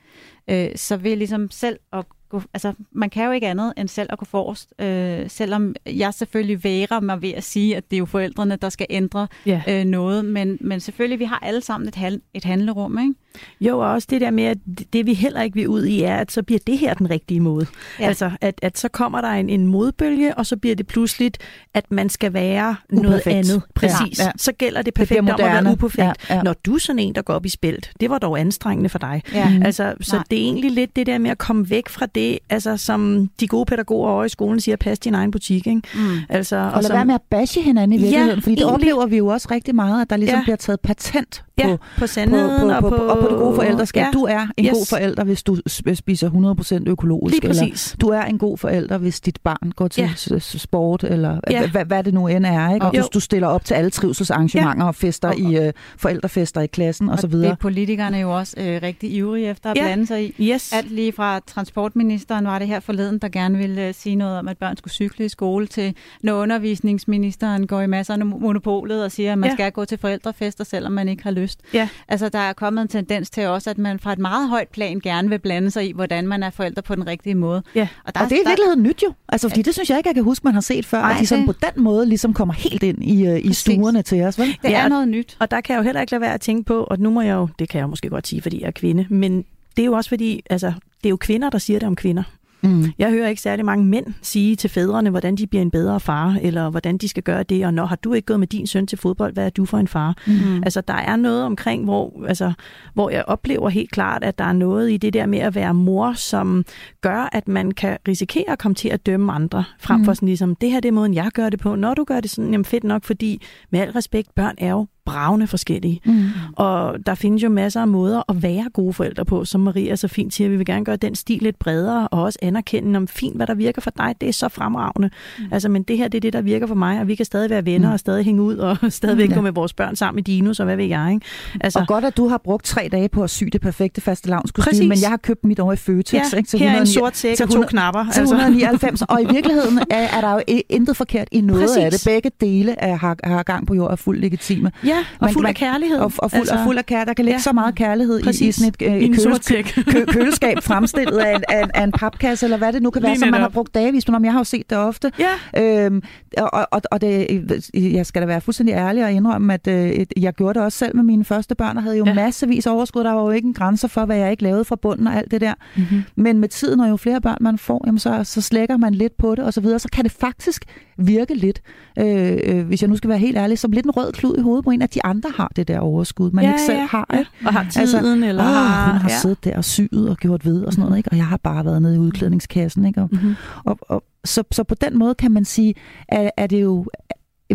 Øh, 0.51 0.69
så 0.77 0.97
ved 0.97 1.17
ligesom 1.17 1.51
selv 1.51 1.79
at 1.93 2.05
gå, 2.29 2.43
altså 2.55 2.73
man 2.93 3.11
kan 3.11 3.25
jo 3.25 3.31
ikke 3.31 3.49
andet 3.49 3.73
end 3.77 3.89
selv 3.89 4.09
at 4.13 4.19
gå 4.19 4.25
forrest, 4.25 4.75
øh, 4.79 5.31
selvom 5.31 5.75
jeg 5.87 6.15
selvfølgelig 6.15 6.65
værer 6.65 7.01
mig 7.01 7.23
ved 7.23 7.31
at 7.31 7.45
sige, 7.45 7.77
at 7.77 7.91
det 7.91 7.97
er 7.97 7.99
jo 7.99 8.07
forældrene, 8.07 8.57
der 8.57 8.69
skal 8.69 8.87
ændre 8.91 9.29
Ja. 9.47 9.63
øh, 9.69 9.85
noget, 9.85 10.25
men, 10.25 10.59
men 10.61 10.81
selvfølgelig, 10.81 11.19
vi 11.19 11.25
har 11.25 11.39
alle 11.43 11.61
sammen 11.61 11.89
et, 11.89 11.95
hal- 11.95 12.21
et 12.35 12.45
handlerum, 12.45 12.99
ikke? 12.99 13.15
Jo, 13.61 13.79
og 13.79 13.91
også 13.91 14.07
det 14.11 14.21
der 14.21 14.31
med, 14.31 14.45
at 14.45 14.59
det- 14.79 14.93
det 14.93 15.07
vi 15.07 15.15
heller 15.15 15.43
ikke 15.43 15.55
vil 15.55 15.69
ud 15.69 15.85
i, 15.85 16.03
er, 16.03 16.17
at 16.17 16.33
så 16.33 16.43
bliver 16.43 16.59
det 16.67 16.79
her 16.79 16.95
den 16.95 17.11
rigtige 17.11 17.41
måde. 17.41 17.67
Ja. 17.99 18.03
Ja. 18.05 18.09
Altså, 18.09 18.31
at, 18.41 18.55
at 18.63 18.79
så 18.79 18.89
kommer 18.89 19.21
der 19.21 19.29
en, 19.29 19.49
en 19.51 19.67
modbølge, 19.67 20.35
og 20.35 20.47
så 20.47 20.57
bliver 20.57 20.77
det 20.77 20.87
pludseligt, 20.87 21.39
at 21.75 21.85
man 21.91 22.09
skal 22.09 22.33
være 22.33 22.77
noget 22.91 23.07
Uperfekt. 23.07 23.37
andet. 23.37 23.63
Præcis. 23.75 24.19
Ja, 24.19 24.25
Ja, 24.25 24.29
ja. 24.29 24.33
Så 24.37 24.53
gælder 24.53 24.79
det 24.79 24.87
Det 24.87 24.95
perfekt 24.95 25.21
om 25.21 25.29
at 25.29 25.39
være 25.39 25.73
uperfekt. 25.73 25.99
Ja, 26.31 26.35
ja. 26.37 26.43
Når 26.43 26.53
du 26.67 26.75
er 26.75 26.79
sådan 26.79 26.99
en, 26.99 27.15
der 27.15 27.23
går 27.23 27.35
op 27.35 27.47
i 27.47 27.49
spælt, 27.49 27.91
det 28.01 28.11
var 28.11 28.19
dog 28.19 28.41
anstrengende 28.41 28.89
for 28.89 28.99
dig. 28.99 29.23
Ja. 29.35 29.49
Mm. 29.51 29.63
Altså, 29.63 29.95
så 30.01 30.17
Nej. 30.17 30.25
det 30.31 30.39
er 30.39 30.43
egentlig 30.43 30.71
lidt 30.71 30.97
det 30.97 31.07
der 31.07 31.19
med 31.19 31.31
at 31.31 31.39
komme 31.39 31.71
væk 31.71 31.89
fra 31.89 32.07
det, 32.07 32.39
altså 32.51 32.77
som 32.77 33.31
de 33.41 33.49
gode 33.49 33.65
pædagoger 33.65 34.11
over 34.11 34.25
i 34.25 34.29
skolen 34.29 34.61
siger, 34.61 34.77
pas 34.77 34.99
din 34.99 35.15
egen 35.15 35.31
butik. 35.31 35.67
Ikke? 35.67 35.83
Mm. 35.95 36.01
Altså, 36.29 36.57
Og 36.57 36.73
lad 36.75 36.83
som, 36.83 36.95
være 36.97 37.05
med 37.05 37.15
at 37.15 37.21
bashe 37.31 37.63
hinanden 37.63 37.93
i 37.93 37.97
Ja, 37.97 38.03
virkeligheden, 38.05 38.43
fordi 38.43 38.55
det 38.55 38.63
egentlig. 38.63 38.75
oplever 38.75 39.07
vi 39.07 39.17
jo 39.17 39.27
også 39.27 39.49
rigtig 39.51 39.75
meget, 39.75 40.03
at 40.03 40.11
der 40.11 40.17
ligesom 40.17 40.39
Ja. 40.39 40.43
bliver 40.43 40.57
taget 40.57 40.81
patent 40.81 41.45
på, 41.63 41.69
ja, 41.69 41.77
på 41.99 42.07
sandheden 42.07 42.69
på, 42.71 42.75
og 42.75 42.83
på, 42.83 42.89
på, 42.91 42.97
på, 42.97 43.03
og 43.03 43.19
på 43.26 43.26
på 43.29 43.35
det 43.35 43.39
gode 43.43 43.55
forældreskab. 43.55 44.01
Ja. 44.03 44.11
Du 44.13 44.23
er 44.25 44.47
en 44.57 44.65
Yes. 44.65 44.73
god 44.73 44.87
forælder, 44.89 45.25
hvis 45.25 45.43
du 45.43 45.57
spiser 45.95 46.31
100% 46.31 46.89
økologisk. 46.91 47.35
Lige 47.43 47.49
præcis. 47.49 47.93
Eller 47.93 47.97
du 48.01 48.09
er 48.09 48.23
en 48.23 48.39
god 48.39 48.59
forælder, 48.59 48.99
hvis 48.99 49.21
dit 49.21 49.39
barn 49.45 49.73
går 49.77 49.89
til 49.89 50.11
Ja. 50.31 50.39
sport, 50.39 51.05
eller 51.05 51.41
Ja. 51.51 51.71
hvad, 51.71 51.85
hvad 51.85 52.05
det 52.05 52.15
nu 52.15 52.27
end 52.27 52.47
er. 52.47 52.75
Ikke? 52.75 52.87
Og 52.87 52.97
Jo. 52.97 53.03
du, 53.15 53.21
stiller 53.21 53.49
op 53.49 53.65
til 53.65 53.75
alle 53.75 53.91
trivselsarrangementer 53.91 54.85
ja. 54.85 54.89
og 54.89 54.95
fester 54.95 55.29
Og- 55.29 55.39
i 55.39 55.59
uh, 55.67 55.73
forældrefester 55.99 56.61
i 56.61 56.67
klassen 56.67 57.09
osv. 57.11 57.31
det 57.33 57.47
er 57.47 57.55
politikerne 57.55 58.17
jo 58.19 58.37
også 58.39 58.55
øh, 58.61 58.83
rigtig 58.83 59.13
ivrige 59.13 59.49
efter 59.51 59.71
at 59.71 59.77
Ja. 59.77 59.83
blande 59.83 60.07
sig 60.07 60.25
i. 60.25 60.35
Yes. 60.53 60.73
Alt 60.73 60.91
lige 60.93 61.13
fra 61.13 61.41
transportministeren 61.47 62.45
var 62.45 62.59
det 62.59 62.69
her 62.69 62.81
forleden, 62.81 63.19
der 63.19 63.29
gerne 63.29 63.59
ville 63.59 63.87
øh, 63.89 63.95
sige 63.95 64.17
noget 64.17 64.39
om, 64.39 64.49
at 64.49 64.59
børn 64.59 64.77
skulle 64.77 64.93
cykle 64.95 65.25
i 65.25 65.29
skole, 65.29 65.67
til 65.67 65.95
når 66.23 66.35
undervisningsministeren 66.43 67.67
går 67.67 67.81
i 67.81 67.87
masser 67.87 68.15
af 68.15 68.27
monopolet 68.27 69.05
og 69.05 69.13
siger, 69.13 69.33
at 69.33 69.39
man 69.39 69.51
ja. 69.51 69.55
skal 69.57 69.73
gå 69.73 69.85
til 69.85 69.99
forældrefester, 69.99 70.65
selvom 70.65 70.93
man 70.93 71.09
ikke 71.09 71.23
har 71.23 71.31
lyst. 71.31 71.61
Ja. 71.75 71.89
Altså, 72.09 72.29
der 72.29 72.39
er 72.39 72.53
kommet 72.53 72.83
en 72.83 72.89
tendens 72.89 73.16
til 73.25 73.47
også, 73.47 73.71
at 73.71 73.79
man 73.79 73.99
fra 73.99 74.13
et 74.13 74.19
meget 74.19 74.49
højt 74.49 74.69
plan 74.69 75.01
gerne 75.01 75.29
vil 75.29 75.39
blande 75.39 75.71
sig 75.71 75.89
i, 75.89 75.93
hvordan 75.93 76.27
man 76.27 76.43
er 76.43 76.51
forældre 76.51 76.83
på 76.83 76.95
den 76.95 77.07
rigtige 77.07 77.35
måde. 77.35 77.63
Ja. 77.75 77.89
der, 78.15 78.21
Og 78.21 78.31
det 78.31 78.33
er 78.39 78.43
i 78.43 78.49
virkeligheden 78.49 78.83
nyt 78.83 79.03
jo. 79.03 79.13
Altså, 79.29 79.49
fordi 79.49 79.63
det 79.63 79.75
synes 79.75 79.91
jeg 79.91 79.99
ikke, 79.99 80.09
jeg 80.09 80.15
kan 80.15 80.25
huske, 80.25 80.45
man 80.45 80.55
har 80.55 80.61
set 80.61 80.87
før. 80.87 81.01
Nej, 81.01 81.11
at 81.13 81.21
de 81.21 81.27
sådan 81.27 81.47
det- 81.49 81.57
på 81.57 81.67
den 81.75 81.85
måde 81.85 82.07
ligesom 82.07 82.35
kommer 82.35 82.55
helt 82.55 82.83
ind 82.83 83.05
i, 83.05 83.29
uh, 83.33 83.39
i 83.45 83.53
stuerne 83.53 84.03
til 84.03 84.23
os. 84.23 84.39
Vel? 84.39 84.47
Det 84.63 84.71
Ja, 84.71 84.79
er 84.81 84.83
og- 84.85 84.89
noget 84.91 85.09
nyt. 85.09 85.37
Og 85.41 85.51
der 85.51 85.61
kan 85.61 85.73
jeg 85.75 85.79
jo 85.79 85.85
heller 85.85 86.01
ikke 86.01 86.11
lade 86.11 86.21
være 86.21 86.35
at 86.35 86.41
tænke 86.41 86.63
på, 86.65 86.85
og 86.91 86.99
nu 86.99 87.11
må 87.11 87.21
jeg 87.21 87.35
jo, 87.35 87.49
det 87.59 87.69
kan 87.69 87.79
jeg 87.81 87.89
måske 87.89 88.09
godt 88.09 88.27
sige, 88.27 88.43
fordi 88.43 88.61
jeg 88.61 88.67
er 88.67 88.71
kvinde, 88.71 89.07
men 89.11 89.45
det 89.77 89.83
er 89.83 89.87
jo 89.87 89.93
også 89.93 90.09
fordi, 90.11 90.43
altså, 90.51 90.67
det 91.03 91.07
er 91.07 91.11
jo 91.11 91.17
kvinder, 91.17 91.51
der 91.51 91.59
siger 91.59 91.79
det 91.79 91.87
om 91.87 91.97
kvinder. 91.97 92.23
Mm. 92.67 92.85
Jeg 92.99 93.11
hører 93.11 93.29
ikke 93.29 93.43
særlig 93.43 93.65
mange 93.65 93.85
mænd 93.85 94.07
sige 94.23 94.57
til 94.57 94.71
fædrene, 94.71 95.11
hvordan 95.11 95.37
de 95.37 95.47
bliver 95.47 95.63
en 95.63 95.71
bedre 95.71 96.01
far, 96.01 96.39
eller 96.43 96.71
hvordan 96.71 96.99
de 96.99 97.09
skal 97.09 97.23
gøre 97.23 97.43
det, 97.43 97.67
og 97.67 97.75
når 97.75 97.87
har 97.87 97.97
du 97.97 98.13
ikke 98.13 98.27
gået 98.27 98.41
med 98.41 98.47
din 98.47 98.67
søn 98.67 98.87
til 98.87 98.99
fodbold, 98.99 99.33
hvad 99.33 99.47
er 99.47 99.51
du 99.51 99.65
for 99.65 99.79
en 99.79 99.89
far? 99.89 100.17
Mm. 100.27 100.63
Altså, 100.63 100.81
der 100.81 100.95
er 100.95 101.17
noget 101.17 101.45
omkring, 101.45 101.85
hvor, 101.85 102.25
altså, 102.29 102.53
hvor 102.95 103.11
jeg 103.11 103.25
oplever 103.27 103.69
helt 103.69 103.91
klart, 103.91 104.25
at 104.25 104.39
der 104.39 104.45
er 104.45 104.53
noget 104.53 104.91
i 104.91 104.97
det 104.97 105.13
der 105.13 105.27
med 105.27 105.39
at 105.39 105.55
være 105.55 105.75
mor, 105.75 106.13
som 106.13 106.65
gør, 107.01 107.29
at 107.33 107.49
man 107.49 107.71
kan 107.71 107.99
risikere 108.09 108.51
at 108.51 108.59
komme 108.59 108.75
til 108.75 108.89
at 108.89 109.07
dømme 109.07 109.33
andre, 109.33 109.65
frem 109.81 110.05
for 110.05 110.13
Mm. 110.13 110.15
sådan 110.15 110.27
ligesom, 110.27 110.55
det 110.55 110.71
her 110.71 110.81
det 110.81 110.89
er 110.89 110.93
måden, 110.93 111.15
jeg 111.15 111.31
gør 111.35 111.51
det 111.51 111.61
på. 111.61 111.75
Når 111.75 111.95
du 111.95 112.05
gør 112.05 112.21
det 112.21 112.31
sådan, 112.31 112.51
jamen 112.51 112.65
fedt 112.65 112.85
nok, 112.85 113.05
fordi 113.05 113.43
med 113.71 113.81
al 113.81 113.91
respekt, 113.91 114.35
børn 114.35 114.55
er 114.59 114.71
jo 114.71 114.87
bravende 115.07 115.47
forskellige. 115.47 116.01
Mm. 116.05 116.25
Og 116.57 116.97
der 117.07 117.15
findes 117.15 117.43
jo 117.43 117.49
masser 117.49 117.81
af 117.81 117.89
måder 117.89 118.23
at 118.29 118.43
være 118.43 118.65
gode 118.73 118.93
forældre 118.93 119.25
på, 119.25 119.45
som 119.45 119.61
Maria 119.61 119.97
så 119.97 120.09
fint 120.09 120.35
siger. 120.35 120.51
Vi 120.51 120.57
vil 120.57 120.67
gerne 120.67 120.85
gøre 120.85 120.97
den 120.97 121.15
stil 121.15 121.39
lidt 121.43 121.59
bredere, 121.59 122.09
og 122.09 122.23
også 122.23 122.39
anerkende 122.43 122.97
om 122.97 123.09
fint, 123.09 123.37
hvad 123.37 123.47
der 123.47 123.55
virker 123.55 123.81
for 123.83 123.91
dig. 123.99 124.15
Det 124.21 124.29
er 124.29 124.33
så 124.33 124.49
fremragende. 124.49 125.11
Mm. 125.39 125.45
Altså, 125.53 125.69
men 125.69 125.83
det 125.83 125.99
her, 125.99 126.09
det 126.09 126.19
er 126.19 126.21
det, 126.21 126.33
der 126.33 126.41
virker 126.43 126.67
for 126.67 126.75
mig, 126.75 127.01
og 127.01 127.09
vi 127.09 127.15
kan 127.15 127.27
stadig 127.27 127.51
være 127.51 127.65
venner, 127.65 127.89
Mm. 127.89 127.93
og 127.93 128.01
stadig 128.01 128.25
hænge 128.25 128.43
ud, 128.43 128.57
og 128.57 128.77
stadigvæk 128.93 129.29
Ja. 129.31 129.35
gå 129.35 129.41
med 129.41 129.53
vores 129.53 129.73
børn 129.73 129.97
sammen 129.97 130.19
i 130.19 130.23
dinos, 130.23 130.61
og 130.61 130.65
hvad 130.67 130.77
ved 130.77 130.85
jeg, 130.85 131.11
ikke? 131.15 131.27
Altså, 131.61 131.79
og 131.79 131.87
godt, 131.87 132.05
at 132.05 132.17
du 132.17 132.29
har 132.29 132.39
brugt 132.45 132.65
tre 132.65 132.89
dage 132.93 133.09
på 133.09 133.23
at 133.23 133.31
sy 133.31 133.45
det 133.53 133.61
perfekte 133.61 134.01
faste 134.01 134.29
lavnskostyme, 134.29 134.89
men 134.89 134.99
jeg 135.03 135.11
har 135.11 135.17
købt 135.17 135.45
mit 135.45 135.61
over 135.61 135.73
i 135.73 135.77
Føtex. 135.77 136.33
Ja, 136.33 136.37
ikke, 136.37 136.49
til 136.49 136.59
her 136.59 136.67
er 136.67 136.71
en 136.71 136.83
109 136.83 136.93
sort 136.95 137.17
sæk 137.17 137.33
og 137.33 137.39
to 137.39 137.45
100 137.45 137.69
knapper. 137.69 138.07
til 138.15 138.23
199, 138.23 139.03
og 139.03 139.23
i 139.23 139.27
virkeligheden 139.33 139.79
er, 139.91 139.97
er 140.17 140.21
der 140.21 140.33
jo 140.33 140.41
intet 140.69 140.97
forkert 140.97 141.29
i 141.33 141.41
noget 141.41 141.63
Præcis. 141.63 141.77
af 141.77 141.91
det. 141.91 142.03
Begge 142.07 142.31
dele 142.41 142.75
er, 142.81 142.97
har, 142.97 143.17
har 143.25 143.43
gang 143.43 143.67
på 143.67 143.75
jord 143.75 143.91
er 143.93 143.97
fuldt 143.97 144.21
legitime. 144.21 144.73
Ja, 144.85 144.96
og 144.99 145.05
Man- 145.21 145.33
fuld 145.33 145.43
man- 145.43 145.49
af 145.49 145.55
kærlighed. 145.55 145.99
Og, 145.99 146.13
og, 146.19 146.31
fuld, 146.31 146.41
altså, 146.41 146.55
og 146.55 146.61
fuld 146.65 146.79
af 146.79 146.87
kærlighed. 146.87 147.07
Der 147.07 147.15
kan 147.15 147.25
ligge 147.25 147.35
ja. 147.35 147.39
ja. 147.39 147.43
så 147.43 147.53
meget 147.53 147.75
kærlighed 147.75 148.19
i, 148.19 148.21
i 148.21 148.25
Præcis. 148.25 148.55
sådan 148.55 148.69
et, 148.81 148.93
øh, 148.95 149.03
I 149.03 149.07
køles- 149.13 149.49
kø, 149.93 150.05
køleskab 150.15 150.57
fremstillet 150.63 151.19
af 151.19 151.35
en, 151.37 151.43
af, 151.49 151.63
en, 151.65 151.71
af 151.75 151.85
en 151.85 151.93
papkasse, 151.93 152.47
eller 152.47 152.57
hvad 152.59 152.73
det 152.73 152.83
nu 152.83 152.91
kan 152.91 153.03
være, 153.03 153.17
som 153.17 153.29
man 153.29 153.41
har 153.41 153.49
brugt 153.49 153.75
dagevis. 153.75 154.09
Men 154.09 154.25
jeg 154.25 154.33
har 154.33 154.41
jo 154.41 154.45
set 154.45 154.71
det 154.71 154.79
ofte. 154.79 155.13
Ja, 155.19 155.85
Øhm, 155.87 156.03
og, 156.39 156.51
og, 156.71 156.83
og 156.91 157.01
det, 157.01 157.27
jeg 157.75 158.07
skal 158.07 158.23
da 158.23 158.27
være 158.27 158.41
fuldstændig 158.41 158.73
ærlig 158.73 159.05
og 159.05 159.13
indrømme, 159.13 159.55
at 159.55 159.67
øh, 159.67 160.07
jeg 160.17 160.33
gjorde 160.35 160.55
det 160.59 160.63
også 160.65 160.79
selv 160.79 160.97
med 160.97 161.05
mine 161.05 161.25
første 161.25 161.55
børn, 161.55 161.77
og 161.77 161.83
havde 161.83 161.97
jo 161.97 162.05
Ja. 162.05 162.11
ja. 162.11 162.15
massevis 162.15 162.67
overskud. 162.67 163.05
Der 163.05 163.13
var 163.13 163.23
jo 163.23 163.31
ikke 163.31 163.47
en 163.47 163.55
grænse 163.55 163.89
for, 163.89 164.05
hvad 164.05 164.17
jeg 164.17 164.31
ikke 164.31 164.43
lavede 164.43 164.65
fra 164.65 164.77
bunden 164.77 165.07
og 165.07 165.15
alt 165.17 165.31
det 165.31 165.41
der. 165.41 165.55
mm-hmm. 165.77 166.03
Men 166.17 166.39
med 166.39 166.49
tiden, 166.49 166.81
og 166.81 166.89
jo 166.91 166.97
flere 166.97 167.21
børn 167.21 167.37
man 167.41 167.59
får, 167.59 167.83
jamen 167.87 167.99
så, 167.99 168.21
så 168.25 168.41
slækker 168.41 168.77
man 168.77 168.95
lidt 168.95 169.17
på 169.17 169.35
det, 169.35 169.45
og 169.45 169.53
så 169.55 169.61
videre. 169.61 169.79
Så 169.79 169.89
kan 169.93 170.05
det 170.05 170.13
faktisk 170.13 170.65
virke 170.99 171.35
lidt, 171.35 171.61
øh, 171.99 172.39
øh, 172.45 172.67
hvis 172.67 172.83
jeg 172.83 172.89
nu 172.91 172.97
skal 172.97 173.11
være 173.11 173.19
helt 173.19 173.37
ærlig, 173.37 173.59
som 173.59 173.71
lidt 173.73 173.87
en 173.87 173.91
rød 173.91 174.13
klud 174.13 174.37
i 174.39 174.41
hovedet 174.41 174.65
på 174.65 174.71
en, 174.71 174.83
at 174.87 174.95
de 174.95 175.05
andre 175.05 175.31
har 175.37 175.53
det 175.57 175.69
der 175.69 175.79
overskud, 175.81 176.31
man 176.31 176.45
ja, 176.45 176.51
ikke 176.51 176.63
selv 176.63 176.79
ja, 176.79 176.87
har. 176.87 177.07
Ja. 177.13 177.25
Og 177.47 177.53
har 177.53 177.67
tiden, 177.71 177.81
Altså, 177.81 178.29
eller 178.29 178.43
Åh, 178.43 178.49
har... 178.49 178.93
hun 178.93 179.01
har 179.01 179.09
ja. 179.11 179.19
siddet 179.19 179.45
der 179.45 179.57
og 179.57 179.65
syet 179.65 180.09
og 180.11 180.17
gjort 180.17 180.45
ved 180.45 180.63
og 180.63 180.73
sådan 180.73 180.85
noget, 180.85 180.99
ikke? 180.99 181.11
og 181.11 181.17
jeg 181.17 181.27
har 181.27 181.37
bare 181.37 181.65
været 181.65 181.83
nede 181.83 181.95
i 181.95 181.99
udklædningskassen. 181.99 182.85
Ikke? 182.87 183.03
Og, 183.03 183.09
Mm-hmm. 183.13 183.35
og, 183.65 183.79
og, 183.81 184.05
så, 184.25 184.43
så 184.53 184.65
på 184.65 184.75
den 184.75 184.99
måde 184.99 185.15
kan 185.15 185.33
man 185.33 185.45
sige, 185.45 185.75
at, 186.09 186.31
er 186.37 186.47
det 186.47 186.63
jo 186.63 186.87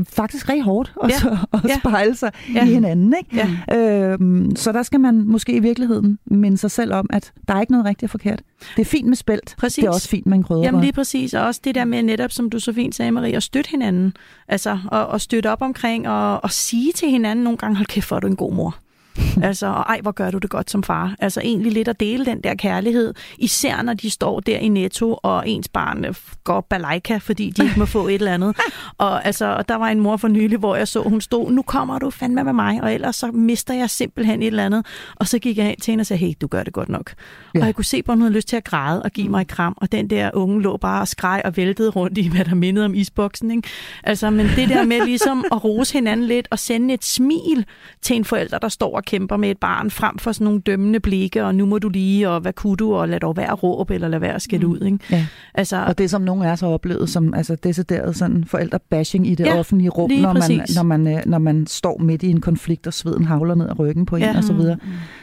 faktisk 0.09 0.49
rigtig 0.49 0.63
hårdt 0.63 0.93
at, 1.03 1.09
Ja. 1.09 1.31
at 1.57 1.59
Ja. 1.67 1.79
spejle 1.79 2.15
sig 2.15 2.31
Ja. 2.53 2.65
i 2.65 2.73
hinanden. 2.73 3.13
Ikke? 3.17 3.47
Ja. 3.69 3.77
Øhm, 4.11 4.55
så 4.55 4.71
der 4.71 4.83
skal 4.83 4.99
man 4.99 5.15
måske 5.27 5.53
i 5.53 5.59
virkeligheden 5.59 6.19
minde 6.25 6.57
sig 6.57 6.71
selv 6.71 6.93
om, 6.93 7.07
at 7.09 7.33
der 7.47 7.53
er 7.55 7.61
ikke 7.61 7.71
noget 7.71 7.85
rigtigt 7.85 8.03
og 8.03 8.09
forkert. 8.09 8.41
Det 8.75 8.81
er 8.81 8.85
fint 8.85 9.07
med 9.07 9.15
spælt. 9.15 9.55
Præcis. 9.57 9.75
Det 9.75 9.85
er 9.85 9.91
også 9.93 10.09
fint 10.09 10.25
med 10.25 10.37
en 10.37 10.43
krydder. 10.43 10.63
Jamen 10.63 10.81
lige 10.81 10.93
præcis, 10.93 11.33
og 11.33 11.45
også 11.45 11.61
det 11.63 11.75
der 11.75 11.85
med 11.85 12.03
netop, 12.03 12.31
som 12.31 12.49
du 12.49 12.59
så 12.59 12.73
fint 12.73 12.95
sagde, 12.95 13.11
Marie, 13.11 13.35
at 13.35 13.43
støtte 13.43 13.69
hinanden. 13.69 14.13
Altså, 14.47 14.79
og, 14.87 15.07
og 15.07 15.21
støtte 15.21 15.51
op 15.51 15.61
omkring, 15.61 16.09
og, 16.09 16.43
og 16.43 16.51
sige 16.51 16.91
til 16.91 17.09
hinanden 17.09 17.43
nogle 17.43 17.57
gange, 17.57 17.75
hold 17.77 17.87
kæft, 17.87 18.07
hvor 18.07 18.17
er 18.17 18.21
du 18.21 18.27
en 18.27 18.35
god 18.35 18.53
mor. 18.53 18.75
altså, 19.43 19.67
og 19.67 19.81
ej, 19.81 19.99
hvor 20.01 20.11
gør 20.11 20.31
du 20.31 20.37
det 20.37 20.49
godt 20.49 20.71
som 20.71 20.83
far. 20.83 21.15
Altså 21.19 21.41
egentlig 21.43 21.71
lidt 21.71 21.87
at 21.87 21.99
dele 21.99 22.25
den 22.25 22.41
der 22.43 22.55
kærlighed, 22.55 23.13
især 23.37 23.81
når 23.81 23.93
de 23.93 24.09
står 24.09 24.39
der 24.39 24.57
i 24.57 24.67
Netto, 24.67 25.19
og 25.23 25.49
ens 25.49 25.67
barn 25.67 26.05
øh, 26.05 26.15
går 26.43 26.61
balajka, 26.61 27.17
fordi 27.17 27.49
de 27.49 27.63
ikke 27.63 27.79
må 27.79 27.85
få 27.85 28.07
et 28.07 28.13
eller 28.13 28.33
andet. 28.33 28.57
Og, 28.97 29.25
altså, 29.25 29.45
og 29.45 29.69
der 29.69 29.75
var 29.75 29.87
en 29.87 29.99
mor 29.99 30.17
for 30.17 30.27
nylig, 30.27 30.57
hvor 30.57 30.75
jeg 30.75 30.87
så, 30.87 31.01
hun 31.01 31.21
stod, 31.21 31.51
nu 31.51 31.61
kommer 31.61 31.99
du 31.99 32.09
fandme 32.09 32.43
med 32.43 32.53
mig, 32.53 32.83
og 32.83 32.93
ellers 32.93 33.15
så 33.15 33.31
mister 33.31 33.73
jeg 33.73 33.89
simpelthen 33.89 34.41
et 34.41 34.47
eller 34.47 34.65
andet. 34.65 34.85
Og 35.15 35.27
så 35.27 35.39
gik 35.39 35.57
jeg 35.57 35.65
hen 35.65 35.79
til 35.79 35.91
hende 35.91 36.01
og 36.01 36.05
sagde, 36.05 36.25
hey, 36.25 36.33
du 36.41 36.47
gør 36.47 36.63
det 36.63 36.73
godt 36.73 36.89
nok. 36.89 37.13
Ja. 37.55 37.59
Og 37.59 37.65
jeg 37.65 37.75
kunne 37.75 37.85
se 37.85 37.97
at 37.97 38.03
hun 38.07 38.21
havde 38.21 38.33
lyst 38.33 38.47
til 38.47 38.55
at 38.55 38.63
græde 38.63 39.03
og 39.03 39.11
give 39.11 39.29
mig 39.29 39.41
et 39.41 39.47
kram, 39.47 39.77
og 39.81 39.91
den 39.91 40.09
der 40.09 40.31
unge 40.33 40.61
lå 40.61 40.77
bare 40.77 41.01
og 41.01 41.07
skreg 41.07 41.41
og 41.45 41.57
væltede 41.57 41.89
rundt 41.89 42.17
i, 42.17 42.27
hvad 42.27 42.45
der 42.45 42.55
mindede 42.55 42.85
om 42.85 42.93
isboksen. 42.93 43.51
Ikke? 43.51 43.67
Altså, 44.03 44.29
men 44.29 44.47
det 44.55 44.69
der 44.69 44.83
med 44.83 45.05
ligesom 45.05 45.45
at 45.51 45.63
rose 45.63 45.93
hinanden 45.93 46.27
lidt 46.27 46.47
og 46.51 46.59
sende 46.59 46.93
et 46.93 47.03
smil 47.03 47.65
til 48.01 48.15
en 48.15 48.25
forælder, 48.25 48.57
der 48.57 48.69
står 48.69 48.97
og 49.01 49.05
kæmper 49.05 49.37
med 49.37 49.49
et 49.51 49.57
barn, 49.57 49.89
frem 49.91 50.17
for 50.17 50.31
sådan 50.31 50.45
nogle 50.45 50.61
dømmende 50.61 50.99
blikke, 50.99 51.45
og 51.45 51.55
nu 51.55 51.65
må 51.65 51.79
du 51.79 51.89
lige, 51.89 52.29
og 52.29 52.39
hvad 52.41 52.53
kunne 52.53 52.75
du, 52.75 52.93
og 52.93 53.09
lad 53.09 53.19
dog 53.19 53.37
være 53.37 53.51
at 53.51 53.63
råbe, 53.63 53.95
eller 53.95 54.07
lad 54.07 54.19
være 54.19 54.39
skælde 54.39 54.67
ud. 54.67 54.79
Ikke? 54.81 54.99
Ja. 55.11 55.25
Altså, 55.53 55.85
Og 55.85 55.97
det, 55.97 56.09
som 56.09 56.21
nogen 56.21 56.43
os 56.45 56.59
har 56.59 56.67
oplevet 56.67 57.09
som 57.09 57.33
altså, 57.33 57.55
decideret 57.55 58.15
sådan 58.15 58.43
forældrebashing 58.45 59.27
i 59.27 59.35
det 59.35 59.45
Ja, 59.45 59.59
offentlige 59.59 59.89
rum, 59.89 60.11
når 60.11 60.33
man, 60.33 60.61
når, 60.75 60.83
man, 60.83 61.07
øh, 61.07 61.21
når 61.25 61.37
man 61.37 61.67
står 61.67 61.97
midt 61.97 62.23
i 62.23 62.29
en 62.29 62.41
konflikt, 62.41 62.87
og 62.87 62.93
sveden 62.93 63.25
havler 63.25 63.55
ned 63.55 63.69
ad 63.69 63.79
ryggen 63.79 64.05
på 64.05 64.15
en 64.15 64.21
Ja. 64.21 64.37
og 64.37 64.43
så 64.43 64.53
videre. 64.53 64.77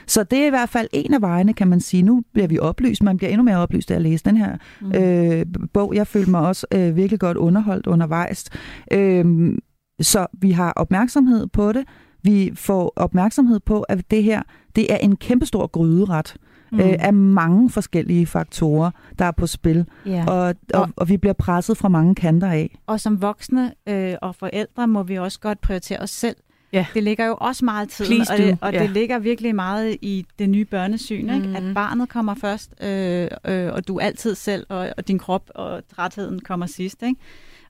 Så 0.06 0.22
det 0.22 0.38
er 0.38 0.46
i 0.46 0.50
hvert 0.50 0.68
fald 0.68 0.88
en 0.92 1.14
af 1.14 1.20
vejene, 1.22 1.52
kan 1.52 1.68
man 1.68 1.80
sige. 1.80 2.02
Nu 2.02 2.22
bliver 2.32 2.48
vi 2.48 2.58
oplyst. 2.58 3.02
Man 3.02 3.16
bliver 3.16 3.30
endnu 3.30 3.44
mere 3.44 3.56
oplyst 3.56 3.90
af 3.90 3.94
at 3.96 4.02
læse 4.02 4.24
den 4.24 4.36
her 4.36 4.56
Mm. 4.80 4.92
øh, 4.92 5.46
bog. 5.72 5.94
Jeg 5.94 6.06
følte 6.06 6.30
mig 6.30 6.40
også 6.40 6.66
øh, 6.74 6.96
virkelig 6.96 7.20
godt 7.20 7.36
underholdt 7.36 7.86
undervejs. 7.86 8.44
Øh, 8.92 9.24
så 10.00 10.26
vi 10.40 10.50
har 10.50 10.72
opmærksomhed 10.76 11.46
på 11.46 11.72
det. 11.72 11.84
Vi 12.28 12.50
får 12.54 12.92
opmærksomhed 12.96 13.60
på, 13.60 13.82
at 13.82 14.10
det 14.10 14.22
her 14.22 14.42
det 14.76 14.92
er 14.92 14.96
en 14.96 15.16
kæmpestor 15.16 15.66
gryderet 15.66 16.36
mm. 16.72 16.80
øh, 16.80 16.94
af 16.98 17.14
mange 17.14 17.70
forskellige 17.70 18.26
faktorer, 18.26 18.90
der 19.18 19.24
er 19.24 19.30
på 19.30 19.46
spil. 19.46 19.86
Ja. 20.06 20.24
Og, 20.26 20.54
og, 20.74 20.88
og 20.96 21.08
vi 21.08 21.16
bliver 21.16 21.32
presset 21.32 21.76
fra 21.76 21.88
mange 21.88 22.14
kanter 22.14 22.48
af. 22.48 22.78
Og 22.86 23.00
som 23.00 23.22
voksne 23.22 23.72
øh, 23.86 24.14
og 24.22 24.34
forældre 24.34 24.88
må 24.88 25.02
vi 25.02 25.18
også 25.18 25.40
godt 25.40 25.60
prioritere 25.60 25.98
os 25.98 26.10
selv. 26.10 26.36
Ja. 26.72 26.86
Det 26.94 27.02
ligger 27.02 27.26
jo 27.26 27.36
også 27.40 27.64
meget 27.64 27.88
Please 28.06 28.32
og, 28.32 28.38
det, 28.38 28.58
og 28.60 28.72
Ja. 28.72 28.82
det 28.82 28.90
ligger 28.90 29.18
virkelig 29.18 29.54
meget 29.54 29.96
i 30.02 30.26
det 30.38 30.50
nye 30.50 30.64
børnesyn, 30.64 31.30
ikke? 31.34 31.46
Mhm. 31.46 31.56
at 31.56 31.74
barnet 31.74 32.08
kommer 32.08 32.34
først, 32.34 32.74
øh, 32.82 33.28
øh, 33.44 33.72
og 33.72 33.88
du 33.88 33.98
altid 33.98 34.34
selv, 34.34 34.66
og, 34.68 34.92
og 34.96 35.08
din 35.08 35.18
krop 35.18 35.50
og 35.54 35.82
trætheden 35.96 36.40
kommer 36.40 36.66
sidst. 36.66 37.02
Ikke? 37.02 37.20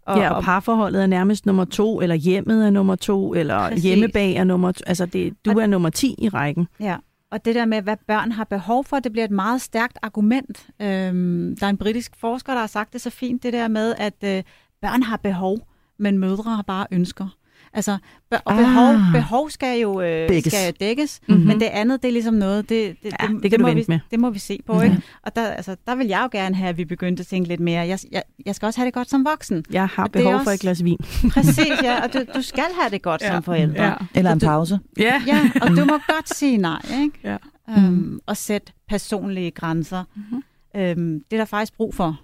Og, 0.09 0.19
ja, 0.19 0.31
og 0.31 0.43
parforholdet 0.43 1.03
er 1.03 1.07
nærmest 1.07 1.47
nummer 1.47 1.65
to, 1.65 2.01
eller 2.01 2.15
hjemmet 2.15 2.67
er 2.67 2.71
nummer 2.71 2.97
to, 2.97 3.35
eller 3.35 3.69
Præcis. 3.69 3.85
hjemmebag 3.85 4.35
er 4.35 4.45
nummer 4.45 4.73
to. 4.73 4.83
Altså, 4.87 5.07
det, 5.07 5.35
du 5.45 5.51
Og- 5.51 5.63
er 5.63 5.67
nummer 5.67 5.91
10 5.91 6.15
i 6.19 6.29
rækken. 6.29 6.69
Ja, 6.81 6.97
og 7.33 7.45
det 7.45 7.55
der 7.55 7.65
med, 7.65 7.83
hvad 7.83 7.97
børn 8.07 8.33
har 8.33 8.45
behov 8.45 8.85
for, 8.85 8.99
det 8.99 9.13
bliver 9.13 9.25
et 9.25 9.31
meget 9.31 9.61
stærkt 9.61 9.99
argument. 10.03 10.67
Øhm, 10.83 11.57
der 11.61 11.67
er 11.67 11.71
en 11.71 11.77
britisk 11.77 12.13
forsker, 12.21 12.53
der 12.53 12.61
har 12.61 12.67
sagt 12.67 12.93
det 12.93 13.01
så 13.01 13.11
fint, 13.11 13.43
det 13.43 13.53
der 13.53 13.69
med, 13.69 13.95
at 13.99 14.15
øh, 14.25 14.43
børn 14.83 15.03
har 15.03 15.17
behov, 15.17 15.59
men 15.99 16.19
mødre 16.19 16.55
har 16.57 16.63
bare 16.63 16.87
ønsker. 16.91 17.29
Altså, 17.75 17.99
bør- 18.31 18.39
og 18.45 18.57
behov, 18.57 18.95
Ah. 18.95 19.13
behov 19.13 19.51
skal 19.51 19.81
jo 19.81 20.01
øh, 20.01 20.29
Dækkes. 20.29 20.53
skal 20.53 20.75
dækkes, 20.81 21.21
Mhm. 21.27 21.35
mm-hmm. 21.37 21.49
men 21.49 21.61
det 21.61 21.67
andet, 21.67 22.03
det 22.03 22.09
er 22.09 22.13
ligesom 22.13 22.35
noget, 22.35 22.69
det, 22.69 22.97
det, 23.03 23.13
Ja, 23.21 23.27
det, 23.27 23.43
det 23.43 23.51
kan 23.51 23.61
du 23.61 23.67
må 23.67 23.69
vente 23.69 23.87
vi, 23.87 23.93
med. 23.93 24.01
det 24.11 24.21
må 24.21 24.31
vi 24.31 24.39
se 24.39 24.59
på. 24.67 24.73
Mhm. 24.73 24.83
Ikke? 24.83 25.03
Og 25.23 25.37
der, 25.37 25.47
altså, 25.49 25.77
der 25.87 25.95
vil 25.95 26.07
jeg 26.07 26.21
jo 26.23 26.39
gerne 26.39 26.55
have, 26.55 26.69
at 26.69 26.79
vi 26.79 26.85
begyndte 26.85 27.21
at 27.21 27.27
tænke 27.27 27.49
lidt 27.49 27.61
mere. 27.61 27.87
Jeg, 27.87 27.99
jeg, 28.13 28.23
jeg 28.47 28.55
skal 28.55 28.67
også 28.67 28.81
have 28.81 28.87
det 28.87 28.95
godt 28.95 29.11
som 29.11 29.25
voksen. 29.25 29.65
Jeg 29.71 29.87
har 29.87 30.03
Og 30.03 30.15
det 30.15 30.19
behov 30.19 30.33
for 30.33 30.39
også- 30.39 30.51
et 30.51 30.61
glas 30.61 30.85
vin. 30.85 30.99
Præcis, 31.35 31.83
ja, 31.83 32.03
og 32.05 32.13
du, 32.15 32.25
du 32.35 32.43
skal 32.43 32.65
have 32.81 32.91
det 32.91 33.03
godt 33.03 33.23
ja. 33.23 33.33
som 33.33 33.43
forældre. 33.43 33.85
Ja. 33.85 33.93
Eller 34.15 34.33
en 34.33 34.39
du- 34.39 34.47
pause. 34.47 34.79
Ja. 34.99 35.23
Ja, 35.27 35.51
og 35.63 35.69
du 35.69 35.85
må 35.85 35.99
godt 36.15 36.35
sige 36.35 36.57
nej, 36.57 36.81
ikke? 37.03 37.19
Ja. 37.25 37.37
Øhm, 37.71 38.21
og 38.27 38.37
sætte 38.37 38.73
personlige 38.89 39.51
grænser. 39.51 40.05
Mhm. 40.15 40.43
Øhm, 40.77 41.21
det 41.31 41.37
er 41.37 41.41
der 41.41 41.45
faktisk 41.45 41.77
brug 41.77 41.95
for. 41.95 42.21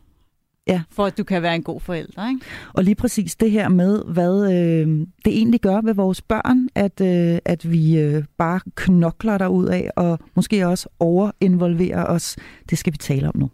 Ja. 0.67 0.83
for 0.91 1.07
at 1.07 1.19
du 1.19 1.25
kan 1.25 1.43
være 1.43 1.55
en 1.55 1.63
god 1.63 1.81
forælder. 1.81 2.29
Ikke? 2.29 2.41
Og 2.73 2.85
lige 2.85 2.95
præcis 2.95 3.37
det 3.37 3.51
her 3.51 3.69
med, 3.69 4.03
hvad 4.05 4.53
øh, 4.53 4.89
det 5.25 5.37
egentlig 5.37 5.61
gør 5.61 5.81
ved 5.81 5.95
vores 5.95 6.23
børn, 6.23 6.69
at, 6.75 7.01
øh, 7.01 7.39
at 7.45 7.71
vi 7.71 7.99
øh, 7.99 8.25
bare 8.39 8.61
knokler 8.75 9.39
der 9.39 9.47
ud 9.47 9.67
af 9.67 9.91
og 9.97 10.19
måske 10.35 10.67
også 10.67 10.89
overinvolverer 10.99 12.05
os, 12.05 12.37
det 12.71 12.79
skal 12.79 12.93
vi 12.93 12.99
tale 12.99 13.29
om 13.29 13.39
nu. 13.39 13.51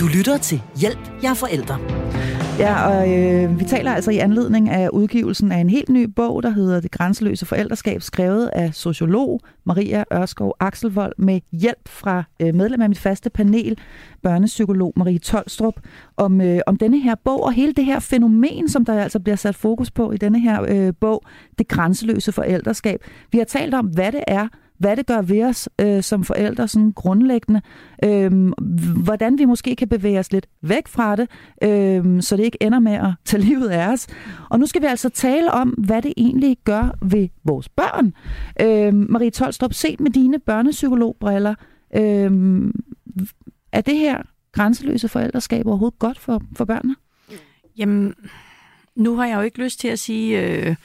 Du 0.00 0.06
lytter 0.06 0.38
til 0.38 0.62
Hjælp, 0.80 0.98
jeg 1.22 1.30
er 1.30 1.34
forældre. 1.34 1.78
Ja, 2.58 2.88
og 2.88 3.18
øh, 3.18 3.60
vi 3.60 3.64
taler 3.64 3.92
altså 3.92 4.10
i 4.10 4.18
anledning 4.18 4.70
af 4.70 4.88
udgivelsen 4.88 5.52
af 5.52 5.58
en 5.58 5.70
helt 5.70 5.88
ny 5.88 6.04
bog, 6.04 6.42
der 6.42 6.50
hedder 6.50 6.80
Det 6.80 6.90
grænseløse 6.90 7.46
forældreskab, 7.46 8.02
skrevet 8.02 8.46
af 8.46 8.74
sociolog 8.74 9.40
Maria 9.64 10.04
Ørskov 10.12 10.56
Akselvold 10.60 11.12
med 11.18 11.40
hjælp 11.52 11.88
fra 11.88 12.24
øh, 12.42 12.54
medlem 12.54 12.82
af 12.82 12.88
mit 12.88 12.98
faste 12.98 13.30
panel, 13.30 13.78
børnepsykolog 14.22 14.92
Marie 14.96 15.18
Tolstrup, 15.18 15.80
om, 16.16 16.40
øh, 16.40 16.60
om 16.66 16.76
denne 16.76 17.00
her 17.00 17.14
bog 17.24 17.42
og 17.42 17.52
hele 17.52 17.72
det 17.72 17.84
her 17.84 18.00
fænomen, 18.00 18.68
som 18.68 18.84
der 18.84 19.02
altså 19.02 19.20
bliver 19.20 19.36
sat 19.36 19.54
fokus 19.54 19.90
på 19.90 20.12
i 20.12 20.16
denne 20.16 20.40
her 20.40 20.62
øh, 20.68 20.92
bog, 21.00 21.22
det 21.58 21.68
grænseløse 21.68 22.32
forældreskab. 22.32 23.00
Vi 23.32 23.38
har 23.38 23.44
talt 23.44 23.74
om, 23.74 23.86
hvad 23.86 24.12
det 24.12 24.24
er, 24.26 24.48
hvad 24.78 24.96
det 24.96 25.06
gør 25.06 25.22
ved 25.22 25.42
os 25.42 25.68
øh, 25.80 26.02
som 26.02 26.24
forældre 26.24 26.68
sådan 26.68 26.92
grundlæggende, 26.92 27.60
øh, 28.04 28.52
hvordan 29.02 29.38
vi 29.38 29.44
måske 29.44 29.76
kan 29.76 29.88
bevæge 29.88 30.18
os 30.18 30.32
lidt 30.32 30.46
væk 30.62 30.88
fra 30.88 31.16
det, 31.16 31.28
øh, 31.62 32.22
så 32.22 32.36
det 32.36 32.44
ikke 32.44 32.62
ender 32.62 32.78
med 32.78 32.92
at 32.92 33.10
tage 33.24 33.42
livet 33.48 33.68
af 33.68 33.92
os. 33.92 34.06
Og 34.50 34.60
nu 34.60 34.66
skal 34.66 34.82
vi 34.82 34.86
altså 34.86 35.08
tale 35.08 35.52
om, 35.52 35.68
hvad 35.68 36.02
det 36.02 36.12
egentlig 36.16 36.58
gør 36.64 36.98
ved 37.02 37.28
vores 37.44 37.68
børn. 37.68 38.14
Øh, 38.60 38.94
Marie 38.94 39.30
Tolstrup, 39.30 39.72
set 39.72 40.00
med 40.00 40.10
dine 40.10 40.38
børnepsykologbriller, 40.38 41.54
øh, 41.96 42.30
er 43.72 43.80
det 43.80 43.98
her 43.98 44.22
grænseløse 44.52 45.08
forældreskab 45.08 45.66
overhovedet 45.66 45.98
godt 45.98 46.18
for, 46.18 46.42
for 46.56 46.64
børnene? 46.64 46.96
Jamen, 47.78 48.14
nu 48.96 49.16
har 49.16 49.26
jeg 49.26 49.36
jo 49.36 49.40
ikke 49.40 49.62
lyst 49.62 49.80
til 49.80 49.88
at 49.88 49.98
sige... 49.98 50.42
Øh 50.42 50.76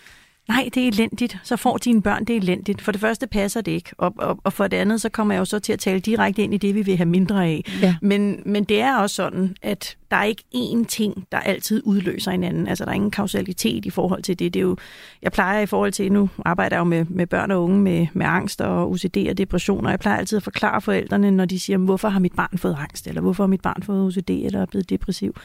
nej, 0.52 0.70
det 0.74 0.84
er 0.84 0.88
elendigt, 0.88 1.38
så 1.44 1.56
får 1.56 1.78
dine 1.78 2.02
børn 2.02 2.26
det 2.26 2.36
elendigt. 2.36 2.82
For 2.82 2.92
det 2.92 3.02
første 3.02 3.28
passer 3.28 3.62
det 3.62 3.72
ikke, 3.72 3.90
og, 3.98 4.14
og, 4.18 4.40
og 4.44 4.54
for 4.54 4.68
det 4.68 4.78
andet, 4.78 5.02
så 5.02 5.10
kommer 5.10 5.34
jeg 5.34 5.40
jo 5.40 5.46
så 5.46 5.60
til 5.60 5.74
at 5.74 5.80
tale 5.80 6.00
direkte 6.00 6.44
ind 6.44 6.54
i 6.54 6.58
det, 6.58 6.76
vi 6.76 6.82
vil 6.82 6.98
have 6.98 7.10
mindre 7.10 7.46
af. 7.46 7.64
Ja. 7.82 7.96
Men, 8.02 8.44
men 8.46 8.64
det 8.64 8.82
er 8.82 8.98
også 8.98 9.16
sådan, 9.16 9.56
at 9.62 9.98
der 10.12 10.18
er 10.18 10.24
ikke 10.24 10.44
én 10.56 10.86
ting, 10.86 11.28
der 11.32 11.38
altid 11.38 11.82
udløser 11.86 12.32
hinanden. 12.32 12.68
Altså, 12.68 12.86
der 12.86 12.92
er 12.92 12.96
ingen 12.96 13.12
kausalitet 13.12 13.86
i 13.86 13.90
forhold 13.90 14.24
til 14.24 14.40
det. 14.40 14.54
det 14.54 14.60
er 14.60 14.64
jo, 14.64 14.78
jeg 15.22 15.32
plejer 15.32 15.60
i 15.60 15.66
forhold 15.66 15.92
til, 15.92 16.12
nu 16.12 16.30
arbejder 16.46 16.76
jeg 16.76 16.80
jo 16.80 16.84
med, 16.84 17.06
med 17.10 17.28
børn 17.28 17.52
og 17.52 17.64
unge 17.64 17.80
med, 17.80 18.08
med 18.14 18.26
angst 18.26 18.62
og 18.62 18.90
OCD 18.90 19.18
og 19.30 19.38
depression, 19.38 19.86
og 19.86 19.92
jeg 19.92 20.00
plejer 20.00 20.18
altid 20.18 20.38
at 20.38 20.44
forklare 20.44 20.82
forældrene, 20.82 21.32
når 21.32 21.46
de 21.46 21.60
siger, 21.60 21.78
hvorfor 21.78 22.10
har 22.10 22.20
mit 22.20 22.34
barn 22.34 22.58
fået 22.58 22.78
angst, 22.80 23.08
eller 23.08 23.22
hvorfor 23.22 23.44
har 23.44 23.48
mit 23.48 23.62
barn 23.62 23.84
fået 23.84 24.06
OCD, 24.06 24.30
eller 24.30 24.62
er 24.62 24.66
blevet 24.66 24.90
depressiv. 24.90 25.36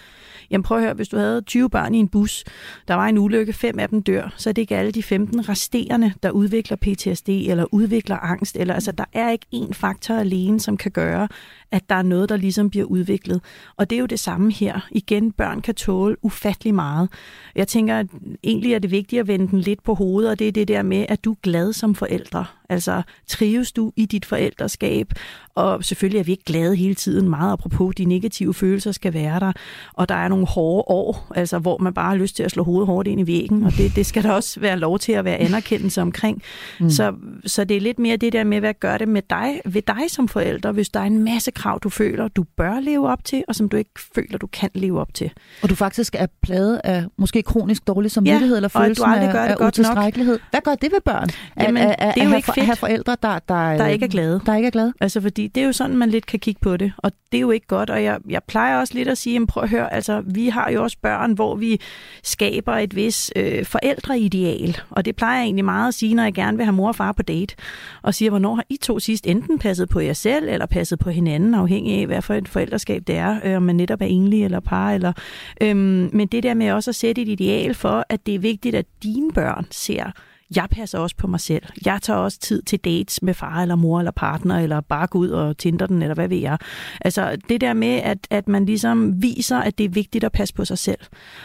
Jamen 0.50 0.62
prøv 0.62 0.78
at 0.78 0.84
høre, 0.84 0.94
hvis 0.94 1.08
du 1.08 1.16
havde 1.16 1.40
20 1.40 1.70
børn 1.70 1.94
i 1.94 1.98
en 1.98 2.08
bus, 2.08 2.44
der 2.88 2.94
var 2.94 3.06
en 3.06 3.18
ulykke, 3.18 3.52
fem 3.52 3.78
af 3.78 3.88
dem 3.88 4.02
dør, 4.02 4.34
så 4.36 4.48
er 4.48 4.52
det 4.52 4.62
ikke 4.62 4.76
alle 4.76 4.92
de 4.92 5.02
15 5.02 5.48
resterende, 5.48 6.12
der 6.22 6.30
udvikler 6.30 6.76
PTSD 6.76 7.28
eller 7.28 7.66
udvikler 7.72 8.16
angst. 8.16 8.56
Eller, 8.56 8.74
altså, 8.74 8.92
der 8.92 9.04
er 9.12 9.30
ikke 9.30 9.46
én 9.54 9.72
faktor 9.72 10.14
alene, 10.14 10.60
som 10.60 10.76
kan 10.76 10.90
gøre, 10.90 11.28
at 11.72 11.90
der 11.90 11.94
er 11.94 12.02
noget, 12.02 12.28
der 12.28 12.36
ligesom 12.36 12.70
bliver 12.70 12.86
udviklet. 12.86 13.40
Og 13.76 13.90
det 13.90 13.96
er 13.96 14.00
jo 14.00 14.06
det 14.06 14.20
samme 14.20 14.52
her. 14.52 14.80
Igen, 14.90 15.32
børn 15.32 15.60
kan 15.60 15.74
tåle 15.74 16.16
ufattelig 16.22 16.74
meget. 16.74 17.08
Jeg 17.54 17.68
tænker, 17.68 17.98
at 17.98 18.06
egentlig 18.44 18.74
er 18.74 18.78
det 18.78 18.90
vigtigt 18.90 19.20
at 19.20 19.28
vende 19.28 19.48
den 19.48 19.60
lidt 19.60 19.82
på 19.82 19.94
hovedet, 19.94 20.30
og 20.30 20.38
det 20.38 20.48
er 20.48 20.52
det 20.52 20.68
der 20.68 20.82
med, 20.82 21.06
at 21.08 21.24
du 21.24 21.32
er 21.32 21.36
glad 21.42 21.72
som 21.72 21.94
forældre. 21.94 22.44
Altså, 22.68 23.02
trives 23.26 23.72
du 23.72 23.92
i 23.96 24.06
dit 24.06 24.24
forældreskab? 24.24 25.12
Og 25.54 25.84
selvfølgelig 25.84 26.18
er 26.18 26.24
vi 26.24 26.32
ikke 26.32 26.44
glade 26.44 26.76
hele 26.76 26.94
tiden, 26.94 27.28
meget 27.28 27.52
apropos 27.52 27.94
de 27.94 28.04
negative 28.04 28.54
følelser 28.54 28.92
skal 28.92 29.14
være 29.14 29.40
der. 29.40 29.52
Og 29.92 30.08
der 30.08 30.14
er 30.14 30.28
nogle 30.28 30.46
hårde 30.46 30.84
år, 30.86 31.32
altså 31.34 31.58
hvor 31.58 31.78
man 31.78 31.94
bare 31.94 32.08
har 32.08 32.16
lyst 32.16 32.36
til 32.36 32.42
at 32.42 32.50
slå 32.50 32.62
hovedet 32.64 32.86
hårdt 32.86 33.08
ind 33.08 33.20
i 33.20 33.26
væggen, 33.26 33.62
og 33.62 33.72
det, 33.72 33.96
det 33.96 34.06
skal 34.06 34.22
der 34.22 34.32
også 34.32 34.60
være 34.60 34.78
lov 34.78 34.98
til 34.98 35.12
at 35.12 35.24
være 35.24 35.36
anerkendelse 35.36 36.02
omkring. 36.02 36.42
Mm. 36.80 36.90
Så, 36.90 37.14
så 37.46 37.64
det 37.64 37.76
er 37.76 37.80
lidt 37.80 37.98
mere 37.98 38.16
det 38.16 38.32
der 38.32 38.44
med, 38.44 38.60
hvad 38.60 38.74
gør 38.80 38.98
det 38.98 39.08
med 39.08 39.22
dig, 39.30 39.60
ved 39.64 39.82
dig 39.82 40.02
som 40.08 40.28
forælder, 40.28 40.72
hvis 40.72 40.88
der 40.88 41.00
er 41.00 41.04
en 41.04 41.24
masse 41.24 41.50
krav, 41.56 41.78
du 41.82 41.88
føler, 41.88 42.28
du 42.28 42.44
bør 42.56 42.80
leve 42.80 43.08
op 43.08 43.24
til, 43.24 43.44
og 43.48 43.54
som 43.54 43.68
du 43.68 43.76
ikke 43.76 43.90
føler, 44.14 44.38
du 44.38 44.46
kan 44.46 44.70
leve 44.74 45.00
op 45.00 45.14
til. 45.14 45.30
Og 45.62 45.70
du 45.70 45.74
faktisk 45.74 46.14
er 46.18 46.26
pladet 46.42 46.80
af 46.84 47.04
måske 47.16 47.42
kronisk 47.42 47.86
dårlig 47.86 48.10
samvittighed 48.10 48.48
Ja, 48.50 48.56
eller 48.56 48.68
og 48.74 48.80
at 48.80 48.80
du 48.80 48.84
følelsen 48.84 49.04
aldrig 49.06 49.28
af, 49.28 49.32
gør 49.32 49.42
det 49.42 49.48
af 49.48 49.56
godt 49.56 49.60
nok. 49.60 49.68
utilstrækkelighed. 49.68 50.38
Hvad 50.50 50.60
gør 50.60 50.74
det 50.74 50.92
ved 50.92 51.00
børn? 51.04 51.28
Jamen, 51.60 51.82
at, 51.82 51.94
at, 51.98 52.14
det 52.14 52.22
er 52.22 52.26
jo 52.26 52.32
at, 52.32 52.36
ikke 52.36 52.46
have, 52.48 52.54
fedt. 52.54 52.66
have 52.66 52.76
forældre, 52.76 53.16
der, 53.22 53.38
der, 53.48 53.76
Der 53.76 53.86
ikke 53.86 54.04
er 54.04 54.08
glade. 54.08 54.40
Der 54.46 54.56
ikke 54.56 54.66
er 54.66 54.70
glade. 54.70 54.92
Altså, 55.00 55.20
fordi 55.20 55.46
det 55.46 55.60
er 55.62 55.66
jo 55.66 55.72
sådan, 55.72 55.96
man 55.96 56.10
lidt 56.10 56.26
kan 56.26 56.38
kigge 56.40 56.60
på 56.62 56.76
det, 56.76 56.92
og 56.98 57.12
det 57.32 57.38
er 57.38 57.42
jo 57.42 57.50
ikke 57.50 57.66
godt. 57.66 57.90
Og 57.90 58.04
jeg, 58.04 58.18
jeg 58.28 58.42
plejer 58.48 58.78
også 58.78 58.94
lidt 58.94 59.08
at 59.08 59.18
sige, 59.18 59.32
jamen, 59.32 59.46
prøv 59.46 59.62
at 59.62 59.68
høre, 59.68 59.94
altså, 59.94 60.22
vi 60.26 60.48
har 60.48 60.70
jo 60.70 60.82
også 60.82 60.96
børn, 61.02 61.32
hvor 61.32 61.54
vi 61.56 61.80
skaber 62.22 62.72
et 62.76 62.96
vis 62.96 63.32
øh, 63.36 63.64
forældreideal, 63.64 64.80
og 64.90 65.04
det 65.04 65.16
plejer 65.16 65.36
jeg 65.38 65.44
egentlig 65.44 65.64
meget 65.64 65.88
at 65.88 65.94
sige, 65.94 66.14
når 66.14 66.22
jeg 66.22 66.34
gerne 66.34 66.56
vil 66.56 66.66
have 66.66 66.72
mor 66.74 66.88
og 66.88 66.96
far 66.96 67.12
på 67.12 67.22
date, 67.22 67.54
og 68.02 68.14
siger, 68.14 68.30
hvornår 68.30 68.54
har 68.54 68.64
I 68.68 68.76
to 68.82 68.98
sidst 68.98 69.26
enten 69.26 69.58
passet 69.58 69.88
på 69.88 70.00
jer 70.00 70.12
selv, 70.12 70.48
eller 70.48 70.66
passet 70.66 70.98
på 70.98 71.10
hinanden, 71.10 71.45
afhængig 71.54 72.00
af, 72.00 72.06
hvad 72.06 72.22
for 72.22 72.34
et 72.34 72.48
forældreskab 72.48 73.02
det 73.06 73.16
er, 73.16 73.40
øh, 73.44 73.56
om 73.56 73.62
man 73.62 73.76
netop 73.76 74.00
er 74.00 74.06
enlig 74.06 74.44
eller 74.44 74.60
par, 74.60 74.92
eller, 74.92 75.12
øhm, 75.60 76.10
men 76.12 76.26
det 76.26 76.42
der 76.42 76.54
med 76.54 76.70
også 76.70 76.90
at 76.90 76.94
sætte 76.94 77.22
et 77.22 77.28
ideal 77.28 77.74
for, 77.74 78.04
at 78.08 78.26
det 78.26 78.34
er 78.34 78.38
vigtigt, 78.38 78.74
at 78.74 78.86
dine 79.02 79.32
børn 79.32 79.66
ser 79.70 80.10
jeg 80.54 80.66
passer 80.70 80.98
også 80.98 81.16
på 81.16 81.26
mig 81.26 81.40
selv. 81.40 81.62
Jeg 81.84 82.02
tager 82.02 82.18
også 82.18 82.38
tid 82.38 82.62
til 82.62 82.78
dates 82.78 83.22
med 83.22 83.34
far 83.34 83.62
eller 83.62 83.74
mor 83.74 83.98
eller 83.98 84.10
partner, 84.10 84.58
eller 84.58 84.80
bare 84.80 85.06
gå 85.06 85.18
ud 85.18 85.28
og 85.28 85.58
tinder 85.58 85.86
den, 85.86 86.02
eller 86.02 86.14
hvad 86.14 86.28
ved 86.28 86.38
jeg. 86.38 86.58
Altså 87.00 87.36
det 87.48 87.60
der 87.60 87.72
med, 87.72 87.88
at, 87.88 88.18
at 88.30 88.48
man 88.48 88.66
ligesom 88.66 89.22
viser, 89.22 89.58
at 89.58 89.78
det 89.78 89.84
er 89.84 89.88
vigtigt 89.88 90.24
at 90.24 90.32
passe 90.32 90.54
på 90.54 90.64
sig 90.64 90.78
selv. 90.78 91.00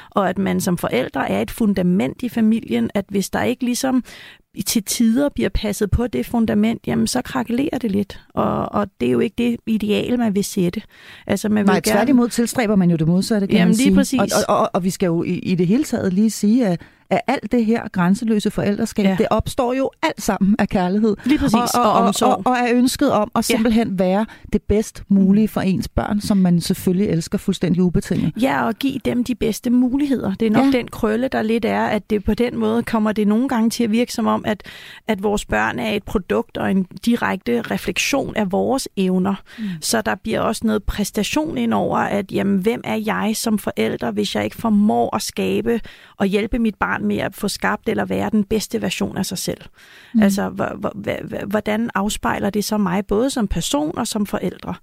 Og 0.09 0.29
at 0.29 0.37
man 0.37 0.61
som 0.61 0.77
forældre 0.77 1.29
er 1.29 1.41
et 1.41 1.51
fundament 1.51 2.23
i 2.23 2.29
familien, 2.29 2.89
at 2.93 3.05
hvis 3.09 3.29
der 3.29 3.43
ikke 3.43 3.65
ligesom 3.65 4.03
til 4.65 4.83
tider 4.83 5.29
bliver 5.29 5.49
passet 5.49 5.91
på 5.91 6.07
det 6.07 6.25
fundament, 6.25 6.87
jamen 6.87 7.07
så 7.07 7.21
krakelerer 7.21 7.77
det 7.77 7.91
lidt. 7.91 8.19
Og, 8.33 8.71
og 8.71 8.87
det 8.99 9.07
er 9.07 9.11
jo 9.11 9.19
ikke 9.19 9.35
det 9.37 9.57
ideal, 9.67 10.19
man 10.19 10.35
vil 10.35 10.43
sætte. 10.43 10.81
Altså, 11.27 11.49
man 11.49 11.65
Nej, 11.65 11.75
vil 11.75 11.83
gerne... 11.83 11.97
tværtimod 11.97 12.29
tilstræber 12.29 12.75
man 12.75 12.91
jo 12.91 12.97
det 12.97 13.07
modsatte, 13.07 13.47
kan 13.47 13.57
Jamen, 13.57 13.67
man 13.67 13.75
lige 13.75 13.83
sige. 13.83 13.95
præcis. 13.95 14.19
Og, 14.19 14.55
og, 14.55 14.59
og, 14.59 14.69
og 14.73 14.83
vi 14.83 14.89
skal 14.89 15.07
jo 15.07 15.23
i, 15.23 15.33
i 15.33 15.55
det 15.55 15.67
hele 15.67 15.83
taget 15.83 16.13
lige 16.13 16.29
sige, 16.29 16.67
at, 16.67 16.81
at 17.11 17.21
alt 17.27 17.51
det 17.51 17.65
her 17.65 17.87
grænseløse 17.91 18.51
forældreskab, 18.51 19.05
ja. 19.05 19.09
Ja. 19.09 19.15
det 19.17 19.27
opstår 19.29 19.73
jo 19.73 19.89
alt 20.03 20.21
sammen 20.21 20.55
af 20.59 20.69
kærlighed. 20.69 21.15
Lige 21.25 21.39
præcis, 21.39 21.53
og, 21.53 21.81
og, 21.83 21.91
og 21.93 22.07
omsorg. 22.07 22.29
Og, 22.29 22.41
og 22.45 22.53
er 22.57 22.67
ønsket 22.75 23.11
om 23.11 23.31
at 23.35 23.49
Ja. 23.49 23.55
simpelthen 23.55 23.99
være 23.99 24.25
det 24.53 24.61
bedst 24.61 25.03
mulige 25.07 25.47
for 25.47 25.61
ens 25.61 25.87
børn, 25.87 26.21
som 26.21 26.37
man 26.37 26.61
selvfølgelig 26.61 27.09
elsker 27.09 27.37
fuldstændig 27.37 27.83
ubetinget. 27.83 28.31
Ja, 28.41 28.65
og 28.65 28.75
give 28.75 28.99
dem 29.05 29.23
de 29.23 29.35
bedste 29.35 29.69
muligheder. 29.69 30.33
Det 30.33 30.45
er 30.45 30.51
nok 30.51 30.61
Ja. 30.65 30.65
ja. 30.65 30.77
den 30.77 30.87
krølle, 30.87 31.27
der 31.27 31.41
lidt 31.41 31.65
er, 31.65 31.81
at 31.85 32.09
det 32.09 32.23
på 32.23 32.33
den 32.33 32.57
måde 32.57 32.83
kommer 32.83 33.11
det 33.11 33.27
nogle 33.27 33.49
gange 33.49 33.69
til 33.69 33.83
at 33.83 33.91
virke 33.91 34.13
som 34.13 34.27
om, 34.27 34.43
at, 34.47 34.63
at 35.07 35.23
vores 35.23 35.45
børn 35.45 35.79
er 35.79 35.91
et 35.91 36.03
produkt 36.03 36.57
og 36.57 36.71
en 36.71 36.83
direkte 37.05 37.61
refleksion 37.61 38.35
af 38.35 38.51
vores 38.51 38.87
evner. 38.97 39.35
Mm. 39.59 39.63
Så 39.81 40.01
der 40.01 40.15
bliver 40.15 40.39
også 40.39 40.61
noget 40.67 40.83
præstation 40.83 41.57
ind 41.57 41.73
over, 41.73 41.97
at 41.97 42.31
jamen, 42.31 42.57
hvem 42.59 42.81
er 42.83 42.95
jeg 43.05 43.31
som 43.35 43.57
forælder, 43.57 44.11
hvis 44.11 44.35
jeg 44.35 44.43
ikke 44.43 44.55
formår 44.57 45.15
at 45.15 45.21
skabe 45.21 45.79
og 46.17 46.25
hjælpe 46.25 46.59
mit 46.59 46.75
barn 46.75 47.00
med 47.01 47.17
at 47.17 47.35
få 47.35 47.47
skabt 47.47 47.89
eller 47.89 48.05
være 48.05 48.29
den 48.29 48.43
bedste 48.43 48.81
version 48.81 49.17
af 49.17 49.25
sig 49.25 49.37
selv. 49.37 49.61
Mm. 50.13 50.21
Altså, 50.23 50.49
hvordan 51.47 51.89
afspejler 51.95 52.49
det 52.49 52.63
så 52.63 52.77
mig, 52.77 53.05
både 53.05 53.29
som 53.29 53.47
person 53.47 53.97
og 53.97 54.07
som 54.07 54.25
forældre? 54.25 54.75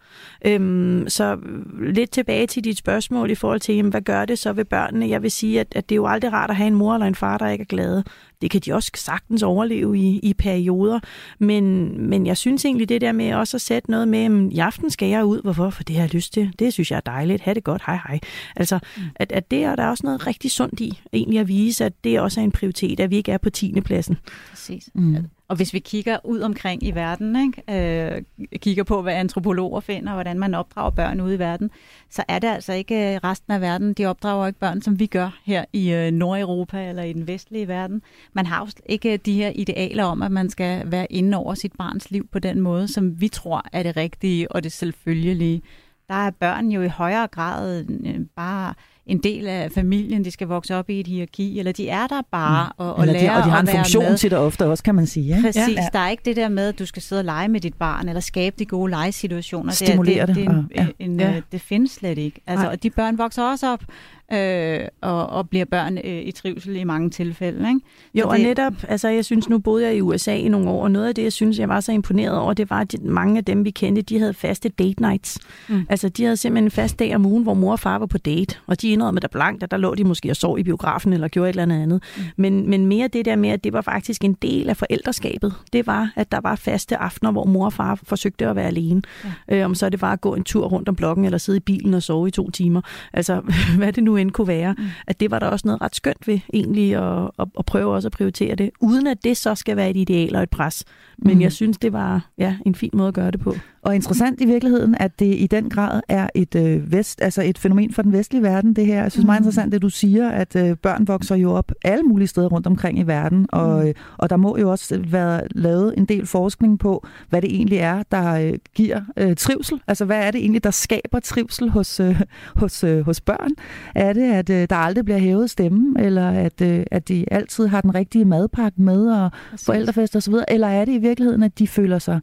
Øhm, 0.46 1.04
så 1.08 1.38
lidt 1.80 2.10
tilbage 2.10 2.46
til 2.46 2.64
dit 2.64 2.78
spørgsmål 2.78 3.30
i 3.30 3.34
forhold 3.34 3.60
til, 3.60 3.74
jamen, 3.74 3.90
hvad 3.90 4.00
gør 4.00 4.24
det 4.24 4.38
så 4.38 4.52
ved 4.52 4.64
børnene? 4.64 5.08
Jeg 5.08 5.22
vil 5.22 5.30
sige, 5.30 5.60
at, 5.60 5.66
at 5.76 5.88
det 5.88 5.94
er 5.94 5.96
jo 5.96 6.06
aldrig 6.06 6.32
rart 6.32 6.50
at 6.50 6.56
have 6.56 6.68
en 6.68 6.74
mor 6.74 6.94
eller 6.94 7.06
en 7.06 7.14
far, 7.14 7.38
der 7.38 7.48
ikke 7.48 7.62
er 7.62 7.66
glade. 7.66 8.04
Det 8.40 8.50
kan 8.50 8.60
de 8.60 8.72
også 8.72 8.90
sagtens 8.94 9.42
overleve 9.42 9.98
i, 9.98 10.18
i 10.18 10.34
perioder. 10.34 11.00
Men, 11.38 11.94
men 12.08 12.26
jeg 12.26 12.36
synes 12.36 12.64
egentlig 12.64 12.88
det 12.88 13.00
der 13.00 13.12
med 13.12 13.34
også 13.34 13.56
at 13.56 13.60
sætte 13.60 13.90
noget 13.90 14.08
med, 14.08 14.22
jamen, 14.22 14.52
i 14.52 14.58
aften 14.58 14.90
skal 14.90 15.08
jeg 15.08 15.24
ud. 15.24 15.42
Hvorfor? 15.42 15.70
For 15.70 15.82
det 15.82 15.96
har 15.96 16.02
jeg 16.02 16.14
lyst 16.14 16.32
til. 16.32 16.52
Det 16.58 16.72
synes 16.72 16.90
jeg 16.90 16.96
er 16.96 17.00
dejligt. 17.00 17.42
Ha' 17.42 17.54
det 17.54 17.64
godt. 17.64 17.82
Hej 17.86 17.98
hej. 18.06 18.20
Altså, 18.56 18.78
mm. 18.96 19.02
at, 19.16 19.32
at 19.32 19.50
det 19.50 19.64
er 19.64 19.76
der 19.76 19.82
er 19.82 19.90
også 19.90 20.06
noget 20.06 20.26
rigtig 20.26 20.50
sundt 20.50 20.80
i. 20.80 21.00
Egentlig 21.12 21.40
at 21.40 21.48
vise, 21.48 21.84
at 21.84 22.04
det 22.04 22.20
også 22.20 22.40
er 22.40 22.44
en 22.44 22.52
prioritet, 22.52 23.00
at 23.00 23.10
vi 23.10 23.16
ikke 23.16 23.32
er 23.32 23.38
på 23.38 23.50
10. 23.50 23.80
pladsen. 23.80 24.18
Præcis. 24.50 24.90
Mm. 24.94 25.16
Og 25.48 25.56
hvis 25.56 25.74
vi 25.74 25.78
kigger 25.78 26.18
ud 26.24 26.40
omkring 26.40 26.82
i 26.82 26.90
verden, 26.90 27.36
ikke? 27.36 28.14
Øh, 28.14 28.22
kigger 28.58 28.84
på, 28.84 29.02
hvad 29.02 29.14
antropologer 29.14 29.80
finder, 29.80 30.12
og 30.12 30.16
hvordan 30.16 30.38
man 30.38 30.54
opdrager 30.54 30.90
børn 30.90 31.20
ude 31.20 31.34
i 31.34 31.38
verden, 31.38 31.70
så 32.10 32.24
er 32.28 32.38
det 32.38 32.48
altså 32.48 32.72
ikke 32.72 33.14
øh, 33.14 33.20
resten 33.24 33.52
af 33.52 33.60
verden. 33.60 33.92
De 33.94 34.06
opdrager 34.06 34.46
ikke 34.46 34.58
børn, 34.58 34.82
som 34.82 34.98
vi 34.98 35.06
gør 35.06 35.40
her 35.44 35.64
i 35.72 35.92
øh, 35.92 36.10
Nordeuropa 36.10 36.88
eller 36.88 37.02
i 37.02 37.12
den 37.12 37.26
vestlige 37.26 37.68
verden. 37.68 38.02
Man 38.32 38.46
har 38.46 38.60
jo 38.60 38.82
ikke 38.86 39.16
de 39.16 39.32
her 39.32 39.52
idealer 39.54 40.04
om, 40.04 40.22
at 40.22 40.32
man 40.32 40.50
skal 40.50 40.90
være 40.90 41.12
inde 41.12 41.38
over 41.38 41.54
sit 41.54 41.72
barns 41.78 42.10
liv 42.10 42.28
på 42.32 42.38
den 42.38 42.60
måde, 42.60 42.88
som 42.88 43.20
vi 43.20 43.28
tror 43.28 43.64
er 43.72 43.82
det 43.82 43.96
rigtige 43.96 44.52
og 44.52 44.64
det 44.64 44.72
selvfølgelige. 44.72 45.62
Der 46.08 46.14
er 46.14 46.30
børn 46.30 46.68
jo 46.70 46.82
i 46.82 46.88
højere 46.88 47.26
grad 47.26 47.84
øh, 48.04 48.20
bare 48.36 48.74
en 49.08 49.18
del 49.18 49.46
af 49.46 49.72
familien, 49.72 50.24
de 50.24 50.30
skal 50.30 50.46
vokse 50.46 50.76
op 50.76 50.90
i 50.90 51.00
et 51.00 51.06
hierarki, 51.06 51.58
eller 51.58 51.72
de 51.72 51.88
er 51.88 52.06
der 52.06 52.22
bare 52.32 52.64
mm. 52.66 52.84
og, 52.84 52.94
og 52.94 53.06
lærer 53.06 53.34
de, 53.34 53.38
Og 53.38 53.44
de 53.44 53.50
har 53.50 53.60
en 53.60 53.68
funktion 53.68 54.04
med. 54.04 54.18
til 54.18 54.30
det 54.30 54.38
ofte 54.38 54.66
også, 54.66 54.84
kan 54.84 54.94
man 54.94 55.06
sige. 55.06 55.36
Ikke? 55.36 55.42
Præcis. 55.42 55.76
Ja. 55.76 55.88
Der 55.92 55.98
er 55.98 56.08
ikke 56.08 56.22
det 56.24 56.36
der 56.36 56.48
med, 56.48 56.68
at 56.68 56.78
du 56.78 56.86
skal 56.86 57.02
sidde 57.02 57.20
og 57.20 57.24
lege 57.24 57.48
med 57.48 57.60
dit 57.60 57.74
barn, 57.74 58.08
eller 58.08 58.20
skabe 58.20 58.56
de 58.58 58.66
gode 58.66 58.90
legesituationer. 58.90 59.72
Stimulere 59.72 60.26
det. 60.26 60.36
det, 60.36 60.46
det, 60.46 60.66
det, 60.74 60.92
en, 60.98 61.10
en, 61.10 61.20
ja. 61.20 61.40
det 61.52 61.60
findes 61.60 61.90
slet 61.90 62.18
ikke. 62.18 62.40
Altså, 62.46 62.70
og 62.70 62.82
de 62.82 62.90
børn 62.90 63.18
vokser 63.18 63.42
også 63.42 63.72
op 63.72 63.84
øh, 64.32 64.80
og, 65.00 65.26
og 65.26 65.48
bliver 65.48 65.64
børn 65.64 65.98
øh, 65.98 66.22
i 66.22 66.30
trivsel 66.30 66.76
i 66.76 66.84
mange 66.84 67.10
tilfælde. 67.10 67.68
Ikke? 67.68 67.80
Jo, 68.14 68.22
det, 68.22 68.24
og 68.24 68.38
netop, 68.38 68.72
altså 68.88 69.08
jeg 69.08 69.24
synes, 69.24 69.48
nu 69.48 69.58
boede 69.58 69.84
jeg 69.84 69.96
i 69.96 70.00
USA 70.00 70.36
i 70.36 70.48
nogle 70.48 70.70
år, 70.70 70.82
og 70.82 70.90
noget 70.90 71.08
af 71.08 71.14
det, 71.14 71.22
jeg 71.22 71.32
synes, 71.32 71.58
jeg 71.58 71.68
var 71.68 71.80
så 71.80 71.92
imponeret 71.92 72.38
over, 72.38 72.52
det 72.52 72.70
var, 72.70 72.80
at 72.80 72.94
mange 73.02 73.38
af 73.38 73.44
dem, 73.44 73.64
vi 73.64 73.70
kendte, 73.70 74.02
de 74.02 74.18
havde 74.18 74.34
faste 74.34 74.68
date 74.68 75.02
nights. 75.02 75.38
Mm. 75.68 75.86
Altså 75.88 76.08
de 76.08 76.24
havde 76.24 76.36
simpelthen 76.36 76.64
en 76.64 76.70
fast 76.70 76.98
dag 76.98 77.14
om 77.14 77.26
ugen, 77.26 77.42
hvor 77.42 77.54
mor 77.54 77.72
og 77.72 77.80
far 77.80 77.98
var 77.98 78.06
på 78.06 78.18
date, 78.18 78.56
og 78.66 78.82
de 78.82 78.88
indrømmede 78.88 79.22
der 79.22 79.28
blankt, 79.28 79.62
at 79.62 79.70
der 79.70 79.76
lå 79.76 79.94
de 79.94 80.04
måske 80.04 80.30
og 80.30 80.36
sov 80.36 80.58
i 80.58 80.62
biografen 80.62 81.12
eller 81.12 81.28
gjorde 81.28 81.48
et 81.48 81.52
eller 81.52 81.62
andet 81.62 81.82
andet. 81.82 82.02
Mm. 82.16 82.22
Men, 82.36 82.70
men 82.70 82.86
mere 82.86 83.08
det 83.08 83.24
der 83.24 83.36
med, 83.36 83.50
at 83.50 83.64
det 83.64 83.72
var 83.72 83.80
faktisk 83.80 84.24
en 84.24 84.32
del 84.32 84.68
af 84.68 84.76
forældreskabet. 84.76 85.54
Det 85.72 85.86
var, 85.86 86.12
at 86.16 86.32
der 86.32 86.40
var 86.40 86.54
faste 86.54 86.96
aftener, 86.96 87.32
hvor 87.32 87.44
mor 87.44 87.64
og 87.64 87.72
far 87.72 88.00
forsøgte 88.02 88.46
at 88.46 88.56
være 88.56 88.66
alene. 88.66 89.02
Ja. 89.48 89.56
Øh, 89.56 89.64
om 89.64 89.74
så 89.74 89.88
det 89.88 90.02
var 90.02 90.12
at 90.12 90.20
gå 90.20 90.34
en 90.34 90.44
tur 90.44 90.66
rundt 90.66 90.88
om 90.88 90.96
blokken, 90.96 91.24
eller 91.24 91.38
sidde 91.38 91.56
i 91.56 91.60
bilen 91.60 91.94
og 91.94 92.02
sove 92.02 92.28
i 92.28 92.30
to 92.30 92.50
timer. 92.50 92.80
Altså, 93.12 93.40
hvad 93.78 93.92
det 93.92 94.04
nu 94.04 94.17
end 94.20 94.30
kunne 94.30 94.48
være. 94.48 94.74
Mm. 94.78 94.84
At 95.06 95.20
det 95.20 95.30
var 95.30 95.38
der 95.38 95.46
også 95.46 95.68
noget 95.68 95.80
ret 95.80 95.96
skønt 95.96 96.28
ved, 96.28 96.40
egentlig, 96.54 96.94
at, 96.94 97.30
at, 97.38 97.48
at 97.58 97.66
prøve 97.66 97.94
også 97.94 98.08
at 98.08 98.12
prioritere 98.12 98.54
det, 98.54 98.70
uden 98.80 99.06
at 99.06 99.24
det 99.24 99.36
så 99.36 99.54
skal 99.54 99.76
være 99.76 99.90
et 99.90 99.96
ideal 99.96 100.36
og 100.36 100.42
et 100.42 100.50
pres. 100.50 100.84
Men 101.18 101.34
mm. 101.34 101.40
jeg 101.40 101.52
synes, 101.52 101.78
det 101.78 101.92
var 101.92 102.28
ja, 102.38 102.56
en 102.66 102.74
fin 102.74 102.90
måde 102.92 103.08
at 103.08 103.14
gøre 103.14 103.30
det 103.30 103.40
på. 103.40 103.54
Og 103.88 103.94
interessant 103.94 104.40
i 104.40 104.46
virkeligheden, 104.46 104.94
at 105.00 105.18
det 105.18 105.34
i 105.38 105.46
den 105.46 105.70
grad 105.70 106.00
er 106.08 106.28
et 106.34 106.54
øh, 106.54 106.92
vest, 106.92 107.22
altså 107.22 107.42
et 107.42 107.58
fænomen 107.58 107.92
for 107.92 108.02
den 108.02 108.12
vestlige 108.12 108.42
verden, 108.42 108.74
det 108.74 108.86
her. 108.86 109.02
Jeg 109.02 109.12
synes 109.12 109.24
mm. 109.24 109.26
meget 109.26 109.40
interessant, 109.40 109.72
det 109.72 109.82
du 109.82 109.88
siger, 109.88 110.28
at 110.28 110.56
øh, 110.56 110.76
børn 110.76 111.08
vokser 111.08 111.36
jo 111.36 111.52
op 111.52 111.72
alle 111.84 112.02
mulige 112.02 112.28
steder 112.28 112.48
rundt 112.48 112.66
omkring 112.66 112.98
i 112.98 113.02
verden, 113.02 113.46
og, 113.52 113.82
mm. 113.82 113.88
øh, 113.88 113.94
og 114.18 114.30
der 114.30 114.36
må 114.36 114.56
jo 114.58 114.70
også 114.70 115.00
være 115.06 115.42
lavet 115.50 115.94
en 115.96 116.04
del 116.04 116.26
forskning 116.26 116.78
på, 116.78 117.06
hvad 117.28 117.42
det 117.42 117.54
egentlig 117.54 117.78
er, 117.78 118.02
der 118.12 118.32
øh, 118.32 118.52
giver 118.74 119.00
øh, 119.16 119.36
trivsel. 119.36 119.80
Altså 119.86 120.04
hvad 120.04 120.26
er 120.26 120.30
det 120.30 120.40
egentlig, 120.40 120.64
der 120.64 120.70
skaber 120.70 121.20
trivsel 121.20 121.70
hos, 121.70 122.00
øh, 122.00 122.20
hos, 122.56 122.84
øh, 122.84 123.04
hos 123.04 123.20
børn? 123.20 123.50
Er 123.94 124.12
det, 124.12 124.32
at 124.32 124.50
øh, 124.50 124.66
der 124.70 124.76
aldrig 124.76 125.04
bliver 125.04 125.18
hævet 125.18 125.50
stemme, 125.50 126.02
eller 126.02 126.28
at, 126.30 126.60
øh, 126.60 126.84
at 126.90 127.08
de 127.08 127.24
altid 127.30 127.66
har 127.66 127.80
den 127.80 127.94
rigtige 127.94 128.24
madpakke 128.24 128.82
med, 128.82 129.10
og 129.10 129.30
forældrefest 129.66 130.16
osv., 130.16 130.34
eller 130.48 130.68
er 130.68 130.84
det 130.84 130.92
i 130.92 130.98
virkeligheden, 130.98 131.42
at 131.42 131.58
de 131.58 131.68
føler 131.68 131.98
sig 131.98 132.20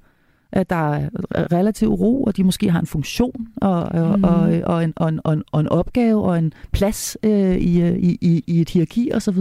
at 0.56 0.70
der 0.70 0.94
er 0.96 1.10
relativ 1.52 1.90
ro, 1.90 2.24
og 2.24 2.38
de 2.38 2.44
måske 2.44 2.72
har 2.72 2.80
en 2.80 2.86
funktion 2.86 3.48
og, 3.56 3.92
mm. 3.94 4.24
og, 4.24 4.40
og, 4.64 4.84
en, 4.84 4.94
og, 4.96 5.10
en, 5.10 5.20
og, 5.24 5.34
en, 5.34 5.44
og 5.52 5.60
en 5.60 5.68
opgave 5.68 6.24
og 6.24 6.38
en 6.38 6.54
plads 6.72 7.18
øh, 7.24 7.56
i, 7.56 7.96
i, 7.98 8.18
i, 8.22 8.44
i 8.48 8.62
et 8.62 8.70
hierarki 8.70 9.12
osv. 9.14 9.40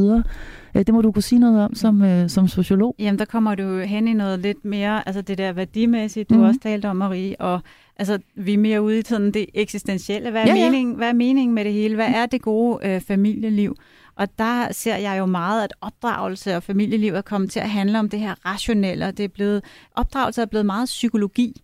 Det 0.75 0.95
må 0.95 1.03
du 1.03 1.13
kunne 1.13 1.23
sige 1.23 1.39
noget 1.39 1.65
om 1.65 1.75
som, 1.75 2.03
øh, 2.03 2.29
som 2.29 2.49
sociolog. 2.49 2.95
Jamen, 2.99 3.19
der 3.19 3.25
kommer 3.25 3.55
du 3.55 3.79
hen 3.79 4.09
i 4.09 4.13
noget 4.13 4.39
lidt 4.39 4.65
mere, 4.65 5.09
altså 5.09 5.23
det 5.23 5.39
der 5.39 5.53
værdimæssige, 5.53 6.25
du 6.25 6.35
mm. 6.35 6.43
også 6.43 6.61
talte 6.63 6.87
om, 6.87 6.97
Marie, 6.97 7.41
og 7.41 7.61
altså, 7.97 8.19
vi 8.35 8.55
er 8.55 8.59
mere 8.59 8.83
ude 8.83 8.99
i 8.99 9.03
sådan 9.05 9.31
det 9.31 9.47
eksistentielle. 9.55 10.31
Hvad 10.31 10.43
er, 10.43 10.47
ja, 10.47 10.55
ja. 10.55 10.71
Mening, 10.71 10.97
hvad 10.97 11.09
er 11.09 11.13
meningen 11.13 11.55
med 11.55 11.65
det 11.65 11.73
hele? 11.73 11.95
Hvad 11.95 12.09
er 12.09 12.27
det 12.27 12.43
gode 12.43 12.89
øh, 12.89 13.01
familieliv? 13.01 13.77
Og 14.17 14.39
der 14.39 14.73
ser 14.73 14.97
jeg 14.97 15.19
jo 15.19 15.27
meget, 15.27 15.65
at 15.65 15.73
opdragelse 15.81 16.57
og 16.57 16.63
familieliv 16.63 17.15
er 17.15 17.23
kommet 17.23 17.51
til 17.51 17.61
at 17.61 17.71
handle 17.71 17.99
om 17.99 18.09
det 18.09 18.21
her 18.21 18.35
rationelle, 18.47 19.07
og 19.07 19.17
det 19.17 19.25
er 19.25 19.29
blevet, 19.29 19.65
opdragelse 19.95 20.43
er 20.43 20.47
blevet 20.47 20.67
meget 20.67 20.87
psykologi 20.87 21.64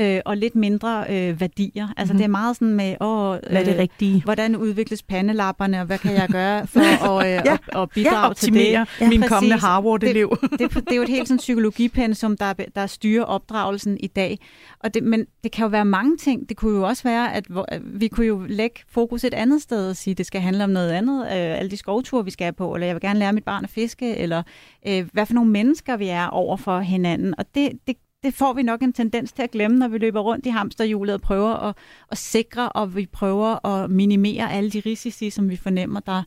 øh, 0.00 0.20
og 0.24 0.36
lidt 0.36 0.54
mindre 0.54 1.04
øh, 1.10 1.40
værdier. 1.40 1.88
Altså 1.96 2.12
mm-hmm. 2.12 2.18
det 2.18 2.24
er 2.24 2.28
meget 2.28 2.56
sådan 2.56 2.74
med, 2.74 2.96
åh, 3.00 3.34
øh, 3.34 3.40
hvad 3.50 3.60
er 3.60 3.64
det 3.64 3.78
rigtige? 3.78 4.22
hvordan 4.24 4.56
udvikles 4.56 5.02
pandelapperne, 5.02 5.80
og 5.80 5.86
hvad 5.86 5.98
kan 5.98 6.14
jeg 6.14 6.28
gøre 6.28 6.66
for 6.66 6.80
at, 7.18 7.26
øh, 7.26 7.32
ja. 7.32 7.52
at, 7.52 7.82
at 7.82 7.90
bidrage 7.90 8.26
ja, 8.26 8.32
til 8.32 8.52
det? 8.52 8.70
Ja, 8.70 8.84
min 9.00 9.22
kommende 9.22 9.56
Harvard-elev. 9.56 10.38
Det, 10.40 10.50
det, 10.58 10.74
det 10.74 10.92
er 10.92 10.96
jo 10.96 11.02
et 11.02 11.08
helt 11.08 11.28
sådan 11.28 11.38
psykologipensum, 11.38 12.36
der, 12.36 12.52
der 12.74 12.86
styrer 12.86 13.24
opdragelsen 13.24 13.96
i 14.00 14.06
dag. 14.06 14.38
Og 14.80 14.94
det, 14.94 15.02
men 15.02 15.26
det 15.44 15.52
kan 15.52 15.62
jo 15.62 15.68
være 15.68 15.84
mange 15.84 16.16
ting. 16.16 16.48
Det 16.48 16.56
kunne 16.56 16.76
jo 16.76 16.82
også 16.82 17.02
være, 17.02 17.34
at 17.34 17.44
vi 17.84 18.08
kunne 18.08 18.26
jo 18.26 18.44
lægge 18.48 18.80
fokus 18.88 19.24
et 19.24 19.34
andet 19.34 19.62
sted 19.62 19.90
og 19.90 19.96
sige, 19.96 20.14
det 20.14 20.26
skal 20.26 20.40
handle 20.40 20.64
om 20.64 20.70
noget 20.70 20.90
andet. 20.90 21.22
Øh, 21.22 21.28
alle 21.32 21.70
de 21.70 21.76
skovture, 21.76 22.24
vi 22.24 22.30
skal 22.30 22.52
på, 22.52 22.74
eller 22.74 22.86
jeg 22.86 22.94
vil 22.94 23.00
gerne 23.00 23.18
lære 23.18 23.32
mit 23.32 23.44
barn 23.44 23.64
at 23.64 23.70
fiske, 23.70 24.16
eller 24.16 24.42
øh, 24.88 25.08
hvad 25.12 25.26
for 25.26 25.34
nogle 25.34 25.50
mennesker 25.50 25.96
vi 25.96 26.08
er 26.08 26.26
over 26.26 26.56
for 26.56 26.80
hinanden. 26.80 27.34
Og 27.38 27.44
det, 27.54 27.72
det, 27.86 27.96
det 28.22 28.34
får 28.34 28.52
vi 28.52 28.62
nok 28.62 28.82
en 28.82 28.92
tendens 28.92 29.32
til 29.32 29.42
at 29.42 29.50
glemme, 29.50 29.78
når 29.78 29.88
vi 29.88 29.98
løber 29.98 30.20
rundt 30.20 30.46
i 30.46 30.48
hamsterhjulet 30.48 31.14
og 31.14 31.20
prøver 31.20 31.68
at, 31.68 31.76
at 32.10 32.18
sikre, 32.18 32.68
og 32.68 32.96
vi 32.96 33.06
prøver 33.12 33.66
at 33.66 33.90
minimere 33.90 34.52
alle 34.52 34.70
de 34.70 34.82
risici, 34.86 35.30
som 35.30 35.50
vi 35.50 35.56
fornemmer, 35.56 36.00
der, 36.00 36.22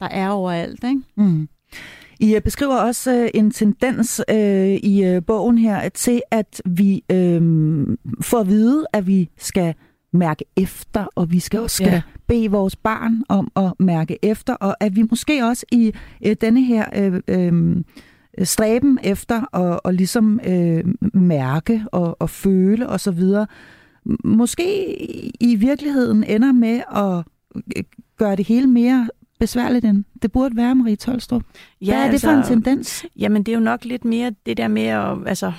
der 0.00 0.08
er 0.08 0.28
overalt. 0.28 0.84
Ikke? 0.84 1.00
Mm. 1.16 1.48
I 2.20 2.34
øh, 2.34 2.42
beskriver 2.42 2.76
også 2.76 3.14
øh, 3.14 3.30
en 3.34 3.50
tendens 3.50 4.22
øh, 4.30 4.74
i 4.74 5.04
øh, 5.04 5.22
bogen 5.26 5.58
her 5.58 5.88
til, 5.88 6.22
at 6.30 6.62
vi 6.64 7.04
øh, 7.10 7.42
får 8.20 8.40
at 8.40 8.48
vide, 8.48 8.86
at 8.92 9.06
vi 9.06 9.30
skal 9.36 9.74
mærke 10.12 10.44
efter, 10.56 11.06
og 11.14 11.30
vi 11.30 11.40
skal 11.40 11.60
også 11.60 11.76
skal 11.76 11.92
ja. 11.92 12.02
bede 12.26 12.50
vores 12.50 12.76
barn 12.76 13.22
om 13.28 13.52
at 13.56 13.72
mærke 13.78 14.18
efter, 14.22 14.54
og 14.54 14.76
at 14.80 14.96
vi 14.96 15.02
måske 15.10 15.44
også 15.44 15.66
i 15.72 15.92
øh, 16.26 16.36
denne 16.40 16.62
her 16.62 16.84
øh, 16.96 17.20
øh, 17.28 17.76
stræben 18.42 18.98
efter 19.02 19.56
at, 19.56 19.80
at 19.84 19.94
ligesom 19.94 20.40
øh, 20.46 20.84
mærke 21.14 21.84
og, 21.92 22.16
og 22.20 22.30
føle 22.30 22.88
osv., 22.88 23.20
og 23.20 23.46
måske 24.24 24.96
i 25.40 25.54
virkeligheden 25.54 26.24
ender 26.24 26.52
med 26.52 26.80
at 26.96 27.24
øh, 27.76 27.84
gøre 28.18 28.36
det 28.36 28.46
hele 28.46 28.66
mere 28.66 29.08
besværligt 29.40 29.84
end 29.84 30.04
det 30.22 30.32
burde 30.32 30.56
være, 30.56 30.74
Marie 30.74 30.96
Tolstrup. 30.96 31.42
Ja, 31.80 31.86
Hvad 31.86 31.94
er 31.94 32.04
altså, 32.04 32.28
det 32.28 32.34
for 32.34 32.40
en 32.40 32.62
tendens? 32.62 33.06
Jamen, 33.16 33.42
det 33.42 33.52
er 33.52 33.56
jo 33.56 33.64
nok 33.64 33.84
lidt 33.84 34.04
mere 34.04 34.32
det 34.46 34.56
der 34.56 34.68
med 34.68 34.82
at... 34.82 35.16
Altså, 35.26 35.52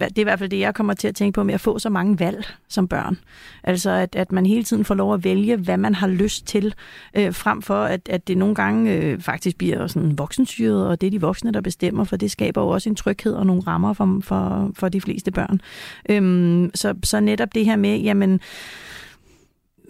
det 0.00 0.18
er 0.18 0.20
i 0.20 0.22
hvert 0.22 0.38
fald 0.38 0.50
det, 0.50 0.60
jeg 0.60 0.74
kommer 0.74 0.94
til 0.94 1.08
at 1.08 1.14
tænke 1.14 1.34
på 1.34 1.42
med 1.42 1.54
at 1.54 1.60
få 1.60 1.78
så 1.78 1.90
mange 1.90 2.18
valg 2.18 2.44
som 2.68 2.88
børn. 2.88 3.18
Altså, 3.64 3.90
at, 3.90 4.16
at 4.16 4.32
man 4.32 4.46
hele 4.46 4.64
tiden 4.64 4.84
får 4.84 4.94
lov 4.94 5.14
at 5.14 5.24
vælge, 5.24 5.56
hvad 5.56 5.76
man 5.76 5.94
har 5.94 6.06
lyst 6.06 6.46
til, 6.46 6.74
øh, 7.14 7.34
frem 7.34 7.62
for, 7.62 7.84
at, 7.84 8.08
at 8.08 8.28
det 8.28 8.38
nogle 8.38 8.54
gange 8.54 8.94
øh, 8.94 9.20
faktisk 9.20 9.56
bliver 9.58 9.86
sådan 9.86 10.18
voksensyret, 10.18 10.88
og 10.88 11.00
det 11.00 11.06
er 11.06 11.10
de 11.10 11.20
voksne, 11.20 11.52
der 11.52 11.60
bestemmer, 11.60 12.04
for 12.04 12.16
det 12.16 12.30
skaber 12.30 12.62
jo 12.62 12.68
også 12.68 12.88
en 12.88 12.96
tryghed 12.96 13.34
og 13.34 13.46
nogle 13.46 13.62
rammer 13.66 13.92
for, 13.92 14.20
for, 14.22 14.70
for 14.74 14.88
de 14.88 15.00
fleste 15.00 15.30
børn. 15.30 15.60
Øhm, 16.08 16.70
så, 16.74 16.94
så 17.04 17.20
netop 17.20 17.54
det 17.54 17.64
her 17.64 17.76
med, 17.76 17.98
jamen, 18.00 18.40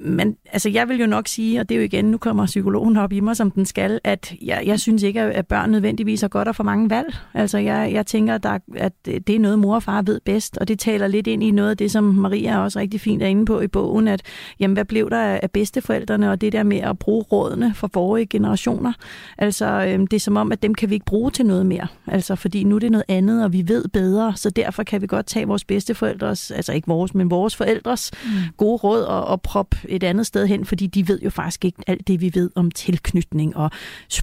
men 0.03 0.37
altså, 0.53 0.69
jeg 0.69 0.89
vil 0.89 1.01
jo 1.01 1.07
nok 1.07 1.29
sige, 1.29 1.61
og 1.61 1.69
det 1.69 1.75
er 1.75 1.79
jo 1.79 1.85
igen, 1.85 2.05
nu 2.05 2.19
kommer 2.19 2.47
psykologen 2.47 2.97
op 2.97 3.13
i 3.13 3.21
mig, 3.21 3.37
som 3.37 3.51
den 3.51 3.67
skal, 3.67 4.01
at 4.05 4.35
jeg, 4.43 4.63
jeg 4.67 4.81
synes 4.81 5.03
ikke, 5.03 5.21
at 5.21 5.47
børn 5.47 5.71
nødvendigvis 5.71 6.21
har 6.21 6.29
godt 6.29 6.49
at 6.49 6.57
få 6.57 6.63
mange 6.63 6.91
valg. 6.91 7.15
Altså, 7.35 7.59
jeg, 7.59 7.91
jeg 7.93 8.07
tænker, 8.07 8.35
at, 8.35 8.43
der, 8.43 8.59
at 8.77 8.93
det 9.07 9.31
er 9.31 9.39
noget, 9.39 9.59
mor 9.59 9.75
og 9.75 9.83
far 9.83 10.03
ved 10.03 10.21
bedst, 10.25 10.59
og 10.59 10.69
det 10.69 10.79
taler 10.79 11.07
lidt 11.07 11.27
ind 11.27 11.43
i 11.43 11.51
noget 11.51 11.71
af 11.71 11.77
det, 11.77 11.91
som 11.91 12.05
Maria 12.05 12.59
også 12.59 12.79
rigtig 12.79 13.01
fint 13.01 13.23
er 13.23 13.27
inde 13.27 13.47
på 13.47 13.61
i 13.61 13.67
bogen, 13.67 14.09
at 14.09 14.23
jamen, 14.61 14.75
hvad 14.75 14.85
blev 14.85 15.11
der 15.11 15.21
af 15.23 15.51
bedsteforældrene, 15.51 16.31
og 16.31 16.41
det 16.41 16.53
der 16.53 16.63
med 16.63 16.79
at 16.79 16.99
bruge 16.99 17.23
rådene 17.23 17.75
for 17.75 17.91
forrige 17.93 18.27
generationer. 18.27 18.93
Altså, 19.39 19.67
øhm, 19.89 20.07
det 20.07 20.17
er 20.17 20.21
som 20.21 20.37
om, 20.37 20.53
at 20.53 20.63
dem 20.63 20.75
kan 20.75 20.91
vi 20.91 20.95
ikke 20.95 21.07
bruge 21.07 21.31
til 21.31 21.47
noget 21.47 21.67
mere. 21.67 21.87
Altså, 22.07 22.35
fordi 22.35 22.65
nu 22.65 22.75
er 22.75 22.79
det 22.79 22.93
noget 22.93 23.05
andet, 23.09 23.45
og 23.45 23.53
vi 23.53 23.65
ved 23.69 23.85
bedre, 23.89 24.33
så 24.37 24.51
derfor 24.51 24.83
kan 24.83 25.03
vi 25.03 25.07
godt 25.07 25.27
tage 25.27 25.47
vores 25.47 25.65
bedsteforældres, 25.65 26.51
altså 26.51 26.73
ikke 26.73 26.89
vores, 26.89 27.15
men 27.15 27.31
vores 27.31 27.57
forældres 27.57 28.11
mm. 28.25 28.31
gode 28.57 28.77
råd 28.77 29.03
og, 29.03 29.25
og 29.25 29.43
proppe 29.43 29.77
et 29.91 30.03
andet 30.03 30.27
sted 30.27 30.47
hen, 30.47 30.65
fordi 30.65 30.87
de 30.87 31.09
ved 31.09 31.21
jo 31.25 31.31
faktisk 31.31 31.65
ikke 31.65 31.79
alt 31.87 32.09
det, 32.09 32.21
vi 32.21 32.31
ved 32.35 32.51
om 32.55 32.71
tilknytning 32.71 33.57
og 33.57 33.71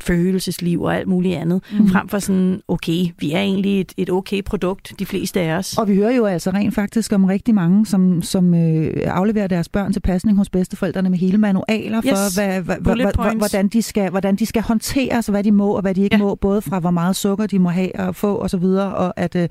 følelsesliv 0.01 0.82
og 0.82 0.95
alt 0.95 1.07
muligt 1.07 1.36
andet. 1.36 1.61
Mm. 1.72 1.88
Frem 1.88 2.07
for 2.09 2.20
sådan, 2.20 2.61
okay, 2.68 3.05
vi 3.20 3.32
er 3.32 3.39
egentlig 3.39 3.82
et, 3.82 3.93
et 3.97 4.09
okay 4.09 4.41
produkt, 4.41 4.93
de 4.99 5.05
fleste 5.05 5.41
af 5.41 5.57
os. 5.57 5.78
Og 5.78 5.88
vi 5.88 5.95
hører 5.95 6.11
jo 6.11 6.26
altså 6.26 6.49
rent 6.49 6.76
faktisk 6.76 7.13
om 7.13 7.26
rigtig 7.26 7.55
mange, 7.55 7.86
som, 7.86 8.22
som 8.22 8.53
øh, 8.53 8.93
afleverer 9.05 9.47
deres 9.47 9.70
børn 9.70 9.93
til 9.93 9.99
pasning 9.99 10.38
hos 10.38 10.49
bedsteforældrene 10.49 11.09
med 11.09 11.18
hele 11.18 11.38
manualer 11.38 12.01
for, 12.01 12.26
yes. 12.26 12.36
hvad, 12.36 12.61
hvad, 12.61 12.76
hvad, 12.95 13.36
hvordan, 13.36 13.68
de 13.68 13.82
skal, 13.82 14.09
hvordan 14.09 14.36
de 14.36 14.45
skal 14.45 14.61
håndtere, 14.61 15.22
så 15.22 15.32
hvad 15.32 15.43
de 15.43 15.51
må 15.51 15.72
og 15.72 15.82
hvad 15.82 15.95
de 15.95 16.01
ikke 16.01 16.15
ja. 16.15 16.24
må, 16.24 16.36
både 16.36 16.61
fra 16.61 16.80
hvor 16.80 16.91
meget 16.91 17.15
sukker 17.15 17.45
de 17.45 17.59
må 17.59 17.70
have 17.70 17.99
og 17.99 18.15
få 18.15 18.36
og 18.36 18.49
så 18.49 18.57
videre, 18.57 18.95
og 18.95 19.13
at, 19.18 19.36
øh, 19.36 19.49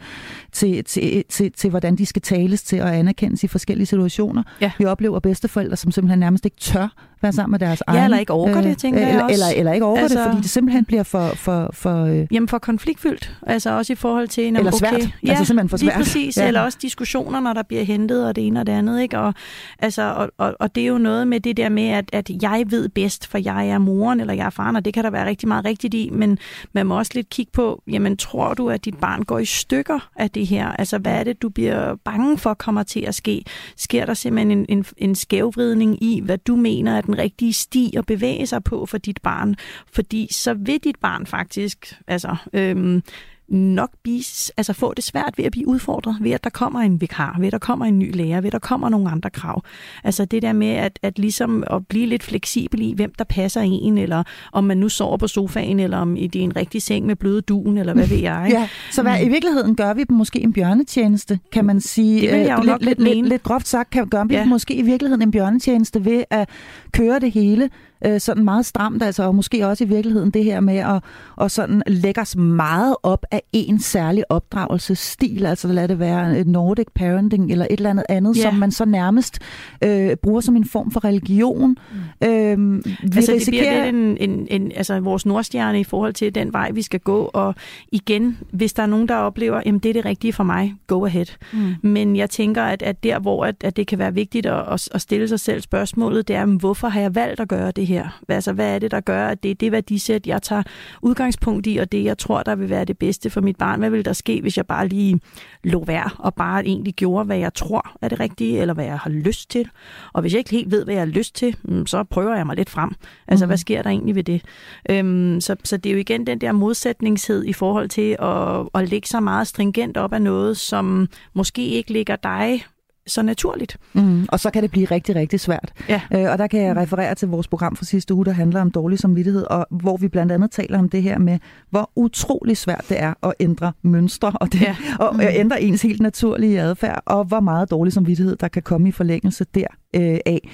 til, 0.53 0.85
til, 0.85 1.25
til, 1.29 1.53
til, 1.53 1.71
hvordan 1.71 1.97
de 1.97 2.07
skal 2.07 2.23
tales 2.23 2.63
til 2.63 2.83
og 2.83 2.97
anerkendes 2.97 3.45
i 3.45 3.47
forskellige 3.47 3.87
situationer. 3.87 4.43
Ja. 4.61 4.71
Vi 4.79 4.85
oplever 4.85 5.21
bedsteforældre, 5.21 5.77
som 5.77 5.93
simpelthen 6.07 6.21
nærmest 6.21 6.45
ikke 6.45 6.57
tør 6.57 7.16
være 7.23 7.33
sammen 7.33 7.51
med 7.51 7.59
deres 7.59 7.83
egen. 7.87 7.99
Ja, 7.99 8.05
eller 8.05 8.19
ikke 8.19 8.33
overgår 8.33 8.61
det, 8.61 8.79
tænker 8.79 9.03
øh, 9.03 9.09
jeg 9.09 9.23
også. 9.23 9.33
Eller, 9.33 9.47
eller 9.61 9.73
ikke 9.73 9.87
overgår 9.87 10.03
altså, 10.03 10.19
det, 10.19 10.27
fordi 10.27 10.43
det 10.43 10.51
simpelthen 10.51 10.85
bliver 10.85 11.03
for... 11.03 11.29
for, 11.29 11.71
for 11.73 12.05
øh... 12.05 12.27
Jamen 12.31 12.49
for 12.49 12.59
konfliktfyldt, 12.59 13.37
altså 13.47 13.71
også 13.71 13.93
i 13.93 13.97
forhold 13.97 14.29
til... 14.29 14.47
Eller 14.47 14.61
okay, 14.61 14.79
svært, 14.79 15.11
ja, 15.23 15.31
altså 15.31 15.45
simpelthen 15.45 15.69
for 15.69 15.77
svært. 15.77 15.89
Lige 15.89 15.97
præcis, 15.97 16.37
ja. 16.37 16.47
eller 16.47 16.61
også 16.61 16.79
diskussioner, 16.83 17.41
når 17.41 17.53
der 17.53 17.63
bliver 17.63 17.83
hentet, 17.83 18.27
og 18.27 18.37
det 18.37 18.47
ene 18.47 18.61
og 18.61 18.67
det 18.67 18.73
andet, 18.73 19.03
ikke? 19.03 19.19
Og, 19.19 19.35
altså, 19.79 20.03
og, 20.03 20.31
og, 20.39 20.57
og 20.61 20.75
det 20.75 20.83
er 20.83 20.87
jo 20.87 20.99
noget 20.99 21.29
med 21.29 21.41
det 21.41 21.57
der 21.57 21.69
med, 21.69 21.89
at, 21.89 22.05
at 22.13 22.31
jeg 22.43 22.65
ved 22.69 22.89
bedst, 22.89 23.27
for 23.27 23.39
jeg 23.39 23.69
er 23.69 23.79
moren, 23.79 24.21
eller 24.21 24.35
jeg 24.35 24.47
er 24.47 24.51
faren, 24.51 24.77
og 24.77 24.85
det 24.85 24.95
kan 24.95 25.05
der 25.05 25.11
være 25.11 25.27
rigtig 25.27 25.49
meget 25.49 25.65
rigtigt 25.65 25.95
i, 25.95 26.11
men 26.13 26.39
man 26.73 26.87
må 26.87 26.99
også 26.99 27.13
lidt 27.15 27.31
kigge 27.31 27.53
på, 27.53 27.83
jamen 27.89 28.17
tror 28.17 28.55
du, 28.55 28.71
at 28.71 28.85
dit 28.85 28.99
barn 28.99 29.23
går 29.23 29.39
i 29.39 29.45
stykker 29.45 30.09
af 30.17 30.31
det 30.31 30.47
her? 30.47 30.69
Altså 30.69 30.99
hvad 30.99 31.13
er 31.13 31.25
det, 31.25 31.43
du 31.43 31.49
bliver 31.49 31.95
bange 32.05 32.39
for 32.39 32.55
kommer 32.55 32.83
til 32.83 33.01
at 33.01 33.15
ske? 33.15 33.45
Sker 33.77 34.07
der 34.07 34.15
simpelthen 34.15 34.59
en, 34.59 34.67
en, 34.69 34.85
en 34.97 35.15
skævvridning 35.15 36.03
i, 36.03 36.21
hvad 36.25 36.39
du 36.39 36.57
mener, 36.57 36.99
at 36.99 37.06
den 37.07 37.19
rigtige 37.19 37.53
sti 37.53 37.95
at 37.97 38.07
bevæge 38.07 38.47
sig 38.47 38.65
på 38.65 38.87
for 38.87 38.99
dit 38.99 39.23
barn. 39.23 39.57
Fordi 39.93 40.29
så 40.31 40.55
vil 40.55 40.79
dit 40.85 40.99
barn 41.01 41.27
faktisk 41.27 42.01
altså, 42.07 42.37
øhm, 42.53 43.03
nok 43.49 43.91
blive, 44.03 44.23
altså 44.57 44.73
få 44.73 44.95
det 44.95 45.05
svært 45.05 45.35
ved 45.37 45.45
at 45.45 45.53
blive 45.53 45.69
udfordret, 45.69 46.17
ved 46.21 46.31
at 46.31 46.45
der 46.45 46.51
kommer 46.51 46.81
en 46.81 47.01
vikar, 47.01 47.37
ved 47.39 47.47
at 47.47 47.53
der 47.53 47.59
kommer 47.59 47.87
en 47.87 47.99
ny 47.99 48.17
lærer, 48.17 48.41
ved 48.41 48.47
at 48.47 48.53
der 48.53 48.59
kommer 48.59 48.89
nogle 48.89 49.11
andre 49.11 49.31
krav. 49.31 49.63
Altså 50.05 50.25
det 50.25 50.43
der 50.43 50.53
med 50.53 50.69
at, 50.69 50.99
at 51.03 51.19
ligesom 51.19 51.65
at 51.71 51.87
blive 51.87 52.07
lidt 52.07 52.23
fleksibel 52.23 52.83
i, 52.83 52.93
hvem 52.97 53.13
der 53.19 53.25
passer 53.25 53.61
en, 53.61 53.99
eller 53.99 54.23
om 54.53 54.65
man 54.65 54.77
nu 54.79 54.89
sover 54.89 55.17
på 55.17 55.29
sofaen, 55.29 55.81
eller 55.81 55.99
om 55.99 56.15
det 56.15 56.37
er 56.37 56.41
en 56.41 56.57
rigtig 56.57 56.83
seng 56.83 57.07
med 57.07 57.17
bløde 57.17 57.41
duen, 57.41 57.79
eller 57.79 57.95
hvad 57.95 58.07
ved 58.07 58.19
jeg. 58.19 58.47
ja, 58.53 58.69
så 58.93 59.03
hvad, 59.03 59.21
i 59.23 59.29
virkeligheden 59.29 59.77
gør 59.77 59.95
vi 59.95 60.05
dem 60.05 60.17
måske 60.17 60.41
en 60.41 60.53
bjørnetjeneste, 60.53 61.39
kan 61.53 61.65
man 61.65 61.81
sige. 61.81 62.21
Det 62.21 62.31
vil 62.31 62.41
jeg 62.41 62.57
jo 62.57 62.63
øh, 62.63 62.67
nok 62.67 62.83
lidt, 62.83 63.03
lidt 63.03 63.29
lidt, 63.29 63.43
groft 63.43 63.69
sagt, 63.69 63.91
kan, 63.91 64.09
gør 64.09 64.25
vi 64.25 64.35
Ja. 64.35 64.45
måske 64.45 64.75
i 64.75 64.83
virkeligheden 64.83 65.23
en 65.23 65.31
bjørnetjeneste 65.31 66.05
ved 66.05 66.25
at 66.31 66.49
køre 66.93 67.19
det 67.21 67.33
hele 67.33 67.71
øh, 68.05 68.21
sådan 68.21 68.45
meget 68.45 68.67
stramt, 68.67 69.03
altså, 69.03 69.23
og 69.23 69.35
måske 69.35 69.67
også 69.67 69.85
i 69.85 69.87
virkeligheden 69.87 70.31
det 70.31 70.45
her 70.45 70.61
med 70.61 70.77
at 70.77 71.03
og 71.37 71.51
sådan 71.51 71.83
lægge 71.87 72.21
os 72.21 72.37
meget 72.37 72.97
op 73.03 73.25
af 73.31 73.43
en 73.53 73.81
særlig 73.81 74.25
opdragelsesstil, 74.31 75.47
altså 75.47 75.69
lad 75.69 75.89
det 75.89 75.99
være 75.99 76.39
et 76.39 76.47
Nordic 76.47 76.87
parenting 76.95 77.53
eller 77.53 77.65
et 77.71 77.77
eller 77.77 77.91
andet 77.91 78.05
andet, 78.09 78.37
Ja. 78.37 78.43
som 78.43 78.55
man 78.55 78.71
så 78.71 78.85
nærmest 78.85 79.39
øh, 79.85 80.17
bruger 80.17 80.41
som 80.41 80.57
en 80.57 80.65
form 80.65 80.91
for 80.91 81.05
religion. 81.05 81.77
Mm. 82.21 82.29
Øh, 82.29 82.85
vi 82.85 82.93
altså, 83.05 83.21
det 83.21 83.29
risikerer, 83.29 83.91
bliver 83.91 83.93
lidt 83.93 84.21
en, 84.21 84.31
en, 84.31 84.47
en, 84.63 84.73
altså, 84.77 85.01
vores 85.01 85.27
nordstjerne 85.27 85.81
i 85.81 85.85
forhold 85.85 86.13
til 86.15 86.35
den 86.35 86.53
vej, 86.53 86.71
vi 86.71 86.83
skal 86.83 87.01
gå. 87.01 87.31
Og 87.35 87.55
igen, 87.93 88.39
hvis 88.51 88.73
der 88.73 88.83
er 88.83 88.87
nogen, 88.87 89.09
der 89.09 89.15
oplever, 89.15 89.57
at 89.57 89.65
det 89.65 89.87
er 89.87 89.93
det 89.93 90.05
rigtige 90.05 90.33
for 90.33 90.45
mig, 90.45 90.75
go 90.87 91.05
ahead. 91.07 91.27
Mm. 91.53 91.75
Men 91.91 92.17
jeg 92.17 92.31
tænker, 92.31 92.63
at, 92.63 92.83
at 92.83 93.05
der, 93.05 93.19
hvor 93.19 93.45
at, 93.45 93.55
at 93.65 93.77
det 93.77 93.87
kan 93.87 93.99
være 93.99 94.15
vigtigt 94.15 94.47
at, 94.47 94.89
at- 94.95 95.01
stille 95.07 95.29
sig 95.29 95.41
selv 95.41 95.61
spørgsmålet, 95.61 96.29
det 96.29 96.37
er, 96.37 96.47
hvorfor 96.47 96.89
har 96.89 97.01
jeg 97.01 97.15
valgt 97.15 97.41
at 97.41 97.49
gøre 97.49 97.71
det 97.71 97.86
her? 97.87 98.21
Altså, 98.29 98.53
hvad 98.53 98.75
er 98.75 98.79
det, 98.79 98.91
der 98.91 99.01
gør, 99.01 99.27
at 99.29 99.43
det 99.43 99.51
er 99.51 99.55
det 99.55 99.73
værdisæt, 99.73 100.27
jeg 100.27 100.43
tager 100.43 100.63
udgangspunkt 101.03 101.67
i, 101.67 101.77
og 101.77 101.93
det, 101.93 102.05
jeg 102.05 102.19
tror, 102.19 102.43
der 102.43 102.55
vil 102.55 102.71
være 102.71 102.85
det 102.85 102.99
bedste 102.99 103.31
for 103.31 103.41
mit 103.41 103.57
barn? 103.57 103.79
Hvad 103.79 103.91
vil 103.91 104.05
der 104.05 104.13
ske, 104.13 104.41
hvis 104.41 104.57
jeg 104.57 104.67
bare 104.67 104.89
lige 104.89 105.21
lå 105.65 105.85
være, 105.85 106.11
og 106.19 106.35
bare 106.35 106.67
egentlig 106.67 106.95
gjorde, 106.95 107.25
hvad 107.25 107.39
jeg 107.39 107.55
tror 107.55 107.97
er 108.03 108.09
det 108.09 108.21
rigtige, 108.21 108.61
eller 108.61 108.75
hvad 108.75 108.85
jeg 108.85 108.99
har 108.99 109.11
lyst 109.11 109.51
til? 109.51 109.69
Og 110.13 110.21
hvis 110.21 110.33
jeg 110.33 110.39
ikke 110.39 110.51
helt 110.51 110.71
ved, 110.71 110.85
hvad 110.85 110.95
jeg 110.95 111.01
har 111.01 111.07
lyst 111.07 111.35
til, 111.35 111.57
mm, 111.65 111.87
så 111.87 112.05
prøver 112.05 112.37
jeg 112.37 112.47
mig 112.47 112.57
lidt 112.57 112.71
frem. 112.71 112.91
Altså, 113.29 113.45
Mhm. 113.45 113.49
hvad 113.49 113.59
sker 113.59 113.83
der 113.83 113.91
egentlig 113.91 114.15
ved 114.15 114.25
det? 114.25 114.43
Øhm, 114.91 115.41
så, 115.41 115.57
så 115.65 115.77
det 115.77 115.91
er 115.91 115.95
jo 115.95 115.99
igen 116.01 116.27
den 116.27 116.39
der 116.41 116.53
modsætningshed 116.53 117.45
i 117.45 117.53
forhold 117.53 117.89
til 117.89 118.17
at, 118.23 118.83
at 118.83 118.89
lægge 118.91 119.09
sig 119.09 119.23
meget 119.23 119.47
stringent 119.47 119.97
op 119.97 120.13
af 120.13 120.23
noget, 120.23 120.57
som 120.57 121.09
måske 121.35 121.67
ikke 121.69 121.93
ligger 121.93 122.17
dig 122.17 122.65
så 123.07 123.23
naturligt. 123.23 123.77
Mm, 123.93 124.27
og 124.29 124.41
så 124.41 124.51
kan 124.51 124.63
det 124.63 124.71
blive 124.71 124.87
rigtig, 124.87 125.17
rigtig 125.17 125.41
svært. 125.41 125.73
Ja. 125.89 126.01
Øh, 126.15 126.31
og 126.33 126.39
der 126.39 126.47
kan 126.47 126.61
jeg 126.61 126.77
referere 126.77 127.15
til 127.15 127.29
vores 127.29 127.49
program 127.49 127.77
fra 127.77 127.85
sidste 127.85 128.15
uge, 128.15 128.25
der 128.25 128.33
handler 128.33 128.61
om 128.61 128.71
dårlig 128.71 128.99
samvittighed, 128.99 129.43
og 129.43 129.67
hvor 129.71 129.97
vi 129.97 130.09
blandt 130.09 130.33
andet 130.33 130.51
taler 130.51 130.79
om 130.79 130.89
det 130.89 131.03
her 131.03 131.19
med, 131.19 131.39
hvor 131.71 131.91
utrolig 131.97 132.57
svært 132.57 132.85
det 132.89 133.01
er 133.03 133.15
at 133.23 133.33
ændre 133.41 133.73
mønstre, 133.83 134.33
og, 134.41 134.53
det, 134.53 134.61
Ja. 134.61 134.77
og 134.99 135.15
mm. 135.15 135.21
ændre 135.21 135.63
ens 135.63 135.83
helt 135.83 136.01
naturlige 136.03 136.61
adfærd, 136.61 137.03
og 137.07 137.25
hvor 137.25 137.41
meget 137.41 137.71
dårlig 137.71 137.93
samvittighed, 137.93 138.37
der 138.37 138.49
kan 138.49 138.63
komme 138.63 138.89
i 138.89 138.93
forlængelse 138.93 139.47
der 139.55 139.67
øh, 139.97 140.19
af. 140.27 140.49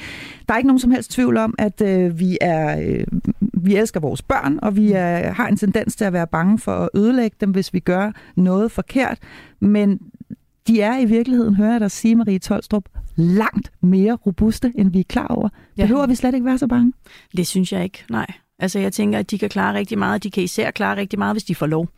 Der 0.49 0.55
er 0.55 0.59
ikke 0.59 0.67
nogen 0.67 0.81
som 0.81 0.91
helst 0.91 1.11
tvivl 1.11 1.37
om, 1.37 1.55
at 1.59 1.81
øh, 1.81 2.19
vi 2.19 2.39
er 2.41 2.81
øh, 2.81 3.07
vi 3.55 3.77
elsker 3.77 4.01
vores 4.01 4.23
børn, 4.23 4.59
og 4.63 4.77
vi 4.77 4.93
er, 4.93 5.33
har 5.33 5.49
en 5.49 5.57
tendens 5.57 5.97
til 5.97 6.05
at 6.05 6.13
være 6.13 6.27
bange 6.27 6.59
for 6.59 6.73
at 6.73 6.89
ødelægge 6.95 7.37
dem, 7.41 7.51
hvis 7.51 7.75
vi 7.75 7.81
gør 7.81 8.13
noget 8.37 8.73
forkert, 8.73 9.19
men 9.61 9.99
de 10.67 10.81
er 10.81 10.99
i 10.99 11.05
virkeligheden, 11.05 11.55
hører 11.55 11.73
jeg 11.73 11.81
dig 11.81 11.91
sige, 11.91 12.15
Marie 12.17 12.39
Tolstrup, 12.39 12.85
langt 13.17 13.73
mere 13.81 14.15
robuste, 14.27 14.73
end 14.75 14.91
vi 14.91 15.01
er 15.01 15.05
klar 15.09 15.27
over. 15.27 15.49
Ja. 15.77 15.83
Behøver 15.83 16.07
vi 16.07 16.15
slet 16.15 16.35
ikke 16.35 16.47
være 16.47 16.59
så 16.59 16.67
bange? 16.67 16.93
Det 17.37 17.47
synes 17.47 17.73
jeg 17.73 17.85
ikke, 17.85 18.05
nej. 18.11 18.27
Altså, 18.59 18.79
jeg 18.79 18.93
tænker, 18.93 19.19
at 19.19 19.31
de 19.31 19.39
kan 19.39 19.49
klare 19.49 19.75
rigtig 19.75 19.99
meget. 19.99 20.23
De 20.23 20.31
kan 20.31 20.43
især 20.43 20.71
klare 20.71 20.97
rigtig 20.97 21.19
meget, 21.19 21.35
hvis 21.35 21.45
de 21.45 21.55
får 21.55 21.67
lov. 21.67 21.89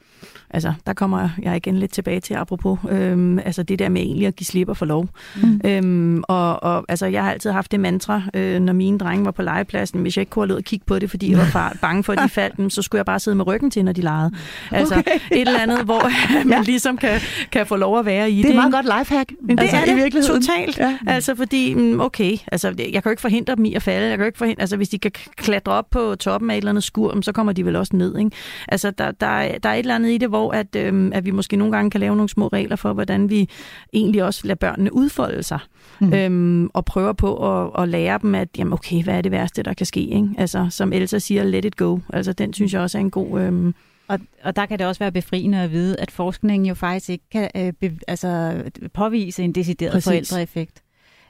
Altså, 0.51 0.73
der 0.87 0.93
kommer 0.93 1.29
jeg 1.43 1.57
igen 1.57 1.77
lidt 1.79 1.93
tilbage 1.93 2.21
til, 2.21 2.35
apropos, 2.35 2.79
øhm, 2.91 3.39
altså 3.39 3.63
det 3.63 3.79
der 3.79 3.89
med 3.89 4.01
egentlig 4.01 4.27
at 4.27 4.37
give 4.37 4.45
slip 4.47 4.69
og 4.69 4.77
få 4.77 4.85
lov. 4.85 5.09
Mm. 5.43 5.61
Øhm, 5.65 6.23
og, 6.29 6.63
og 6.63 6.85
altså, 6.89 7.07
jeg 7.07 7.25
har 7.25 7.33
altid 7.33 7.51
haft 7.51 7.71
det 7.73 7.81
mantra, 7.81 8.23
øh, 8.35 8.61
når 8.61 8.73
mine 8.73 8.99
drenge 8.99 9.25
var 9.25 9.31
på 9.31 9.43
legepladsen, 9.43 10.01
hvis 10.03 10.17
jeg 10.17 10.21
ikke 10.23 10.31
kunne 10.31 10.43
have 10.43 10.49
lød 10.49 10.57
at 10.57 10.65
kigge 10.65 10.85
på 10.87 10.99
det, 10.99 11.11
fordi 11.11 11.31
jeg 11.31 11.39
var 11.39 11.45
far, 11.45 11.77
bange 11.81 12.05
for, 12.05 12.13
at 12.13 12.19
de 12.25 12.29
faldt, 12.41 12.57
dem, 12.57 12.71
så 12.71 12.83
skulle 12.83 12.99
jeg 12.99 13.07
bare 13.07 13.21
sidde 13.21 13.37
med 13.37 13.47
ryggen 13.47 13.71
til, 13.71 13.85
når 13.85 13.93
de 13.93 14.01
legede. 14.01 14.31
Altså, 14.71 14.95
Okay. 14.99 15.11
et 15.33 15.41
eller 15.41 15.59
andet, 15.61 15.81
hvor 15.85 16.03
man 16.45 16.49
Ja. 16.59 16.63
ligesom 16.63 16.97
kan, 16.97 17.21
kan 17.53 17.67
få 17.67 17.77
lov 17.77 17.99
at 17.99 18.05
være 18.07 18.31
i 18.31 18.37
det. 18.37 18.43
Det 18.45 18.49
er 18.57 18.63
et 18.65 18.71
meget 18.73 18.73
godt 18.87 18.99
lifehack. 18.99 19.33
Men 19.43 19.57
det 19.59 19.63
altså, 19.63 19.77
er 19.77 19.85
i 19.85 19.89
det 19.89 19.97
virkeligheden. 19.97 20.43
totalt. 20.43 20.79
Ja. 20.79 20.99
Altså 21.07 21.35
fordi, 21.35 21.75
mm, 21.75 22.01
okay, 22.01 22.37
altså, 22.53 22.69
jeg 22.79 22.93
kan 22.93 23.03
jo 23.05 23.11
ikke 23.11 23.23
forhindre 23.23 23.57
dem 23.57 23.65
i 23.65 23.75
at 23.75 23.83
falde. 23.83 24.07
Jeg 24.09 24.17
kan 24.17 24.21
jo 24.21 24.27
ikke 24.27 24.39
forhindre, 24.39 24.61
altså 24.61 24.77
hvis 24.77 24.89
de 24.89 24.99
kan 24.99 25.11
klatre 25.37 25.73
op 25.73 25.91
på 25.91 26.15
toppen 26.21 26.51
af 26.51 26.55
et 26.55 26.59
eller 26.59 26.71
andet 26.71 26.85
skur, 26.85 27.21
så 27.23 27.33
kommer 27.33 27.53
de 27.53 27.65
vel 27.67 27.77
også 27.77 27.97
ned. 27.97 28.19
Ikke? 28.19 28.31
Altså 28.69 28.91
der, 28.91 29.11
der, 29.11 29.27
er- 29.27 29.59
der 29.59 29.69
er 29.69 29.75
et 29.75 29.79
eller 29.79 29.95
andet 29.95 30.04
i 30.11 30.19
det, 30.19 30.29
hvor 30.29 30.53
at, 30.53 30.77
øhm, 30.77 31.13
at 31.13 31.25
vi 31.25 31.31
måske 31.31 31.57
nogle 31.57 31.77
gange 31.77 31.91
kan 31.91 32.01
lave 32.01 32.17
nogle 32.17 32.29
små 32.29 32.49
regler 32.49 32.77
for, 32.77 32.93
hvordan 32.93 33.31
vi 33.31 33.49
egentlig 33.93 34.25
også 34.25 34.41
lader 34.45 34.55
børnene 34.55 34.95
udfolde 34.95 35.43
sig. 35.43 35.59
Mm. 36.01 36.13
Øhm, 36.15 36.71
og 36.75 36.85
prøver 36.85 37.13
på 37.13 37.63
at, 37.63 37.83
at 37.83 37.89
lære 37.89 38.19
dem, 38.23 38.35
at 38.35 38.49
jamen, 38.59 38.73
okay, 38.73 39.03
hvad 39.03 39.15
er 39.15 39.21
det 39.21 39.33
værste, 39.33 39.63
der 39.63 39.75
kan 39.75 39.87
ske? 39.87 40.01
Ikke? 40.01 40.29
Altså 40.39 40.67
som 40.71 40.93
Elsa 40.93 41.19
siger, 41.19 41.45
let 41.45 41.65
it 41.65 41.77
go. 41.77 41.99
Altså 42.13 42.33
den 42.33 42.53
synes 42.53 42.73
jeg 42.73 42.81
også 42.81 42.99
er 42.99 43.01
en 43.01 43.11
god... 43.11 43.41
Øhm, 43.41 43.75
Og, 44.09 44.19
og 44.43 44.57
der 44.57 44.67
kan 44.67 44.79
det 44.79 44.87
også 44.87 44.99
være 44.99 45.13
befriende 45.13 45.59
at 45.59 45.73
vide, 45.73 45.97
at 46.01 46.11
forskningen 46.11 46.67
jo 46.67 46.75
faktisk 46.75 47.11
ikke 47.11 47.25
kan 47.33 47.51
øh, 47.57 47.73
be, 47.73 47.99
altså, 48.09 48.63
påvise 48.95 49.43
en 49.43 49.53
decideret 49.53 49.93
Præcis. 49.93 50.05
forældreeffekt. 50.05 50.83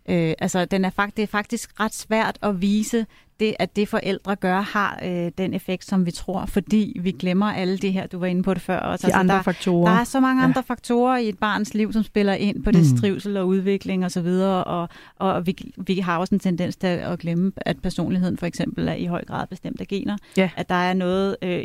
Øh, 0.09 0.35
altså, 0.39 0.64
den 0.64 0.85
er 0.85 0.91
fakt, 0.91 1.16
det 1.16 1.22
er 1.22 1.27
faktisk 1.27 1.81
ret 1.81 1.95
svært 1.95 2.39
at 2.43 2.61
vise, 2.61 3.07
det, 3.41 3.55
at 3.59 3.76
det 3.76 3.89
forældre 3.89 4.37
gør, 4.37 4.61
har 4.61 5.01
øh, 5.05 5.30
den 5.39 5.55
effekt, 5.55 5.85
som 5.85 6.07
vi 6.07 6.11
tror, 6.11 6.47
fordi 6.47 6.97
vi 7.01 7.11
glemmer 7.11 7.47
alle 7.47 7.78
det 7.78 7.93
her, 7.93 8.07
du 8.07 8.18
var 8.18 8.26
inde 8.26 8.43
på 8.43 8.55
det 8.55 8.62
før. 8.62 8.78
Også. 8.78 9.07
de 9.07 9.14
andre 9.14 9.35
der, 9.35 9.43
faktorer. 9.43 9.91
der 9.93 10.01
er 10.01 10.05
så 10.05 10.20
mange 10.20 10.43
Ja. 10.43 10.49
andre 10.49 10.62
faktorer 10.62 11.16
i 11.18 11.28
et 11.28 11.39
barns 11.39 11.74
liv, 11.74 11.93
som 11.93 12.03
spiller 12.03 12.32
ind 12.32 12.64
på 12.64 12.70
dets 12.70 12.93
Mm. 12.93 12.99
trivsel 12.99 13.37
og 13.37 13.47
udvikling 13.49 14.05
osv., 14.05 14.26
og, 14.26 14.64
og, 14.64 14.89
og 15.18 15.47
vi, 15.47 15.72
vi 15.87 15.95
har 15.99 16.18
også 16.18 16.35
en 16.35 16.39
tendens 16.39 16.76
til 16.76 16.87
at 16.87 17.18
glemme, 17.18 17.53
at 17.57 17.76
personligheden 17.82 18.37
for 18.39 18.47
eksempel 18.47 18.89
er 18.89 18.95
i 18.95 19.05
høj 19.07 19.24
grad 19.24 19.47
bestemt 19.47 19.80
af 19.80 19.87
gener. 19.87 20.16
Ja. 20.37 20.51
At 20.57 20.68
der 20.68 20.74
er 20.74 20.95
noget 20.95 21.37
øh, 21.43 21.61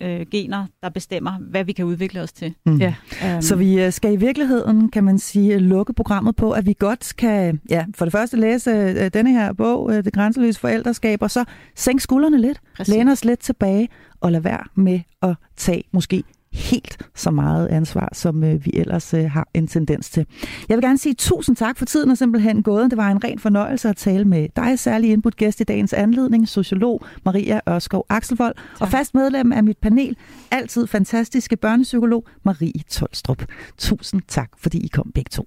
øh, 0.00 0.26
gener, 0.30 0.66
der 0.82 0.88
bestemmer, 0.88 1.32
hvad 1.50 1.64
vi 1.64 1.72
kan 1.72 1.84
udvikle 1.84 2.20
os 2.20 2.32
til. 2.32 2.54
Mm. 2.66 2.76
Ja. 2.76 2.94
Um, 3.36 3.42
Så 3.42 3.56
vi 3.56 3.80
øh, 3.82 3.92
skal 3.92 4.12
i 4.12 4.16
virkeligheden, 4.16 4.90
kan 4.90 5.04
man 5.04 5.18
sige, 5.18 5.58
lukke 5.58 5.92
programmet 5.92 6.36
på, 6.36 6.50
at 6.50 6.66
vi 6.66 6.74
godt 6.78 7.12
kan, 7.18 7.60
ja, 7.70 7.84
for 7.94 8.04
det 8.04 8.12
første 8.12 8.36
læse 8.36 8.70
øh, 8.70 9.10
denne 9.14 9.30
her 9.32 9.52
bog, 9.52 9.92
øh, 9.94 10.04
Det 10.04 10.12
grænseløse 10.12 10.60
forældreskab, 10.60 11.13
og 11.22 11.30
så 11.30 11.44
sænke 11.76 12.02
skuldrene 12.02 12.40
lidt, 12.40 12.60
Præcis. 12.76 12.94
læne 12.94 13.12
os 13.12 13.24
lidt 13.24 13.40
tilbage, 13.40 13.88
og 14.20 14.32
lade 14.32 14.44
være 14.44 14.64
med 14.74 15.00
at 15.22 15.36
tage 15.56 15.84
måske 15.92 16.24
helt 16.54 16.98
så 17.14 17.30
meget 17.30 17.66
ansvar, 17.68 18.08
som 18.12 18.44
øh, 18.44 18.64
vi 18.64 18.70
ellers 18.74 19.14
øh, 19.14 19.30
har 19.30 19.48
en 19.54 19.66
tendens 19.66 20.10
til. 20.10 20.26
Jeg 20.68 20.76
vil 20.76 20.84
gerne 20.84 20.98
sige 20.98 21.14
tusind 21.14 21.56
tak 21.56 21.78
for 21.78 21.84
tiden 21.84 22.10
og 22.10 22.18
simpelthen 22.18 22.62
gået. 22.62 22.90
Det 22.90 22.96
var 22.96 23.10
en 23.10 23.24
ren 23.24 23.38
fornøjelse 23.38 23.88
at 23.88 23.96
tale 23.96 24.24
med 24.24 24.48
dig, 24.56 24.78
særlig 24.78 25.10
input 25.10 25.36
gæst 25.36 25.60
i 25.60 25.64
dagens 25.64 25.92
anledning, 25.92 26.48
sociolog 26.48 27.04
Maria 27.24 27.60
Ørskov 27.68 28.06
Akselvold, 28.08 28.54
og 28.80 28.88
fast 28.88 29.14
medlem 29.14 29.52
af 29.52 29.64
mit 29.64 29.78
panel, 29.78 30.16
altid 30.50 30.86
fantastiske 30.86 31.56
børnepsykolog 31.56 32.24
Marie 32.42 32.82
Tolstrup. 32.90 33.44
Tusind 33.78 34.22
tak, 34.28 34.50
fordi 34.58 34.78
I 34.78 34.88
kom 34.88 35.12
begge 35.14 35.28
to. 35.28 35.46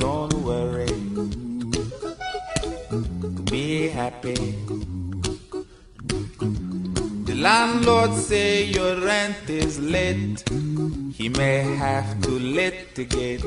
Landlord 7.81 8.13
say 8.13 8.63
your 8.63 8.95
rent 9.01 9.49
is 9.49 9.79
late. 9.79 10.43
He 11.13 11.29
may 11.29 11.63
have 11.77 12.21
to 12.21 12.29
litigate. 12.29 13.41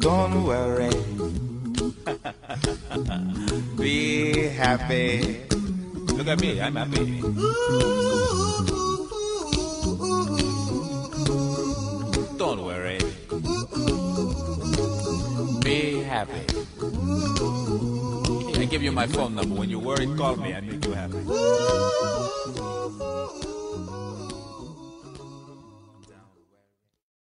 Don't 0.00 0.44
worry. 0.44 0.88
Be 3.78 4.48
happy. 4.48 5.44
Look 6.16 6.28
at 6.28 6.40
me, 6.40 6.60
I'm 6.60 6.76
happy. 6.76 7.20
Don't 12.38 12.64
worry. 12.64 12.98
Be 15.60 16.00
happy. 16.02 16.46
I 18.60 18.64
give 18.64 18.82
you 18.82 18.92
my 18.92 19.06
phone 19.06 19.34
number. 19.34 19.54
When 19.54 19.68
you 19.68 19.78
worry, 19.78 20.06
call 20.16 20.36
me. 20.36 20.54
I 20.54 20.60
make 20.62 20.84
you 20.86 20.92
happy. 20.92 22.23